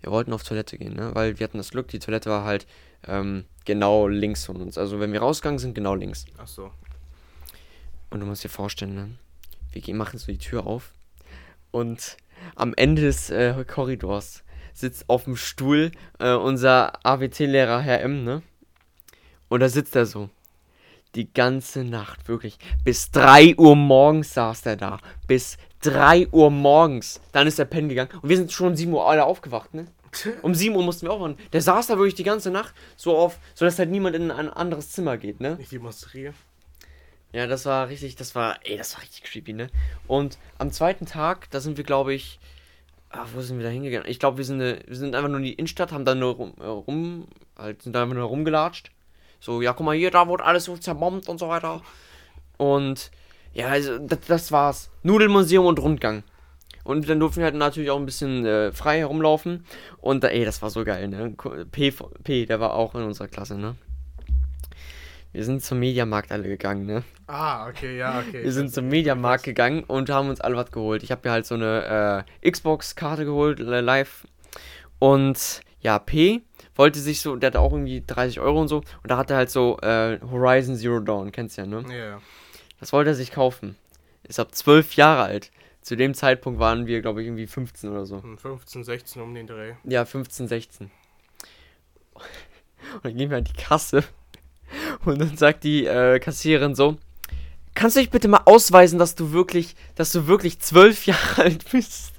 Wir 0.00 0.10
wollten 0.10 0.32
auf 0.32 0.42
Toilette 0.42 0.78
gehen, 0.78 0.94
ne? 0.94 1.14
Weil 1.14 1.38
wir 1.38 1.44
hatten 1.44 1.58
das 1.58 1.70
Glück, 1.70 1.88
die 1.88 1.98
Toilette 1.98 2.28
war 2.28 2.44
halt 2.44 2.66
ähm, 3.06 3.44
genau 3.64 4.08
links 4.08 4.44
von 4.44 4.56
uns. 4.60 4.78
Also 4.78 5.00
wenn 5.00 5.12
wir 5.12 5.20
rausgegangen 5.20 5.58
sind, 5.58 5.74
genau 5.74 5.94
links. 5.94 6.24
Ach 6.38 6.48
so. 6.48 6.70
Und 8.10 8.20
du 8.20 8.26
musst 8.26 8.44
dir 8.44 8.48
vorstellen, 8.48 8.94
ne? 8.94 9.10
Wir 9.72 9.94
machen 9.94 10.18
so 10.18 10.30
die 10.30 10.38
Tür 10.38 10.66
auf. 10.66 10.92
Und 11.70 12.16
am 12.56 12.74
Ende 12.74 13.02
des 13.02 13.30
äh, 13.30 13.64
Korridors 13.66 14.42
sitzt 14.74 15.08
auf 15.08 15.24
dem 15.24 15.36
Stuhl 15.36 15.92
äh, 16.18 16.34
unser 16.34 17.04
AWT-Lehrer 17.06 17.80
Herr 17.80 18.00
M, 18.02 18.24
ne? 18.24 18.42
Und 19.52 19.60
da 19.60 19.68
sitzt 19.68 19.94
er 19.96 20.06
so. 20.06 20.30
Die 21.14 21.30
ganze 21.30 21.84
Nacht, 21.84 22.26
wirklich. 22.26 22.56
Bis 22.84 23.10
3 23.10 23.56
Uhr 23.58 23.76
morgens 23.76 24.32
saß 24.32 24.62
der 24.62 24.76
da. 24.76 24.98
Bis 25.26 25.58
3 25.82 26.28
Uhr 26.28 26.50
morgens. 26.50 27.20
Dann 27.32 27.46
ist 27.46 27.58
er 27.58 27.66
pennen 27.66 27.90
gegangen. 27.90 28.08
Und 28.22 28.30
wir 28.30 28.38
sind 28.38 28.50
schon 28.50 28.68
um 28.68 28.76
7 28.76 28.90
Uhr 28.90 29.06
alle 29.06 29.26
aufgewacht, 29.26 29.74
ne? 29.74 29.88
Um 30.40 30.54
7 30.54 30.74
Uhr 30.74 30.82
mussten 30.82 31.04
wir 31.04 31.12
aufwachen. 31.12 31.36
Der 31.52 31.60
saß 31.60 31.88
da 31.88 31.98
wirklich 31.98 32.14
die 32.14 32.22
ganze 32.22 32.50
Nacht 32.50 32.72
so 32.96 33.14
auf, 33.14 33.38
so 33.52 33.66
dass 33.66 33.78
halt 33.78 33.90
niemand 33.90 34.16
in 34.16 34.30
ein 34.30 34.48
anderes 34.48 34.90
Zimmer 34.90 35.18
geht, 35.18 35.42
ne? 35.42 35.58
Ich 35.60 35.68
demonstriere. 35.68 36.32
Ja, 37.34 37.46
das 37.46 37.66
war 37.66 37.90
richtig, 37.90 38.16
das 38.16 38.34
war, 38.34 38.58
ey, 38.64 38.78
das 38.78 38.94
war 38.94 39.02
richtig 39.02 39.24
creepy, 39.24 39.52
ne? 39.52 39.66
Und 40.06 40.38
am 40.56 40.72
zweiten 40.72 41.04
Tag, 41.04 41.50
da 41.50 41.60
sind 41.60 41.76
wir, 41.76 41.84
glaube 41.84 42.14
ich, 42.14 42.40
ah, 43.10 43.26
wo 43.34 43.42
sind 43.42 43.58
wir 43.58 43.66
da 43.66 43.70
hingegangen? 43.70 44.08
Ich 44.08 44.18
glaube, 44.18 44.38
wir 44.38 44.46
sind, 44.46 44.62
äh, 44.62 44.80
wir 44.86 44.96
sind 44.96 45.14
einfach 45.14 45.28
nur 45.28 45.40
in 45.40 45.44
die 45.44 45.52
Innenstadt, 45.52 45.92
haben 45.92 46.06
dann 46.06 46.20
nur 46.20 46.36
rum, 46.36 46.54
äh, 46.58 46.64
rum 46.64 47.28
halt, 47.58 47.82
sind 47.82 47.92
da 47.92 48.02
einfach 48.02 48.14
nur 48.14 48.24
rumgelatscht. 48.24 48.90
So, 49.42 49.60
ja, 49.60 49.72
guck 49.72 49.84
mal 49.84 49.96
hier, 49.96 50.12
da 50.12 50.28
wurde 50.28 50.44
alles 50.44 50.66
so 50.66 50.76
zerbombt 50.76 51.28
und 51.28 51.38
so 51.38 51.48
weiter. 51.48 51.82
Und, 52.58 53.10
ja, 53.52 53.66
also, 53.66 53.98
das, 53.98 54.20
das 54.28 54.52
war's. 54.52 54.88
Nudelmuseum 55.02 55.66
und 55.66 55.80
Rundgang. 55.80 56.22
Und 56.84 57.08
dann 57.08 57.18
durften 57.18 57.40
wir 57.40 57.46
halt 57.46 57.56
natürlich 57.56 57.90
auch 57.90 57.98
ein 57.98 58.06
bisschen 58.06 58.46
äh, 58.46 58.70
frei 58.70 58.98
herumlaufen. 58.98 59.66
Und, 60.00 60.22
ey, 60.22 60.44
das 60.44 60.62
war 60.62 60.70
so 60.70 60.84
geil, 60.84 61.08
ne? 61.08 61.34
P, 61.72 61.92
P, 62.22 62.46
der 62.46 62.60
war 62.60 62.74
auch 62.74 62.94
in 62.94 63.02
unserer 63.02 63.26
Klasse, 63.26 63.58
ne? 63.58 63.74
Wir 65.32 65.44
sind 65.44 65.64
zum 65.64 65.80
Mediamarkt 65.80 66.30
alle 66.30 66.44
gegangen, 66.44 66.86
ne? 66.86 67.02
Ah, 67.26 67.66
okay, 67.68 67.98
ja, 67.98 68.20
okay. 68.20 68.44
Wir 68.44 68.52
sind 68.52 68.72
zum 68.72 68.86
Mediamarkt 68.86 69.42
gegangen 69.42 69.82
und 69.82 70.08
haben 70.08 70.28
uns 70.28 70.40
alle 70.40 70.54
was 70.54 70.70
geholt. 70.70 71.02
Ich 71.02 71.10
habe 71.10 71.22
mir 71.24 71.32
halt 71.32 71.46
so 71.46 71.56
eine 71.56 72.24
äh, 72.42 72.48
Xbox-Karte 72.48 73.24
geholt, 73.24 73.58
live. 73.58 74.24
Und 75.00 75.62
ja, 75.80 75.98
P 75.98 76.42
wollte 76.76 77.00
sich 77.00 77.20
so, 77.20 77.36
der 77.36 77.48
hatte 77.48 77.60
auch 77.60 77.72
irgendwie 77.72 78.02
30 78.06 78.40
Euro 78.40 78.60
und 78.60 78.68
so. 78.68 78.78
Und 78.78 79.10
da 79.10 79.16
hatte 79.16 79.34
er 79.34 79.38
halt 79.38 79.50
so 79.50 79.78
äh, 79.80 80.18
Horizon 80.30 80.76
Zero 80.76 81.00
Dawn, 81.00 81.32
kennst 81.32 81.56
du 81.56 81.62
ja, 81.62 81.66
ne? 81.66 81.84
Ja, 81.88 82.04
ja. 82.04 82.20
Das 82.80 82.92
wollte 82.92 83.10
er 83.10 83.14
sich 83.14 83.30
kaufen. 83.30 83.76
Ist 84.24 84.40
ab 84.40 84.54
12 84.54 84.94
Jahre 84.94 85.22
alt. 85.22 85.50
Zu 85.82 85.96
dem 85.96 86.14
Zeitpunkt 86.14 86.60
waren 86.60 86.86
wir, 86.86 87.02
glaube 87.02 87.22
ich, 87.22 87.26
irgendwie 87.26 87.46
15 87.46 87.90
oder 87.90 88.06
so. 88.06 88.22
Hm, 88.22 88.38
15, 88.38 88.84
16 88.84 89.22
um 89.22 89.34
den 89.34 89.46
Dreh. 89.46 89.74
Ja, 89.84 90.04
15, 90.04 90.46
16. 90.46 90.90
Und 92.14 93.04
dann 93.04 93.16
gehen 93.16 93.30
wir 93.30 93.38
an 93.38 93.44
die 93.44 93.52
Kasse. 93.52 94.04
Und 95.04 95.20
dann 95.20 95.36
sagt 95.36 95.64
die 95.64 95.86
äh, 95.86 96.18
Kassiererin 96.18 96.74
so: 96.74 96.96
Kannst 97.74 97.96
du 97.96 98.00
dich 98.00 98.10
bitte 98.10 98.28
mal 98.28 98.42
ausweisen, 98.44 98.98
dass 98.98 99.14
du 99.14 99.32
wirklich, 99.32 99.74
dass 99.94 100.12
du 100.12 100.26
wirklich 100.26 100.60
zwölf 100.60 101.06
Jahre 101.06 101.42
alt 101.42 101.70
bist? 101.70 102.12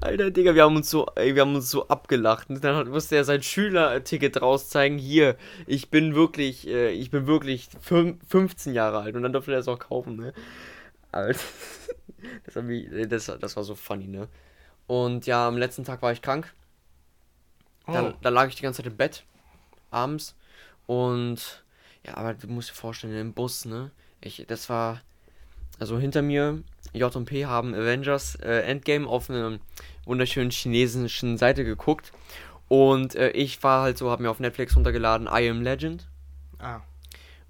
Alter 0.00 0.30
Digga, 0.30 0.54
wir 0.54 0.64
haben 0.64 0.76
uns 0.76 0.90
so, 0.90 1.06
ey, 1.14 1.34
wir 1.34 1.42
haben 1.42 1.54
uns 1.54 1.70
so 1.70 1.88
abgelacht. 1.88 2.50
Und 2.50 2.62
dann 2.64 2.88
musste 2.88 3.16
er 3.16 3.24
sein 3.24 3.42
Schülerticket 3.42 4.40
rauszeigen. 4.42 4.98
Hier, 4.98 5.36
ich 5.66 5.90
bin 5.90 6.14
wirklich, 6.14 6.66
äh, 6.68 6.90
ich 6.90 7.10
bin 7.10 7.26
wirklich 7.26 7.68
fün- 7.86 8.18
15 8.28 8.74
Jahre 8.74 8.98
alt. 9.00 9.14
Und 9.16 9.22
dann 9.22 9.32
durfte 9.32 9.52
er 9.52 9.58
es 9.60 9.68
auch 9.68 9.78
kaufen, 9.78 10.16
ne? 10.16 10.32
Alter. 11.12 11.40
Das, 12.46 12.54
mich, 12.62 12.88
das, 13.08 13.26
das 13.26 13.56
war 13.56 13.64
so 13.64 13.74
funny, 13.74 14.06
ne? 14.06 14.28
Und 14.86 15.26
ja, 15.26 15.48
am 15.48 15.58
letzten 15.58 15.84
Tag 15.84 16.02
war 16.02 16.12
ich 16.12 16.22
krank. 16.22 16.52
Oh, 17.86 17.92
Da, 17.92 18.14
da 18.22 18.28
lag 18.28 18.48
ich 18.48 18.56
die 18.56 18.62
ganze 18.62 18.78
Zeit 18.82 18.90
im 18.92 18.96
Bett, 18.96 19.24
abends. 19.90 20.36
Und 20.86 21.64
ja, 22.06 22.16
aber 22.16 22.34
du 22.34 22.48
musst 22.48 22.70
dir 22.70 22.74
vorstellen, 22.74 23.16
im 23.16 23.32
Bus, 23.34 23.64
ne? 23.64 23.90
Ich, 24.20 24.44
das 24.48 24.68
war. 24.68 25.02
Also 25.80 25.98
hinter 25.98 26.22
mir, 26.22 26.62
J 26.92 27.14
und 27.16 27.24
P 27.24 27.46
haben 27.46 27.74
Avengers 27.74 28.36
äh, 28.36 28.60
Endgame 28.62 29.06
auf 29.06 29.30
einer 29.30 29.58
wunderschönen 30.04 30.50
chinesischen 30.50 31.38
Seite 31.38 31.64
geguckt. 31.64 32.12
Und 32.68 33.14
äh, 33.14 33.30
ich 33.30 33.62
war 33.62 33.82
halt 33.82 33.98
so, 33.98 34.10
habe 34.10 34.22
mir 34.22 34.30
auf 34.30 34.40
Netflix 34.40 34.76
runtergeladen 34.76 35.26
I 35.26 35.48
Am 35.48 35.62
Legend. 35.62 36.08
ah. 36.58 36.80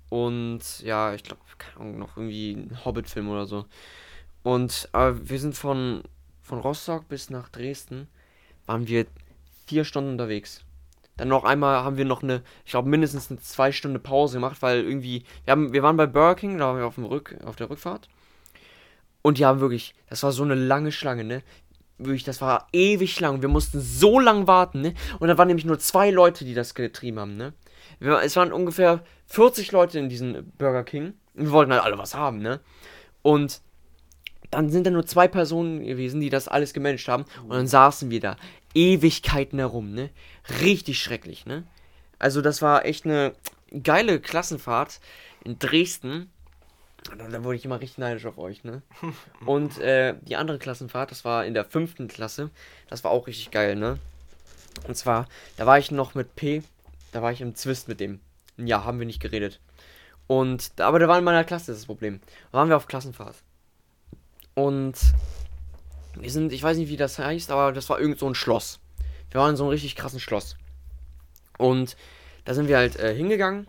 Und 0.08 0.80
ja, 0.80 1.14
ich 1.14 1.22
glaube, 1.22 1.40
keine 1.56 1.80
Ahnung, 1.80 1.98
noch 1.98 2.18
irgendwie 2.18 2.52
ein 2.52 2.84
Hobbit-Film 2.84 3.30
oder 3.30 3.46
so. 3.46 3.64
Und 4.42 4.90
äh, 4.92 5.12
wir 5.14 5.40
sind 5.40 5.56
von, 5.56 6.02
von 6.42 6.58
Rostock 6.58 7.08
bis 7.08 7.30
nach 7.30 7.48
Dresden, 7.48 8.08
waren 8.66 8.88
wir 8.88 9.06
vier 9.66 9.84
Stunden 9.84 10.10
unterwegs. 10.10 10.64
Dann 11.16 11.28
noch 11.28 11.44
einmal 11.44 11.82
haben 11.82 11.96
wir 11.96 12.04
noch 12.04 12.22
eine, 12.22 12.42
ich 12.64 12.72
glaube, 12.72 12.90
mindestens 12.90 13.30
eine 13.30 13.40
zwei 13.40 13.72
Stunde 13.72 13.98
Pause 13.98 14.36
gemacht, 14.36 14.60
weil 14.60 14.82
irgendwie, 14.82 15.24
wir, 15.44 15.52
haben, 15.52 15.72
wir 15.72 15.82
waren 15.82 15.96
bei 15.96 16.06
Burger 16.06 16.34
King, 16.34 16.58
da 16.58 16.66
waren 16.66 16.78
wir 16.78 16.86
auf, 16.86 16.96
dem 16.96 17.04
Rück, 17.04 17.36
auf 17.44 17.56
der 17.56 17.70
Rückfahrt. 17.70 18.08
Und 19.22 19.40
haben 19.40 19.60
wirklich, 19.60 19.94
das 20.08 20.22
war 20.22 20.32
so 20.32 20.42
eine 20.42 20.54
lange 20.54 20.92
Schlange, 20.92 21.24
ne? 21.24 21.42
Wirklich, 21.98 22.24
das 22.24 22.40
war 22.40 22.66
ewig 22.72 23.20
lang. 23.20 23.42
Wir 23.42 23.48
mussten 23.48 23.80
so 23.80 24.18
lang 24.18 24.48
warten, 24.48 24.80
ne? 24.80 24.94
Und 25.20 25.28
da 25.28 25.38
waren 25.38 25.46
nämlich 25.46 25.64
nur 25.64 25.78
zwei 25.78 26.10
Leute, 26.10 26.44
die 26.44 26.54
das 26.54 26.74
getrieben 26.74 27.20
haben, 27.20 27.36
ne? 27.36 27.54
Es 28.00 28.34
waren 28.34 28.52
ungefähr 28.52 29.04
40 29.26 29.70
Leute 29.70 29.98
in 29.98 30.08
diesem 30.08 30.50
Burger 30.58 30.82
King. 30.82 31.14
Wir 31.34 31.52
wollten 31.52 31.72
halt 31.72 31.84
alle 31.84 31.98
was 31.98 32.14
haben, 32.14 32.38
ne? 32.38 32.60
Und 33.22 33.60
dann 34.50 34.68
sind 34.70 34.86
da 34.86 34.90
nur 34.90 35.06
zwei 35.06 35.28
Personen 35.28 35.84
gewesen, 35.84 36.20
die 36.20 36.28
das 36.28 36.48
alles 36.48 36.74
gemanagt 36.74 37.06
haben. 37.08 37.24
Und 37.44 37.50
dann 37.50 37.66
saßen 37.68 38.10
wir 38.10 38.20
da 38.20 38.36
Ewigkeiten 38.74 39.58
herum, 39.58 39.92
ne? 39.92 40.10
Richtig 40.60 41.00
schrecklich, 41.00 41.46
ne? 41.46 41.64
Also 42.18 42.40
das 42.40 42.60
war 42.60 42.84
echt 42.84 43.04
eine 43.04 43.34
geile 43.82 44.20
Klassenfahrt 44.20 45.00
in 45.44 45.58
Dresden. 45.58 46.30
Da, 47.04 47.28
da 47.28 47.44
wurde 47.44 47.56
ich 47.56 47.64
immer 47.64 47.80
richtig 47.80 47.98
neidisch 47.98 48.26
auf 48.26 48.38
euch, 48.38 48.64
ne? 48.64 48.82
Und 49.46 49.78
äh, 49.78 50.14
die 50.22 50.36
andere 50.36 50.58
Klassenfahrt, 50.58 51.10
das 51.10 51.24
war 51.24 51.44
in 51.44 51.54
der 51.54 51.64
fünften 51.64 52.08
Klasse. 52.08 52.50
Das 52.88 53.04
war 53.04 53.10
auch 53.10 53.26
richtig 53.26 53.50
geil, 53.50 53.76
ne? 53.76 53.98
Und 54.86 54.96
zwar, 54.96 55.28
da 55.56 55.66
war 55.66 55.78
ich 55.78 55.90
noch 55.90 56.14
mit 56.14 56.34
P, 56.34 56.62
da 57.12 57.22
war 57.22 57.32
ich 57.32 57.40
im 57.40 57.54
Zwist 57.54 57.88
mit 57.88 58.00
dem. 58.00 58.20
Ja, 58.56 58.84
haben 58.84 58.98
wir 58.98 59.06
nicht 59.06 59.20
geredet. 59.20 59.60
Und, 60.26 60.72
aber 60.80 60.98
der 60.98 61.08
war 61.08 61.18
in 61.18 61.24
meiner 61.24 61.44
Klasse, 61.44 61.66
das 61.66 61.76
ist 61.76 61.82
das 61.82 61.86
Problem. 61.86 62.20
Da 62.50 62.58
waren 62.58 62.68
wir 62.68 62.76
auf 62.76 62.86
Klassenfahrt. 62.86 63.36
Und 64.54 64.96
wir 66.14 66.30
sind, 66.30 66.52
ich 66.52 66.62
weiß 66.62 66.76
nicht, 66.76 66.88
wie 66.88 66.96
das 66.96 67.18
heißt, 67.18 67.50
aber 67.50 67.72
das 67.72 67.88
war 67.88 68.00
irgend 68.00 68.18
so 68.18 68.28
ein 68.28 68.34
Schloss. 68.34 68.80
Wir 69.30 69.40
waren 69.40 69.50
in 69.50 69.56
so 69.56 69.64
einem 69.64 69.70
richtig 69.70 69.96
krassen 69.96 70.20
Schloss. 70.20 70.56
Und 71.58 71.96
da 72.44 72.54
sind 72.54 72.68
wir 72.68 72.76
halt 72.76 72.96
äh, 72.96 73.14
hingegangen. 73.14 73.66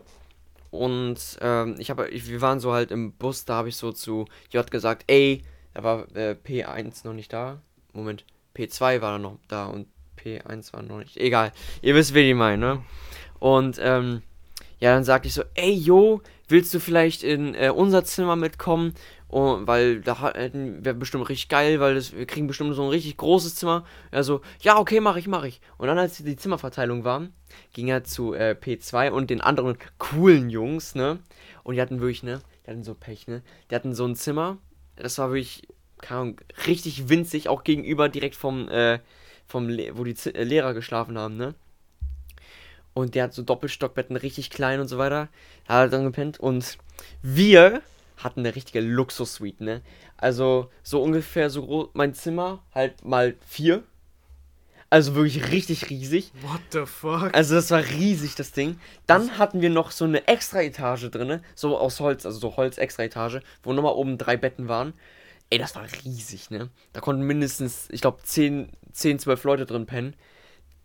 Und 0.74 1.38
ähm, 1.40 1.76
ich 1.78 1.88
habe, 1.88 2.08
wir 2.10 2.40
waren 2.40 2.58
so 2.58 2.72
halt 2.72 2.90
im 2.90 3.12
Bus, 3.12 3.44
da 3.44 3.54
habe 3.54 3.68
ich 3.68 3.76
so 3.76 3.92
zu 3.92 4.24
J 4.50 4.68
gesagt, 4.68 5.04
ey, 5.06 5.42
da 5.72 5.84
war 5.84 6.16
äh, 6.16 6.34
P1 6.34 7.06
noch 7.06 7.12
nicht 7.12 7.32
da. 7.32 7.60
Moment, 7.92 8.24
P2 8.56 9.00
war 9.00 9.20
noch 9.20 9.38
da 9.46 9.66
und 9.66 9.86
P1 10.18 10.72
war 10.72 10.82
noch 10.82 10.98
nicht. 10.98 11.16
Egal, 11.16 11.52
ihr 11.80 11.94
wisst, 11.94 12.12
wen 12.12 12.28
ich 12.28 12.34
meine, 12.34 12.58
ne? 12.58 12.82
Und 13.38 13.78
ähm, 13.80 14.22
ja, 14.80 14.92
dann 14.92 15.04
sagte 15.04 15.28
ich 15.28 15.34
so, 15.34 15.44
ey, 15.54 15.72
yo, 15.72 16.22
willst 16.48 16.74
du 16.74 16.80
vielleicht 16.80 17.22
in 17.22 17.54
äh, 17.54 17.70
unser 17.70 18.02
Zimmer 18.02 18.34
mitkommen? 18.34 18.94
Oh, 19.36 19.58
weil 19.62 20.00
da 20.00 20.32
hätten 20.32 20.84
wäre 20.84 20.94
bestimmt 20.94 21.28
richtig 21.28 21.48
geil, 21.48 21.80
weil 21.80 21.96
das, 21.96 22.12
wir 22.12 22.24
kriegen 22.24 22.46
bestimmt 22.46 22.72
so 22.76 22.84
ein 22.84 22.90
richtig 22.90 23.16
großes 23.16 23.56
Zimmer. 23.56 23.84
Also, 24.12 24.42
ja, 24.60 24.78
okay, 24.78 25.00
mach 25.00 25.16
ich, 25.16 25.26
mach 25.26 25.42
ich. 25.42 25.60
Und 25.76 25.88
dann, 25.88 25.98
als 25.98 26.18
die 26.18 26.36
Zimmerverteilung 26.36 27.02
war, 27.02 27.26
ging 27.72 27.88
er 27.88 28.04
zu 28.04 28.32
äh, 28.32 28.54
P2 28.56 29.10
und 29.10 29.30
den 29.30 29.40
anderen 29.40 29.76
coolen 29.98 30.50
Jungs, 30.50 30.94
ne? 30.94 31.18
Und 31.64 31.74
die 31.74 31.80
hatten 31.80 31.98
wirklich, 31.98 32.22
ne? 32.22 32.42
Die 32.64 32.70
hatten 32.70 32.84
so 32.84 32.94
Pech, 32.94 33.26
ne? 33.26 33.42
Die 33.68 33.74
hatten 33.74 33.92
so 33.92 34.06
ein 34.06 34.14
Zimmer, 34.14 34.58
das 34.94 35.18
war 35.18 35.30
wirklich, 35.30 35.66
keine 36.00 36.20
Ahnung, 36.20 36.40
richtig 36.68 37.08
winzig, 37.08 37.48
auch 37.48 37.64
gegenüber 37.64 38.08
direkt 38.08 38.36
vom, 38.36 38.68
äh, 38.68 39.00
vom 39.48 39.66
wo 39.94 40.04
die 40.04 40.14
Z 40.14 40.36
äh, 40.36 40.44
Lehrer 40.44 40.74
geschlafen 40.74 41.18
haben, 41.18 41.36
ne? 41.36 41.56
Und 42.92 43.16
der 43.16 43.24
hat 43.24 43.34
so 43.34 43.42
Doppelstockbetten, 43.42 44.14
richtig 44.14 44.50
klein 44.50 44.78
und 44.78 44.86
so 44.86 44.96
weiter. 44.96 45.28
Da 45.66 45.74
hat 45.74 45.86
er 45.86 45.88
dann 45.88 46.04
gepennt. 46.04 46.38
Und 46.38 46.78
wir 47.20 47.82
hatten 48.24 48.40
eine 48.40 48.56
richtige 48.56 48.80
Luxus-Suite, 48.80 49.60
ne? 49.60 49.82
Also 50.16 50.70
so 50.82 51.02
ungefähr 51.02 51.50
so 51.50 51.64
groß, 51.64 51.90
mein 51.92 52.14
Zimmer 52.14 52.64
halt 52.74 53.04
mal 53.04 53.36
vier. 53.46 53.84
Also 54.90 55.14
wirklich 55.14 55.50
richtig 55.50 55.90
riesig. 55.90 56.32
What 56.42 56.60
the 56.70 56.86
fuck? 56.86 57.34
Also 57.34 57.54
das 57.54 57.70
war 57.70 57.84
riesig, 57.84 58.34
das 58.34 58.52
Ding. 58.52 58.78
Dann 59.06 59.38
hatten 59.38 59.60
wir 59.60 59.70
noch 59.70 59.90
so 59.90 60.04
eine 60.04 60.26
Extra-Etage 60.28 61.10
drin, 61.10 61.40
so 61.54 61.76
aus 61.76 62.00
Holz, 62.00 62.24
also 62.26 62.38
so 62.38 62.56
Holz-Extra-Etage, 62.56 63.40
wo 63.62 63.72
nochmal 63.72 63.94
oben 63.94 64.18
drei 64.18 64.36
Betten 64.36 64.68
waren. 64.68 64.94
Ey, 65.50 65.58
das 65.58 65.74
war 65.74 65.84
riesig, 66.04 66.50
ne? 66.50 66.70
Da 66.92 67.00
konnten 67.00 67.22
mindestens, 67.22 67.88
ich 67.90 68.00
glaube, 68.00 68.22
10, 68.22 68.70
10, 68.92 69.18
12 69.18 69.44
Leute 69.44 69.66
drin 69.66 69.86
pennen 69.86 70.14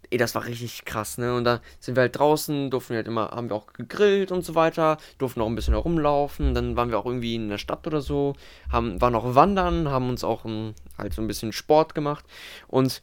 ey, 0.10 0.18
das 0.18 0.36
war 0.36 0.46
richtig 0.46 0.86
krass, 0.86 1.18
ne? 1.18 1.36
Und 1.36 1.44
da 1.44 1.62
sind 1.80 1.96
wir 1.96 2.02
halt 2.02 2.18
draußen, 2.18 2.70
durften 2.70 2.92
wir 2.92 2.98
halt 2.98 3.08
immer, 3.08 3.30
haben 3.32 3.50
wir 3.50 3.56
auch 3.56 3.74
gegrillt 3.74 4.32
und 4.32 4.44
so 4.44 4.56
weiter, 4.56 4.98
durften 5.18 5.42
auch 5.42 5.48
ein 5.48 5.56
bisschen 5.56 5.74
herumlaufen, 5.74 6.54
dann 6.54 6.76
waren 6.76 6.90
wir 6.90 7.00
auch 7.00 7.06
irgendwie 7.06 7.36
in 7.36 7.50
der 7.50 7.58
Stadt 7.58 7.86
oder 7.86 8.02
so, 8.02 8.36
haben, 8.72 9.00
waren 9.02 9.16
auch 9.16 9.36
wandern, 9.36 9.90
haben 9.90 10.10
uns 10.10 10.24
auch 10.24 10.46
um, 10.46 10.74
halt 10.98 11.14
so 11.14 11.22
ein 11.22 11.28
bisschen 11.28 11.52
Sport 11.52 11.96
gemacht 11.96 12.26
und 12.68 13.02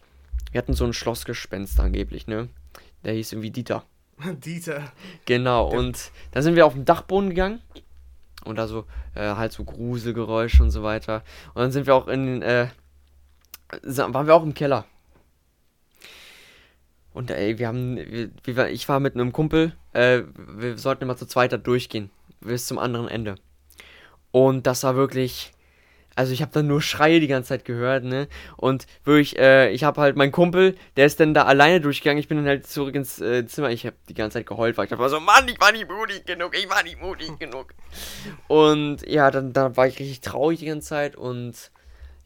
wir 0.53 0.59
hatten 0.59 0.75
so 0.75 0.85
ein 0.85 0.93
Schlossgespenst 0.93 1.79
angeblich, 1.81 2.27
ne? 2.27 2.49
Der 3.05 3.15
hieß 3.15 3.33
irgendwie 3.33 3.51
Dieter. 3.51 3.85
Dieter. 4.45 4.93
Genau, 5.27 5.71
Der 5.71 5.79
und 5.79 6.11
dann 6.33 6.43
sind 6.43 6.57
wir 6.57 6.67
auf 6.67 6.75
den 6.75 6.85
Dachboden 6.85 7.31
gegangen 7.31 7.61
und 8.45 8.57
da 8.57 8.67
so 8.67 8.85
äh, 9.15 9.35
halt 9.35 9.53
so 9.53 9.65
Gruselgeräusche 9.65 10.63
und 10.63 10.71
so 10.71 10.83
weiter. 10.83 11.23
Und 11.55 11.63
dann 11.63 11.73
sind 11.73 11.87
wir 11.87 11.95
auch 11.95 12.09
in, 12.09 12.43
äh, 12.43 12.69
waren 13.83 14.27
wir 14.27 14.35
auch 14.35 14.43
im 14.43 14.55
Keller. 14.55 14.87
Und 17.17 17.31
ey, 17.31 17.59
wir 17.59 17.69
haben, 17.69 17.97
wir, 18.45 18.69
ich 18.69 18.87
war 18.91 19.01
mit 19.01 19.15
einem 19.15 19.33
Kumpel, 19.33 19.73
äh, 19.95 20.21
wir 20.37 20.77
sollten 20.77 21.05
immer 21.05 21.17
zu 21.17 21.25
zweit 21.25 21.51
da 21.51 21.57
durchgehen, 21.57 22.11
bis 22.43 22.67
zum 22.67 22.79
anderen 22.79 23.09
Ende. 23.09 23.37
Und 24.33 24.67
das 24.67 24.83
war 24.83 24.97
wirklich, 24.97 25.53
also 26.15 26.35
ich 26.35 26.43
habe 26.43 26.53
dann 26.53 26.67
nur 26.67 26.83
Schreie 26.83 27.19
die 27.21 27.27
ganze 27.27 27.49
Zeit 27.49 27.65
gehört, 27.65 28.05
ne? 28.05 28.29
Und 28.59 28.87
wirklich, 29.05 29.39
äh, 29.39 29.71
ich 29.71 29.83
habe 29.83 29.99
halt 30.03 30.15
meinen 30.15 30.31
Kumpel, 30.31 30.77
der 30.99 31.07
ist 31.07 31.19
dann 31.19 31.33
da 31.33 31.45
alleine 31.45 31.81
durchgegangen. 31.81 32.21
Ich 32.21 32.29
bin 32.29 32.37
dann 32.37 32.47
halt 32.47 32.67
zurück 32.67 32.95
ins 32.95 33.19
äh, 33.19 33.47
Zimmer. 33.47 33.71
Ich 33.71 33.87
habe 33.87 33.97
die 34.11 34.15
ganze 34.15 34.35
Zeit 34.37 34.47
geheult, 34.47 34.77
weil 34.77 34.85
ich 34.85 34.91
dachte 34.91 35.09
so, 35.09 35.19
Mann, 35.19 35.49
ich 35.49 35.59
war 35.59 35.73
nicht 35.73 35.89
mutig 35.89 36.27
genug, 36.27 36.55
ich 36.55 36.69
war 36.69 36.83
nicht 36.83 37.01
mutig 37.01 37.31
genug. 37.39 37.73
Und 38.47 39.09
ja, 39.09 39.31
dann, 39.31 39.55
dann 39.55 39.75
war 39.75 39.87
ich 39.87 39.99
richtig 39.99 40.21
traurig 40.21 40.59
die 40.59 40.67
ganze 40.67 40.89
Zeit 40.89 41.17
und 41.17 41.71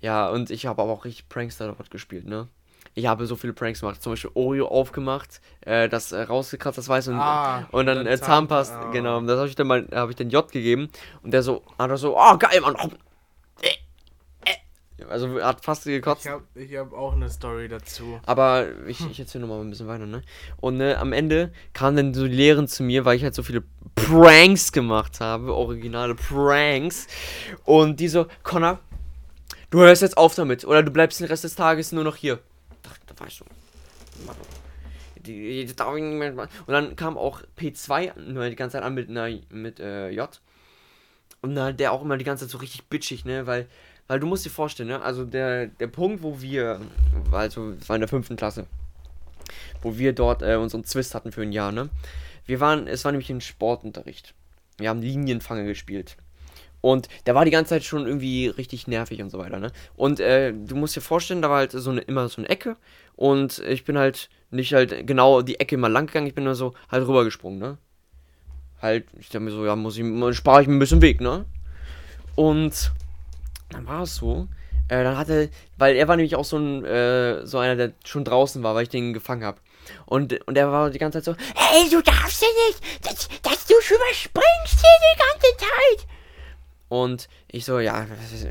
ja, 0.01 0.29
und 0.29 0.51
ich 0.51 0.67
habe 0.67 0.83
aber 0.83 0.91
auch 0.91 1.05
richtig 1.05 1.29
Prankster 1.29 1.69
dort 1.69 1.93
gespielt, 1.93 2.27
ne? 2.27 2.49
Ich 2.95 3.07
habe 3.07 3.27
so 3.27 3.37
viele 3.37 3.53
Pranks 3.53 3.81
gemacht. 3.81 4.03
Zum 4.03 4.13
Beispiel 4.13 4.31
Oreo 4.35 4.67
aufgemacht, 4.69 5.41
äh, 5.63 5.89
das 5.89 6.13
äh, 6.13 6.23
rausgekratzt, 6.23 6.79
das 6.79 6.89
weiß 6.89 7.09
und, 7.09 7.15
ah, 7.15 7.69
und 7.71 7.87
dann 7.87 8.07
äh, 8.07 8.21
Zahnpasta, 8.21 8.89
oh. 8.89 8.91
genau. 8.93 9.21
Das 9.23 9.39
habe 9.39 9.49
ich 9.49 9.55
dann 9.55 9.67
mal, 9.67 9.87
habe 9.93 10.11
ich 10.11 10.17
den 10.17 10.31
J 10.31 10.51
gegeben 10.51 10.89
und 11.23 11.33
der 11.33 11.43
so, 11.43 11.63
hat 11.79 11.91
er 11.91 11.97
so, 11.97 12.17
oh 12.19 12.37
geil, 12.39 12.61
Mann. 12.61 12.77
Also 15.09 15.41
hat 15.43 15.65
fast 15.65 15.85
gekotzt. 15.85 16.27
Ich 16.27 16.31
habe 16.31 16.45
ich 16.55 16.77
hab 16.77 16.93
auch 16.93 17.15
eine 17.15 17.31
Story 17.31 17.69
dazu. 17.69 18.21
Aber 18.27 18.67
ich, 18.87 19.01
ich 19.11 19.19
erzähle 19.19 19.47
nochmal 19.47 19.65
ein 19.65 19.71
bisschen 19.71 19.89
weiter, 19.89 20.05
ne? 20.05 20.21
Und 20.59 20.77
ne, 20.77 20.99
am 20.99 21.15
Ende 21.15 21.53
kamen 21.73 21.97
dann 21.97 22.15
so 22.15 22.29
die 22.29 22.35
Lehren 22.35 22.69
zu 22.69 22.83
mir, 22.83 23.07
weil 23.07 23.17
ich 23.17 23.25
halt 23.25 23.35
so 23.35 23.43
viele 23.43 23.65
Pranks 23.95 24.73
gemacht 24.73 25.21
habe, 25.21 25.55
originale 25.55 26.15
Pranks. 26.15 27.07
Und 27.65 27.99
die 27.99 28.09
so, 28.09 28.27
Connor, 28.43 28.79
du 29.71 29.81
hörst 29.81 30.03
jetzt 30.03 30.19
auf 30.19 30.35
damit 30.35 30.67
oder 30.67 30.83
du 30.83 30.91
bleibst 30.91 31.19
den 31.19 31.29
Rest 31.29 31.45
des 31.45 31.55
Tages 31.55 31.93
nur 31.93 32.05
noch 32.05 32.17
hier 32.17 32.41
war 33.17 33.27
ich 33.27 33.35
so. 33.35 33.45
Die, 35.17 35.67
die, 35.67 35.75
und 35.75 36.49
dann 36.67 36.97
kam 36.97 37.19
auch 37.19 37.43
P2 37.59 38.19
nur 38.19 38.49
die 38.49 38.57
ganze 38.57 38.79
Zeit 38.79 38.83
an 38.83 38.95
mit, 38.95 39.11
einer, 39.11 39.29
mit 39.51 39.79
äh, 39.79 40.11
J. 40.11 40.41
Und 41.43 41.55
dann 41.55 41.77
der 41.77 41.93
auch 41.93 42.03
immer 42.03 42.17
die 42.17 42.25
ganze 42.25 42.45
Zeit 42.45 42.53
so 42.53 42.59
richtig 42.59 42.85
bitchig, 42.85 43.25
ne? 43.25 43.47
Weil, 43.47 43.67
weil 44.07 44.21
du 44.21 44.27
musst 44.27 44.45
dir 44.45 44.51
vorstellen, 44.51 44.89
ne? 44.89 45.03
Also 45.03 45.25
der, 45.25 45.67
der 45.67 45.87
Punkt, 45.89 46.23
wo 46.23 46.41
wir, 46.41 46.81
also 47.33 47.71
es 47.73 47.89
war 47.89 47.97
in 47.97 48.01
der 48.01 48.09
fünften 48.09 48.37
Klasse, 48.37 48.67
wo 49.83 49.99
wir 49.99 50.13
dort 50.13 50.43
äh, 50.43 50.57
unseren 50.57 50.85
Zwist 50.85 51.15
hatten 51.15 51.33
für 51.33 51.43
ein 51.43 51.53
Jahr, 51.53 51.73
ne? 51.73 51.91
Wir 52.47 52.61
waren, 52.61 52.87
es 52.87 53.05
war 53.05 53.13
nämlich 53.13 53.31
ein 53.31 53.41
Sportunterricht. 53.41 54.35
Wir 54.79 54.89
haben 54.89 55.03
Linienfange 55.03 55.65
gespielt. 55.65 56.17
Und 56.81 57.09
der 57.27 57.35
war 57.35 57.45
die 57.45 57.51
ganze 57.51 57.71
Zeit 57.71 57.85
schon 57.85 58.07
irgendwie 58.07 58.49
richtig 58.49 58.87
nervig 58.87 59.21
und 59.21 59.31
so 59.31 59.39
weiter, 59.39 59.59
ne? 59.59 59.71
Und 59.97 60.21
äh, 60.21 60.53
du 60.53 60.77
musst 60.77 60.97
dir 60.97 61.01
vorstellen, 61.01 61.43
da 61.43 61.51
war 61.51 61.59
halt 61.59 61.73
so 61.73 61.91
eine, 61.91 62.01
immer 62.01 62.29
so 62.29 62.41
eine 62.41 62.49
Ecke. 62.49 62.77
Und 63.17 63.59
ich 63.61 63.85
bin 63.85 63.99
halt 63.99 64.31
nicht 64.51 64.73
halt 64.73 65.07
genau 65.07 65.43
die 65.43 65.61
Ecke 65.61 65.75
immer 65.75 65.89
lang 65.89 66.07
gegangen, 66.07 66.27
ich 66.27 66.35
bin 66.35 66.45
nur 66.45 66.55
so 66.55 66.75
halt 66.91 67.07
rübergesprungen, 67.07 67.59
ne? 67.59 67.79
Halt, 68.81 69.07
ich 69.19 69.29
dachte 69.29 69.41
mir 69.41 69.51
so, 69.51 69.65
ja, 69.65 69.77
muss 69.77 69.99
ich, 69.99 70.37
spare 70.37 70.63
ich 70.63 70.69
mir 70.69 70.75
ein 70.75 70.79
bisschen 70.79 71.03
Weg, 71.03 71.21
ne? 71.21 71.45
Und 72.35 72.93
dann 73.71 73.87
war 73.87 74.03
es 74.03 74.17
so. 74.17 74.49
Äh, 74.89 75.05
dann 75.05 75.17
hatte, 75.19 75.51
weil 75.77 75.97
er 75.97 76.09
war 76.09 76.17
nämlich 76.17 76.35
auch 76.35 76.45
so 76.45 76.57
ein, 76.57 76.85
äh, 76.85 77.47
so 77.47 77.59
einer, 77.59 77.77
der 77.77 77.93
schon 78.05 78.25
draußen 78.25 78.63
war, 78.63 78.75
weil 78.75 78.85
ich 78.85 78.89
den 78.89 79.13
gefangen 79.13 79.45
habe. 79.45 79.61
Und, 80.07 80.47
und 80.47 80.57
er 80.57 80.73
war 80.73 80.91
die 80.91 80.99
ganze 80.99 81.23
Zeit 81.23 81.37
so, 81.37 81.45
hey, 81.55 81.89
du 81.91 82.03
darfst 82.03 82.43
ja 82.43 82.49
nicht, 82.67 83.07
dass, 83.07 83.29
dass 83.43 83.67
du 83.67 83.75
überspringst 83.75 84.81
hier 84.81 84.99
die 85.15 85.19
ganze 85.19 85.57
Zeit. 85.59 86.09
Und 86.91 87.29
ich 87.47 87.65
so, 87.65 87.79
ja, 87.79 88.07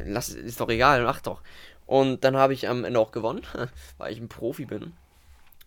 lass, 0.06 0.30
ist 0.30 0.62
doch 0.62 0.69
egal, 0.69 1.04
mach 1.04 1.19
doch. 1.19 1.41
Und 1.86 2.23
dann 2.23 2.38
habe 2.38 2.54
ich 2.54 2.69
am 2.69 2.86
Ende 2.86 2.99
auch 2.99 3.12
gewonnen, 3.12 3.41
weil 3.97 4.13
ich 4.13 4.19
ein 4.19 4.30
Profi 4.30 4.65
bin. 4.65 4.93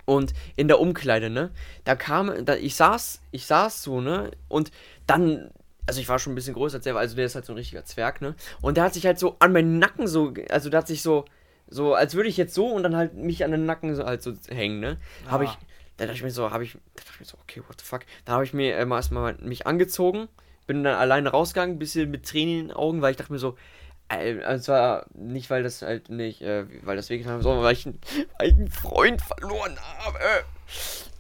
Und 0.07 0.33
in 0.57 0.69
der 0.69 0.81
Umkleide, 0.81 1.31
ne, 1.31 1.51
da 1.85 1.95
kam, 1.95 2.45
da, 2.45 2.57
ich 2.57 2.75
saß, 2.75 3.21
ich 3.31 3.47
saß 3.47 3.83
so, 3.83 4.01
ne, 4.01 4.31
und 4.49 4.73
dann, 5.07 5.51
also 5.87 6.01
ich 6.01 6.09
war 6.09 6.19
schon 6.19 6.33
ein 6.33 6.35
bisschen 6.35 6.55
größer 6.55 6.79
als 6.79 6.87
er, 6.87 6.97
also 6.97 7.15
der 7.15 7.27
ist 7.27 7.35
halt 7.35 7.45
so 7.45 7.53
ein 7.53 7.59
richtiger 7.59 7.85
Zwerg, 7.85 8.21
ne, 8.21 8.35
und 8.63 8.79
der 8.79 8.85
hat 8.85 8.95
sich 8.95 9.07
halt 9.07 9.19
so 9.19 9.37
an 9.39 9.53
meinen 9.53 9.79
Nacken 9.79 10.09
so, 10.09 10.33
also 10.49 10.71
der 10.71 10.79
hat 10.79 10.89
sich 10.89 11.03
so, 11.03 11.27
so, 11.69 11.95
als 11.95 12.15
würde 12.15 12.29
ich 12.29 12.37
jetzt 12.37 12.55
so 12.55 12.67
und 12.67 12.83
dann 12.83 12.97
halt 12.97 13.15
mich 13.15 13.45
an 13.45 13.53
den 13.53 13.67
Nacken 13.67 13.95
so 13.95 14.05
halt 14.05 14.23
so 14.23 14.33
hängen, 14.49 14.81
ne, 14.81 14.97
ah. 15.27 15.33
habe 15.33 15.45
ich, 15.45 15.51
da 15.99 16.07
dachte 16.07 16.17
ich 16.17 16.25
mir 16.25 16.31
so, 16.31 16.51
habe 16.51 16.65
ich, 16.65 16.73
da 16.73 16.79
dachte 16.97 17.11
ich 17.15 17.21
mir 17.21 17.27
so, 17.27 17.37
okay, 17.43 17.63
what 17.69 17.79
the 17.79 17.87
fuck, 17.87 18.01
da 18.25 18.33
habe 18.33 18.45
ich 18.45 18.55
mir 18.55 18.77
äh, 18.77 18.89
erstmal 18.89 19.35
mich 19.35 19.67
angezogen, 19.69 20.29
bin 20.73 20.85
dann 20.85 20.97
alleine 20.97 21.29
rausgegangen, 21.29 21.79
bisschen 21.79 22.11
mit 22.11 22.27
Tränen 22.27 22.61
in 22.61 22.69
den 22.69 22.77
Augen, 22.77 23.03
weil 23.03 23.11
ich 23.11 23.19
dachte 23.19 23.33
mir 23.33 23.39
so, 23.39 23.57
äh, 24.09 24.59
zwar 24.59 25.07
nicht, 25.15 25.51
weil 25.51 25.63
das 25.63 25.83
halt 25.83 26.09
nicht, 26.09 26.41
äh, 26.41 26.65
weil 26.83 26.97
das 26.97 27.11
wehgetan 27.11 27.35
hat, 27.35 27.43
sondern 27.43 27.63
weil 27.63 27.75
ich, 27.75 27.87
einen, 27.87 28.01
einen 28.39 28.71
Freund 28.71 29.21
verloren 29.21 29.77
habe. 29.99 30.19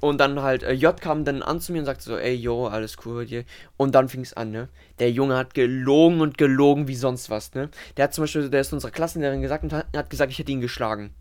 Und 0.00 0.18
dann 0.20 0.40
halt, 0.40 0.62
äh, 0.62 0.72
J 0.72 0.98
kam 0.98 1.24
dann 1.26 1.42
an 1.42 1.61
zu 1.61 1.72
mir 1.72 1.80
und 1.80 1.84
sagte 1.84 2.03
so, 2.03 2.16
ey, 2.16 2.34
yo, 2.34 2.66
alles 2.66 2.96
cool 3.05 3.14
bei 3.16 3.24
dir. 3.26 3.44
Und 3.76 3.94
dann 3.94 4.09
fing 4.09 4.22
es 4.22 4.32
an, 4.32 4.50
ne? 4.50 4.68
Der 4.98 5.11
Junge 5.11 5.36
hat 5.36 5.53
gelogen 5.53 6.22
und 6.22 6.38
gelogen 6.38 6.88
wie 6.88 6.96
sonst 6.96 7.28
was, 7.28 7.53
ne? 7.55 7.68
Der 7.96 8.05
hat 8.05 8.14
zum 8.14 8.22
Beispiel, 8.22 8.48
der 8.48 8.62
ist 8.62 8.72
unserer 8.72 8.90
Klassenlehrerin 8.90 9.42
gesagt 9.42 9.64
und 9.64 9.72
hat 9.72 10.11
gesagt, 10.11 10.32
ich 10.32 10.38
hätte 10.38 10.50
ihn 10.50 10.62
geschlagen. 10.62 11.14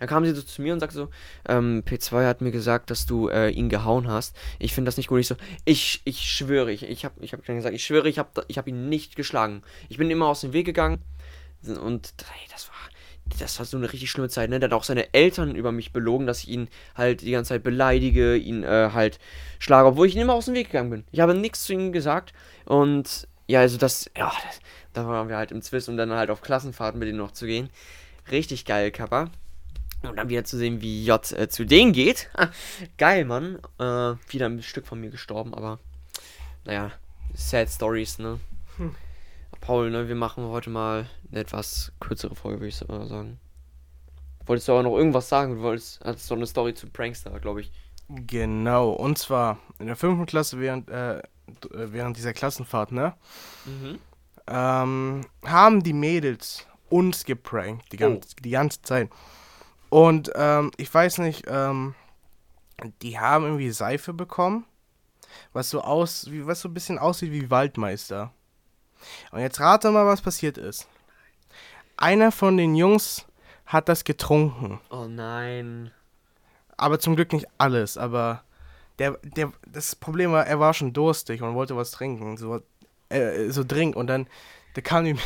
Dann 0.00 0.08
kam 0.08 0.24
sie 0.24 0.34
so 0.34 0.42
zu 0.42 0.62
mir 0.62 0.72
und 0.72 0.80
sagte 0.80 0.96
so, 0.96 1.08
ähm, 1.46 1.82
P2 1.86 2.26
hat 2.26 2.40
mir 2.40 2.50
gesagt, 2.50 2.90
dass 2.90 3.04
du 3.04 3.28
äh, 3.28 3.50
ihn 3.50 3.68
gehauen 3.68 4.08
hast. 4.08 4.34
Ich 4.58 4.72
finde 4.72 4.88
das 4.88 4.96
nicht 4.96 5.08
gut. 5.08 5.20
Ich 5.20 5.28
so, 5.28 5.36
ich, 5.66 6.00
ich 6.04 6.20
schwöre, 6.22 6.72
ich, 6.72 6.84
ich 6.84 7.04
habe 7.04 7.22
ich 7.22 7.34
hab 7.34 7.44
gesagt, 7.44 7.74
ich 7.74 7.84
schwöre, 7.84 8.08
ich 8.08 8.18
habe 8.18 8.44
ich 8.48 8.56
hab 8.56 8.66
ihn 8.66 8.88
nicht 8.88 9.14
geschlagen. 9.14 9.62
Ich 9.90 9.98
bin 9.98 10.10
immer 10.10 10.26
aus 10.26 10.40
dem 10.40 10.54
Weg 10.54 10.64
gegangen 10.64 11.02
und 11.62 12.14
ey, 12.18 12.48
das 12.50 12.68
war 12.68 12.74
das 13.38 13.58
war 13.58 13.66
so 13.66 13.76
eine 13.76 13.92
richtig 13.92 14.10
schlimme 14.10 14.28
Zeit, 14.28 14.50
ne? 14.50 14.58
Der 14.58 14.70
hat 14.70 14.74
auch 14.74 14.82
seine 14.82 15.12
Eltern 15.14 15.54
über 15.54 15.70
mich 15.70 15.92
belogen, 15.92 16.26
dass 16.26 16.42
ich 16.42 16.48
ihn 16.48 16.68
halt 16.96 17.20
die 17.20 17.30
ganze 17.30 17.50
Zeit 17.50 17.62
beleidige, 17.62 18.36
ihn 18.36 18.64
äh, 18.64 18.90
halt 18.92 19.20
schlage, 19.60 19.86
obwohl 19.86 20.08
ich 20.08 20.16
ihn 20.16 20.22
immer 20.22 20.34
aus 20.34 20.46
dem 20.46 20.54
Weg 20.54 20.68
gegangen 20.68 20.90
bin. 20.90 21.04
Ich 21.12 21.20
habe 21.20 21.34
nichts 21.34 21.64
zu 21.64 21.72
ihm 21.74 21.92
gesagt 21.92 22.32
und 22.64 23.28
ja, 23.46 23.60
also 23.60 23.78
das, 23.78 24.10
ja, 24.16 24.32
das, 24.46 24.60
da 24.94 25.06
waren 25.06 25.28
wir 25.28 25.36
halt 25.36 25.52
im 25.52 25.62
Zwist 25.62 25.88
und 25.88 25.96
dann 25.96 26.10
halt 26.10 26.30
auf 26.30 26.40
Klassenfahrten 26.40 26.98
mit 26.98 27.08
ihm 27.08 27.16
noch 27.16 27.32
zu 27.32 27.46
gehen. 27.46 27.68
Richtig 28.30 28.64
geil, 28.64 28.90
Kappa. 28.90 29.28
Und 30.02 30.16
dann 30.16 30.28
wieder 30.28 30.44
zu 30.44 30.56
sehen, 30.56 30.80
wie 30.80 31.04
J 31.04 31.32
äh, 31.32 31.48
zu 31.48 31.64
denen 31.64 31.92
geht. 31.92 32.30
geil, 32.98 33.24
Mann. 33.24 33.58
Äh, 33.78 34.14
wieder 34.28 34.46
ein 34.46 34.62
Stück 34.62 34.86
von 34.86 35.00
mir 35.00 35.10
gestorben, 35.10 35.54
aber 35.54 35.78
naja, 36.64 36.90
sad 37.34 37.68
Stories, 37.68 38.18
ne? 38.18 38.40
Hm. 38.76 38.94
Paul, 39.60 39.90
ne, 39.90 40.08
wir 40.08 40.14
machen 40.14 40.44
heute 40.44 40.70
mal 40.70 41.06
eine 41.30 41.40
etwas 41.40 41.92
kürzere 42.00 42.34
Folge, 42.34 42.60
würde 42.60 42.68
ich 42.68 42.76
sagen. 42.76 43.38
Wolltest 44.46 44.68
du 44.68 44.72
aber 44.72 44.82
noch 44.82 44.96
irgendwas 44.96 45.28
sagen? 45.28 45.56
Du 45.56 45.62
wolltest, 45.62 46.00
hattest 46.02 46.30
doch 46.30 46.36
eine 46.36 46.46
Story 46.46 46.74
zu 46.74 46.88
Prankster, 46.88 47.38
glaube 47.40 47.60
ich. 47.60 47.70
Genau, 48.08 48.90
und 48.90 49.18
zwar 49.18 49.58
in 49.78 49.86
der 49.86 49.96
fünften 49.96 50.26
Klasse 50.26 50.58
während, 50.58 50.88
äh, 50.88 51.22
während 51.72 52.16
dieser 52.16 52.32
Klassenfahrt, 52.32 52.90
ne? 52.90 53.14
Mhm. 53.66 53.98
Ähm, 54.48 55.20
haben 55.44 55.82
die 55.82 55.92
Mädels 55.92 56.66
uns 56.88 57.24
geprankt, 57.24 57.92
die, 57.92 57.98
ganze, 57.98 58.28
oh. 58.32 58.42
die 58.42 58.50
ganze 58.50 58.82
Zeit. 58.82 59.10
Und 59.90 60.30
ähm, 60.36 60.70
ich 60.76 60.92
weiß 60.92 61.18
nicht, 61.18 61.44
ähm, 61.48 61.94
die 63.02 63.18
haben 63.18 63.44
irgendwie 63.44 63.70
Seife 63.70 64.14
bekommen, 64.14 64.64
was 65.52 65.68
so 65.68 65.82
aus, 65.82 66.30
wie, 66.30 66.46
was 66.46 66.60
so 66.60 66.68
ein 66.68 66.74
bisschen 66.74 66.98
aussieht 66.98 67.32
wie 67.32 67.50
Waldmeister. 67.50 68.32
Und 69.32 69.40
jetzt 69.40 69.60
rate 69.60 69.90
mal, 69.90 70.06
was 70.06 70.22
passiert 70.22 70.58
ist. 70.58 70.88
Einer 71.96 72.32
von 72.32 72.56
den 72.56 72.74
Jungs 72.74 73.26
hat 73.66 73.88
das 73.88 74.04
getrunken. 74.04 74.80
Oh 74.90 75.06
nein. 75.06 75.90
Aber 76.76 76.98
zum 76.98 77.16
Glück 77.16 77.32
nicht 77.32 77.46
alles, 77.58 77.98
aber 77.98 78.42
der, 78.98 79.18
der, 79.22 79.52
das 79.66 79.96
Problem 79.96 80.32
war, 80.32 80.46
er 80.46 80.60
war 80.60 80.72
schon 80.72 80.92
durstig 80.92 81.42
und 81.42 81.54
wollte 81.54 81.76
was 81.76 81.90
trinken. 81.90 82.36
So, 82.36 82.60
äh, 83.08 83.50
so 83.50 83.64
dringend. 83.64 83.96
Und 83.96 84.06
dann, 84.06 84.28
da 84.74 84.80
kamen 84.82 85.16
die 85.16 85.22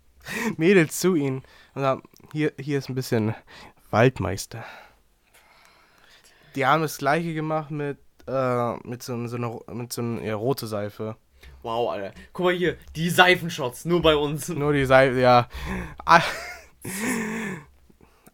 Mädels 0.56 0.98
zu 0.98 1.14
ihm 1.14 1.42
und 1.74 1.82
sagen, 1.82 2.02
hier, 2.32 2.52
hier 2.58 2.78
ist 2.78 2.88
ein 2.88 2.94
bisschen 2.94 3.34
Waldmeister. 3.90 4.64
Die 6.54 6.66
haben 6.66 6.82
das 6.82 6.98
gleiche 6.98 7.34
gemacht 7.34 7.70
mit, 7.70 7.98
äh, 8.26 8.76
mit 8.86 9.02
so, 9.02 9.26
so 9.26 9.36
einer 9.36 9.60
mit 9.74 9.92
so 9.92 10.02
einer 10.02 10.22
ja, 10.22 10.34
rote 10.34 10.66
Seife. 10.66 11.16
Wow, 11.62 11.90
Alter. 11.90 12.14
Guck 12.32 12.46
mal 12.46 12.54
hier, 12.54 12.76
die 12.96 13.10
Seifenshots, 13.10 13.84
nur 13.84 14.02
bei 14.02 14.16
uns. 14.16 14.48
Nur 14.48 14.72
die 14.72 14.84
Seife, 14.84 15.20
ja. 15.20 15.48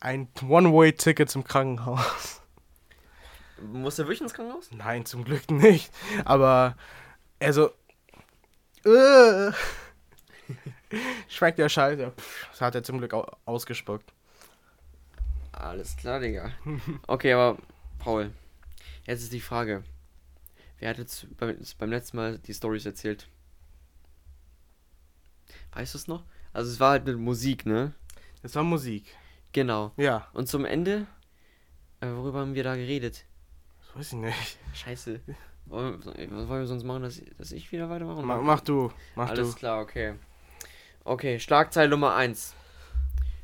Ein 0.00 0.28
One-Way-Ticket 0.46 1.30
zum 1.30 1.44
Krankenhaus. 1.44 2.42
Muss 3.72 3.98
er 3.98 4.05
wirklich 4.05 4.20
ins 4.20 4.34
Krankenhaus? 4.34 4.70
Nein, 4.72 5.07
zum 5.07 5.24
Glück 5.24 5.50
nicht. 5.50 5.90
Aber, 6.24 6.76
also. 7.40 7.70
Äh, 8.84 9.52
schmeckt 11.28 11.59
der 11.59 11.70
Scheiße. 11.70 12.12
Das 12.50 12.61
hat 12.61 12.74
er 12.74 12.82
zum 12.82 12.98
Glück 12.98 13.14
ausgespuckt. 13.46 14.12
Alles 15.59 15.96
klar, 15.96 16.20
Digga. 16.20 16.50
Okay, 17.07 17.32
aber, 17.32 17.59
Paul, 17.98 18.30
jetzt 19.05 19.22
ist 19.22 19.32
die 19.32 19.40
Frage. 19.40 19.84
Wer 20.78 20.90
hat 20.90 20.98
jetzt 20.98 21.26
beim, 21.38 21.57
beim 21.78 21.90
letzten 21.90 22.16
Mal 22.16 22.38
die 22.38 22.55
Stories 22.55 22.86
erzählt? 22.86 23.28
Weißt 25.72 25.94
du 25.94 25.98
es 25.98 26.09
noch? 26.09 26.24
Also 26.52 26.70
es 26.70 26.80
war 26.80 26.90
halt 26.90 27.07
mit 27.07 27.18
Musik, 27.18 27.66
ne? 27.66 27.92
Es 28.42 28.55
war 28.55 28.62
Musik. 28.62 29.07
Genau. 29.52 29.92
Ja. 29.96 30.28
Und 30.32 30.48
zum 30.48 30.64
Ende, 30.64 31.07
äh, 32.00 32.09
worüber 32.09 32.40
haben 32.40 32.55
wir 32.55 32.64
da 32.64 32.76
geredet? 32.76 33.24
Das 33.80 33.96
weiß 33.96 34.12
ich 34.12 34.18
nicht. 34.18 34.59
Scheiße. 34.74 35.20
Was 35.66 36.07
wollen 36.07 36.61
wir 36.61 36.66
sonst 36.66 36.84
machen, 36.84 37.02
dass, 37.02 37.22
dass 37.38 37.52
ich 37.52 37.72
wieder 37.72 37.88
weitermache? 37.88 38.22
Mach, 38.22 38.42
mach 38.42 38.61
du. 38.61 38.92
Mach 39.14 39.30
Alles 39.30 39.52
du. 39.52 39.57
klar, 39.57 39.80
okay. 39.80 40.14
Okay, 41.05 41.40
Schlagzeile 41.40 41.88
Nummer 41.88 42.14
1. 42.14 42.55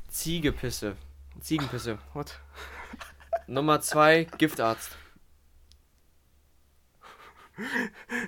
Ziegepisse. 0.08 0.96
Ziegenpisse. 1.41 1.99
What? 2.12 2.41
Nummer 3.47 3.80
2, 3.80 4.26
Giftarzt. 4.38 4.97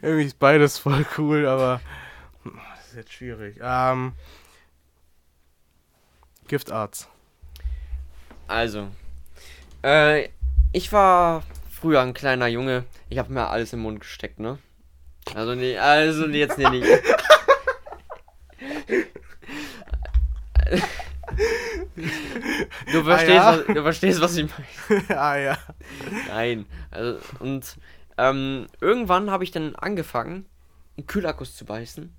Irgendwie 0.02 0.26
ist 0.26 0.38
beides 0.38 0.78
voll 0.78 1.06
cool, 1.16 1.46
aber 1.46 1.80
das 2.44 2.88
ist 2.88 2.96
jetzt 2.96 3.12
schwierig. 3.12 3.58
Ähm, 3.62 4.12
Giftarzt. 6.48 7.08
Also, 8.48 8.88
äh, 9.82 10.28
ich 10.72 10.92
war 10.92 11.42
früher 11.70 12.02
ein 12.02 12.14
kleiner 12.14 12.48
Junge. 12.48 12.84
Ich 13.08 13.18
habe 13.18 13.32
mir 13.32 13.48
alles 13.48 13.72
im 13.72 13.80
Mund 13.80 14.00
gesteckt, 14.00 14.38
ne? 14.40 14.58
Also, 15.34 15.54
nee, 15.54 15.78
also 15.78 16.26
jetzt 16.26 16.58
nee, 16.58 16.68
nicht. 16.68 16.86
Du 21.95 23.05
verstehst, 23.05 23.40
ah, 23.40 23.55
ja? 23.55 23.59
was, 23.59 23.66
du 23.66 23.82
verstehst, 23.82 24.20
was 24.20 24.36
ich 24.36 24.49
meine. 24.88 25.09
ah 25.20 25.36
ja. 25.36 25.59
Nein. 26.28 26.66
Also, 26.90 27.18
und 27.38 27.76
ähm, 28.18 28.66
irgendwann 28.80 29.30
habe 29.30 29.45
ich 29.45 29.51
dann 29.51 29.74
angefangen, 29.76 30.47
in 30.97 31.07
Kühlakkus 31.07 31.57
zu 31.57 31.64
beißen. 31.64 32.14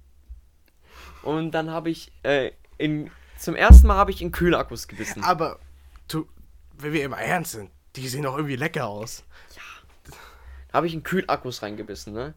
Und 1.24 1.52
dann 1.52 1.72
habe 1.72 1.90
ich 1.90 2.12
äh, 2.24 2.52
in, 2.78 3.10
zum 3.38 3.56
ersten 3.56 3.88
Mal 3.88 3.96
habe 3.96 4.12
ich 4.12 4.22
in 4.22 4.32
Kühlakkus 4.32 4.88
gebissen. 4.88 5.24
Aber 5.24 5.60
du, 6.08 6.28
wenn 6.78 6.94
wir 6.94 7.04
immer 7.04 7.20
ernst 7.20 7.54
sind, 7.54 7.72
die 7.96 8.08
sehen 8.08 8.24
doch 8.24 8.36
irgendwie 8.36 8.56
lecker 8.56 8.88
aus. 8.88 9.24
Ja. 9.56 10.14
Habe 10.74 10.88
ich 10.88 10.94
in 10.94 11.04
Kühlakkus 11.04 11.62
reingebissen, 11.62 12.14
ne? 12.14 12.34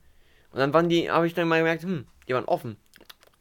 Und 0.53 0.61
dann 0.61 0.73
waren 0.73 0.89
die, 0.89 1.11
habe 1.11 1.27
ich 1.27 1.35
dann 1.35 1.49
mal 1.49 1.59
gemerkt, 1.59 1.83
hm, 1.83 2.07
die 2.29 2.35
waren 2.35 2.45
offen. 2.45 2.77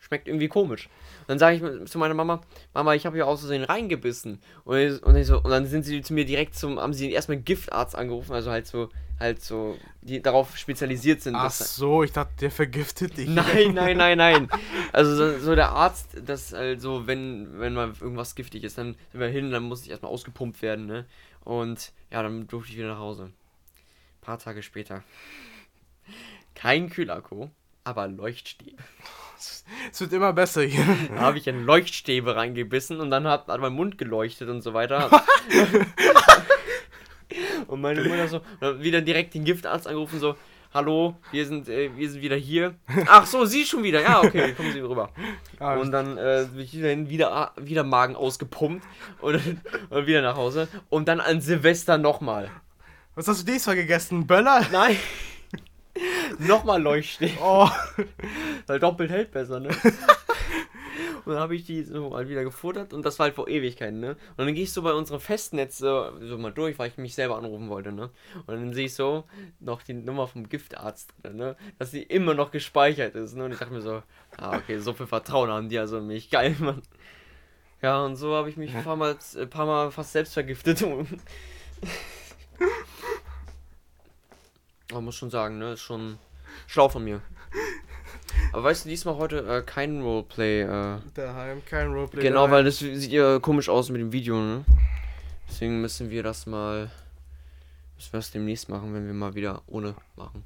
Schmeckt 0.06 0.28
irgendwie 0.28 0.48
komisch 0.48 0.90
dann 1.28 1.40
sage 1.40 1.56
ich 1.56 1.90
zu 1.90 1.98
meiner 1.98 2.14
Mama, 2.14 2.42
Mama, 2.74 2.94
ich 2.94 3.06
habe 3.06 3.16
hier 3.16 3.28
aus 3.28 3.40
Versehen 3.40 3.64
reingebissen. 3.64 4.40
Und, 4.64 4.78
ich, 4.78 5.04
und, 5.04 5.16
ich 5.16 5.28
so, 5.28 5.38
und 5.38 5.50
dann 5.50 5.66
sind 5.66 5.84
sie 5.84 6.02
zu 6.02 6.14
mir 6.14 6.26
direkt 6.26 6.56
zum, 6.56 6.80
haben 6.80 6.94
sie 6.94 7.12
erstmal 7.12 7.38
Giftarzt 7.38 7.96
angerufen, 7.96 8.34
also 8.34 8.52
halt 8.52 8.68
so, 8.68 8.90
halt 9.20 9.42
so, 9.42 9.78
die 10.02 10.22
darauf 10.22 10.58
spezialisiert 10.58 11.22
sind. 11.22 11.36
Ach 11.36 11.52
so, 11.52 12.04
ich 12.04 12.12
dachte, 12.12 12.34
der 12.42 12.52
vergiftet 12.52 13.18
dich. 13.18 13.28
Nein, 13.36 13.74
nein, 13.74 13.98
nein, 13.98 14.18
nein. 14.18 14.50
Also 14.94 15.16
so, 15.16 15.40
so 15.40 15.56
der 15.56 15.70
Arzt, 15.70 16.18
das 16.26 16.54
also, 16.54 17.08
wenn, 17.08 17.60
wenn 17.60 17.74
mal 17.74 17.94
irgendwas 18.00 18.36
giftig 18.36 18.64
ist, 18.64 18.78
dann 18.78 18.96
sind 19.12 19.20
wir 19.20 19.28
hin, 19.28 19.52
dann 19.52 19.64
muss 19.64 19.84
ich 19.84 19.90
erstmal 19.90 20.12
ausgepumpt 20.12 20.62
werden, 20.62 20.86
ne? 20.86 21.06
Und 21.44 21.92
ja, 22.12 22.24
dann 22.24 22.48
durfte 22.48 22.72
ich 22.72 22.78
wieder 22.78 22.90
nach 22.90 23.00
Hause. 23.00 23.26
Ein 23.26 24.22
paar 24.22 24.40
Tage 24.40 24.64
später. 24.64 25.04
Kein 26.56 26.90
Kühlakku, 26.90 27.50
aber 27.84 28.08
Leuchtstäbe. 28.08 28.78
Es 29.92 30.02
wird 30.02 30.14
immer 30.14 30.34
besser 30.34 30.64
hier. 30.64 30.86
Da 31.14 31.22
habe 31.22 31.38
ich 31.38 31.48
in 31.48 31.66
Leuchtstäbe 31.66 32.36
reingebissen 32.36 33.00
und 33.00 33.12
dann 33.12 33.28
hat, 33.28 33.48
hat 33.48 33.62
mein 33.62 33.74
Mund 33.74 33.98
geleuchtet 33.98 34.50
und 34.50 34.62
so 34.62 34.74
weiter. 34.74 35.10
und 37.68 37.82
meine 37.82 38.04
Mutter 38.04 38.28
so, 38.28 38.42
wieder 38.82 39.02
direkt 39.02 39.34
den 39.34 39.44
Giftarzt 39.44 39.88
angerufen, 39.88 40.20
so, 40.20 40.36
hallo, 40.74 41.16
wir 41.32 41.46
sind, 41.46 41.70
äh, 41.70 41.90
wir 41.96 42.10
sind 42.10 42.22
wieder 42.22 42.36
hier. 42.36 42.76
Ach 43.08 43.26
so, 43.26 43.46
Sie 43.46 43.66
schon 43.66 43.84
wieder. 43.84 44.02
Ja, 44.02 44.22
okay, 44.22 44.54
kommen 44.58 44.74
Sie 44.74 44.82
rüber. 44.82 45.10
Ah, 45.60 45.76
und 45.76 45.92
dann 45.92 46.18
äh, 46.18 46.48
bin 46.52 46.62
ich 46.62 46.74
wieder, 46.74 47.54
wieder 47.58 47.84
Magen 47.84 48.16
ausgepumpt 48.16 48.86
und, 49.22 49.42
und 49.90 50.08
wieder 50.08 50.22
nach 50.22 50.36
Hause. 50.36 50.68
Und 50.90 51.08
dann 51.08 51.22
an 51.22 51.42
Silvester 51.42 51.98
nochmal. 51.98 52.52
Was 53.16 53.28
hast 53.28 53.48
du 53.48 53.52
diesmal 53.52 53.78
gegessen? 53.78 54.28
Böller? 54.28 54.66
Nein. 54.72 54.98
Nochmal 56.40 56.82
Leuchtstäbe. 56.82 57.34
Oh. 57.42 57.70
Weil 58.68 58.80
doppelt 58.80 59.12
hält 59.12 59.32
besser, 59.32 59.60
ne? 59.60 59.70
Und 61.26 61.34
dann 61.34 61.42
habe 61.42 61.56
ich 61.56 61.66
die 61.66 61.84
so 61.84 62.10
mal 62.12 62.30
wieder 62.30 62.44
gefuttert 62.44 62.94
und 62.94 63.04
das 63.04 63.18
war 63.18 63.26
halt 63.26 63.36
vor 63.36 63.48
Ewigkeiten, 63.48 64.00
ne? 64.00 64.12
Und 64.38 64.46
dann 64.46 64.54
gehe 64.54 64.64
ich 64.64 64.72
so 64.72 64.84
bei 64.84 64.94
unserem 64.94 65.20
Festnetz 65.20 65.80
so, 65.80 66.12
so, 66.22 66.38
mal 66.38 66.52
durch, 66.52 66.78
weil 66.78 66.90
ich 66.90 66.98
mich 66.98 67.16
selber 67.16 67.38
anrufen 67.38 67.68
wollte, 67.70 67.92
ne? 67.92 68.12
Und 68.46 68.48
dann 68.48 68.74
sehe 68.74 68.86
ich 68.86 68.94
so 68.94 69.24
noch 69.60 69.82
die 69.82 69.94
Nummer 69.94 70.28
vom 70.28 70.48
Giftarzt 70.48 71.14
drin, 71.24 71.38
ne? 71.38 71.56
Dass 71.80 71.92
sie 71.92 72.04
immer 72.04 72.36
noch 72.36 72.52
gespeichert 72.52 73.16
ist, 73.16 73.36
ne? 73.36 73.46
Und 73.46 73.54
ich 73.54 73.60
dachte 73.60 73.74
mir 73.74 73.82
so, 73.82 74.04
ah, 74.38 74.58
okay, 74.58 74.78
so 74.78 74.94
viel 74.94 75.08
Vertrauen 75.08 75.50
haben 75.50 75.70
die 75.70 75.80
also 75.80 75.98
in 75.98 76.08
mich. 76.08 76.30
Geil, 76.30 76.56
Mann. 76.60 76.84
Ja, 77.82 78.04
und 78.04 78.16
so 78.16 78.36
habe 78.36 78.50
ich 78.50 78.58
mich 78.58 78.76
ein 78.76 78.84
paar 78.84 78.96
Mal, 78.96 79.18
ein 79.36 79.50
paar 79.50 79.66
Mal 79.66 79.92
fast 79.92 80.12
selbst 80.12 80.34
vergiftet. 80.34 80.84
Man 84.96 85.04
muss 85.04 85.16
schon 85.16 85.30
sagen, 85.30 85.58
ne? 85.58 85.74
Ist 85.74 85.82
schon 85.82 86.18
schlau 86.68 86.88
von 86.88 87.04
mir. 87.04 87.20
Aber 88.54 88.64
weißt 88.64 88.86
du, 88.86 88.90
diesmal 88.90 89.18
heute 89.18 89.40
äh, 89.40 89.62
kein 89.62 90.02
Roleplay. 90.02 90.62
Äh, 90.62 91.00
Daheim, 91.14 91.62
kein 91.66 91.92
Roleplay. 91.92 92.22
Genau, 92.22 92.48
daheim. 92.48 92.52
weil 92.52 92.64
das 92.64 92.80
sieht 92.80 93.12
ja 93.12 93.40
komisch 93.40 93.68
aus 93.68 93.90
mit 93.90 94.00
dem 94.00 94.14
Video, 94.14 94.38
ne? 94.38 94.64
Deswegen 95.50 95.82
müssen 95.82 96.10
wir 96.10 96.24
das 96.24 96.46
mal. 96.46 96.90
Müssen 97.98 98.14
wir 98.14 98.20
das 98.20 98.32
demnächst 98.32 98.70
machen, 98.70 98.94
wenn 98.94 99.06
wir 99.06 99.14
mal 99.14 99.36
wieder 99.36 99.64
ohne 99.68 99.96
machen. 100.16 100.46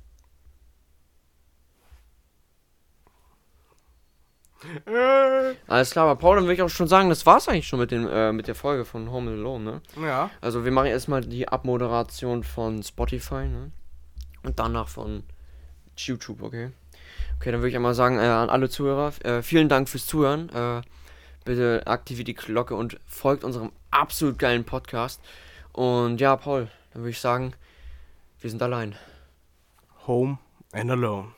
Alles 5.68 5.92
klar, 5.92 6.06
aber 6.08 6.20
Paul, 6.20 6.38
dann 6.38 6.46
würde 6.46 6.56
ich 6.56 6.62
auch 6.64 6.70
schon 6.70 6.88
sagen, 6.88 7.10
das 7.10 7.24
war's 7.28 7.48
eigentlich 7.48 7.68
schon 7.68 7.80
mit, 7.80 7.92
dem, 7.92 8.08
äh, 8.08 8.34
mit 8.34 8.48
der 8.48 8.56
Folge 8.56 8.84
von 8.84 9.12
Home 9.12 9.30
Alone, 9.30 9.64
ne? 9.64 9.82
Ja. 10.04 10.32
Also 10.42 10.66
wir 10.66 10.72
machen 10.72 10.88
erstmal 10.88 11.22
die 11.22 11.48
Abmoderation 11.48 12.44
von 12.44 12.82
Spotify, 12.82 13.46
ne? 13.48 13.72
Und 14.44 14.60
danach 14.60 14.88
von 14.88 15.24
YouTube, 15.98 16.42
okay? 16.42 16.72
Okay, 17.38 17.52
dann 17.52 17.62
würde 17.62 17.70
ich 17.70 17.76
einmal 17.76 17.94
sagen, 17.94 18.18
äh, 18.18 18.22
an 18.22 18.50
alle 18.50 18.70
Zuhörer, 18.70 19.14
äh, 19.24 19.42
vielen 19.42 19.70
Dank 19.70 19.90
fürs 19.90 20.06
Zuhören. 20.06 20.50
Äh, 20.50 20.82
bitte 21.46 21.84
aktiviert 21.86 22.28
die 22.28 22.36
Glocke 22.36 22.76
und 22.76 23.00
folgt 23.08 23.44
unserem 23.44 23.72
absolut 23.92 24.38
geilen 24.38 24.66
Podcast. 24.66 25.22
Und 25.74 26.20
ja, 26.20 26.36
Paul, 26.36 26.70
dann 26.94 27.04
würde 27.04 27.12
ich 27.12 27.20
sagen, 27.20 27.54
wir 28.42 28.50
sind 28.50 28.62
allein. 28.62 28.96
Home 30.08 30.38
and 30.72 30.92
alone. 30.92 31.30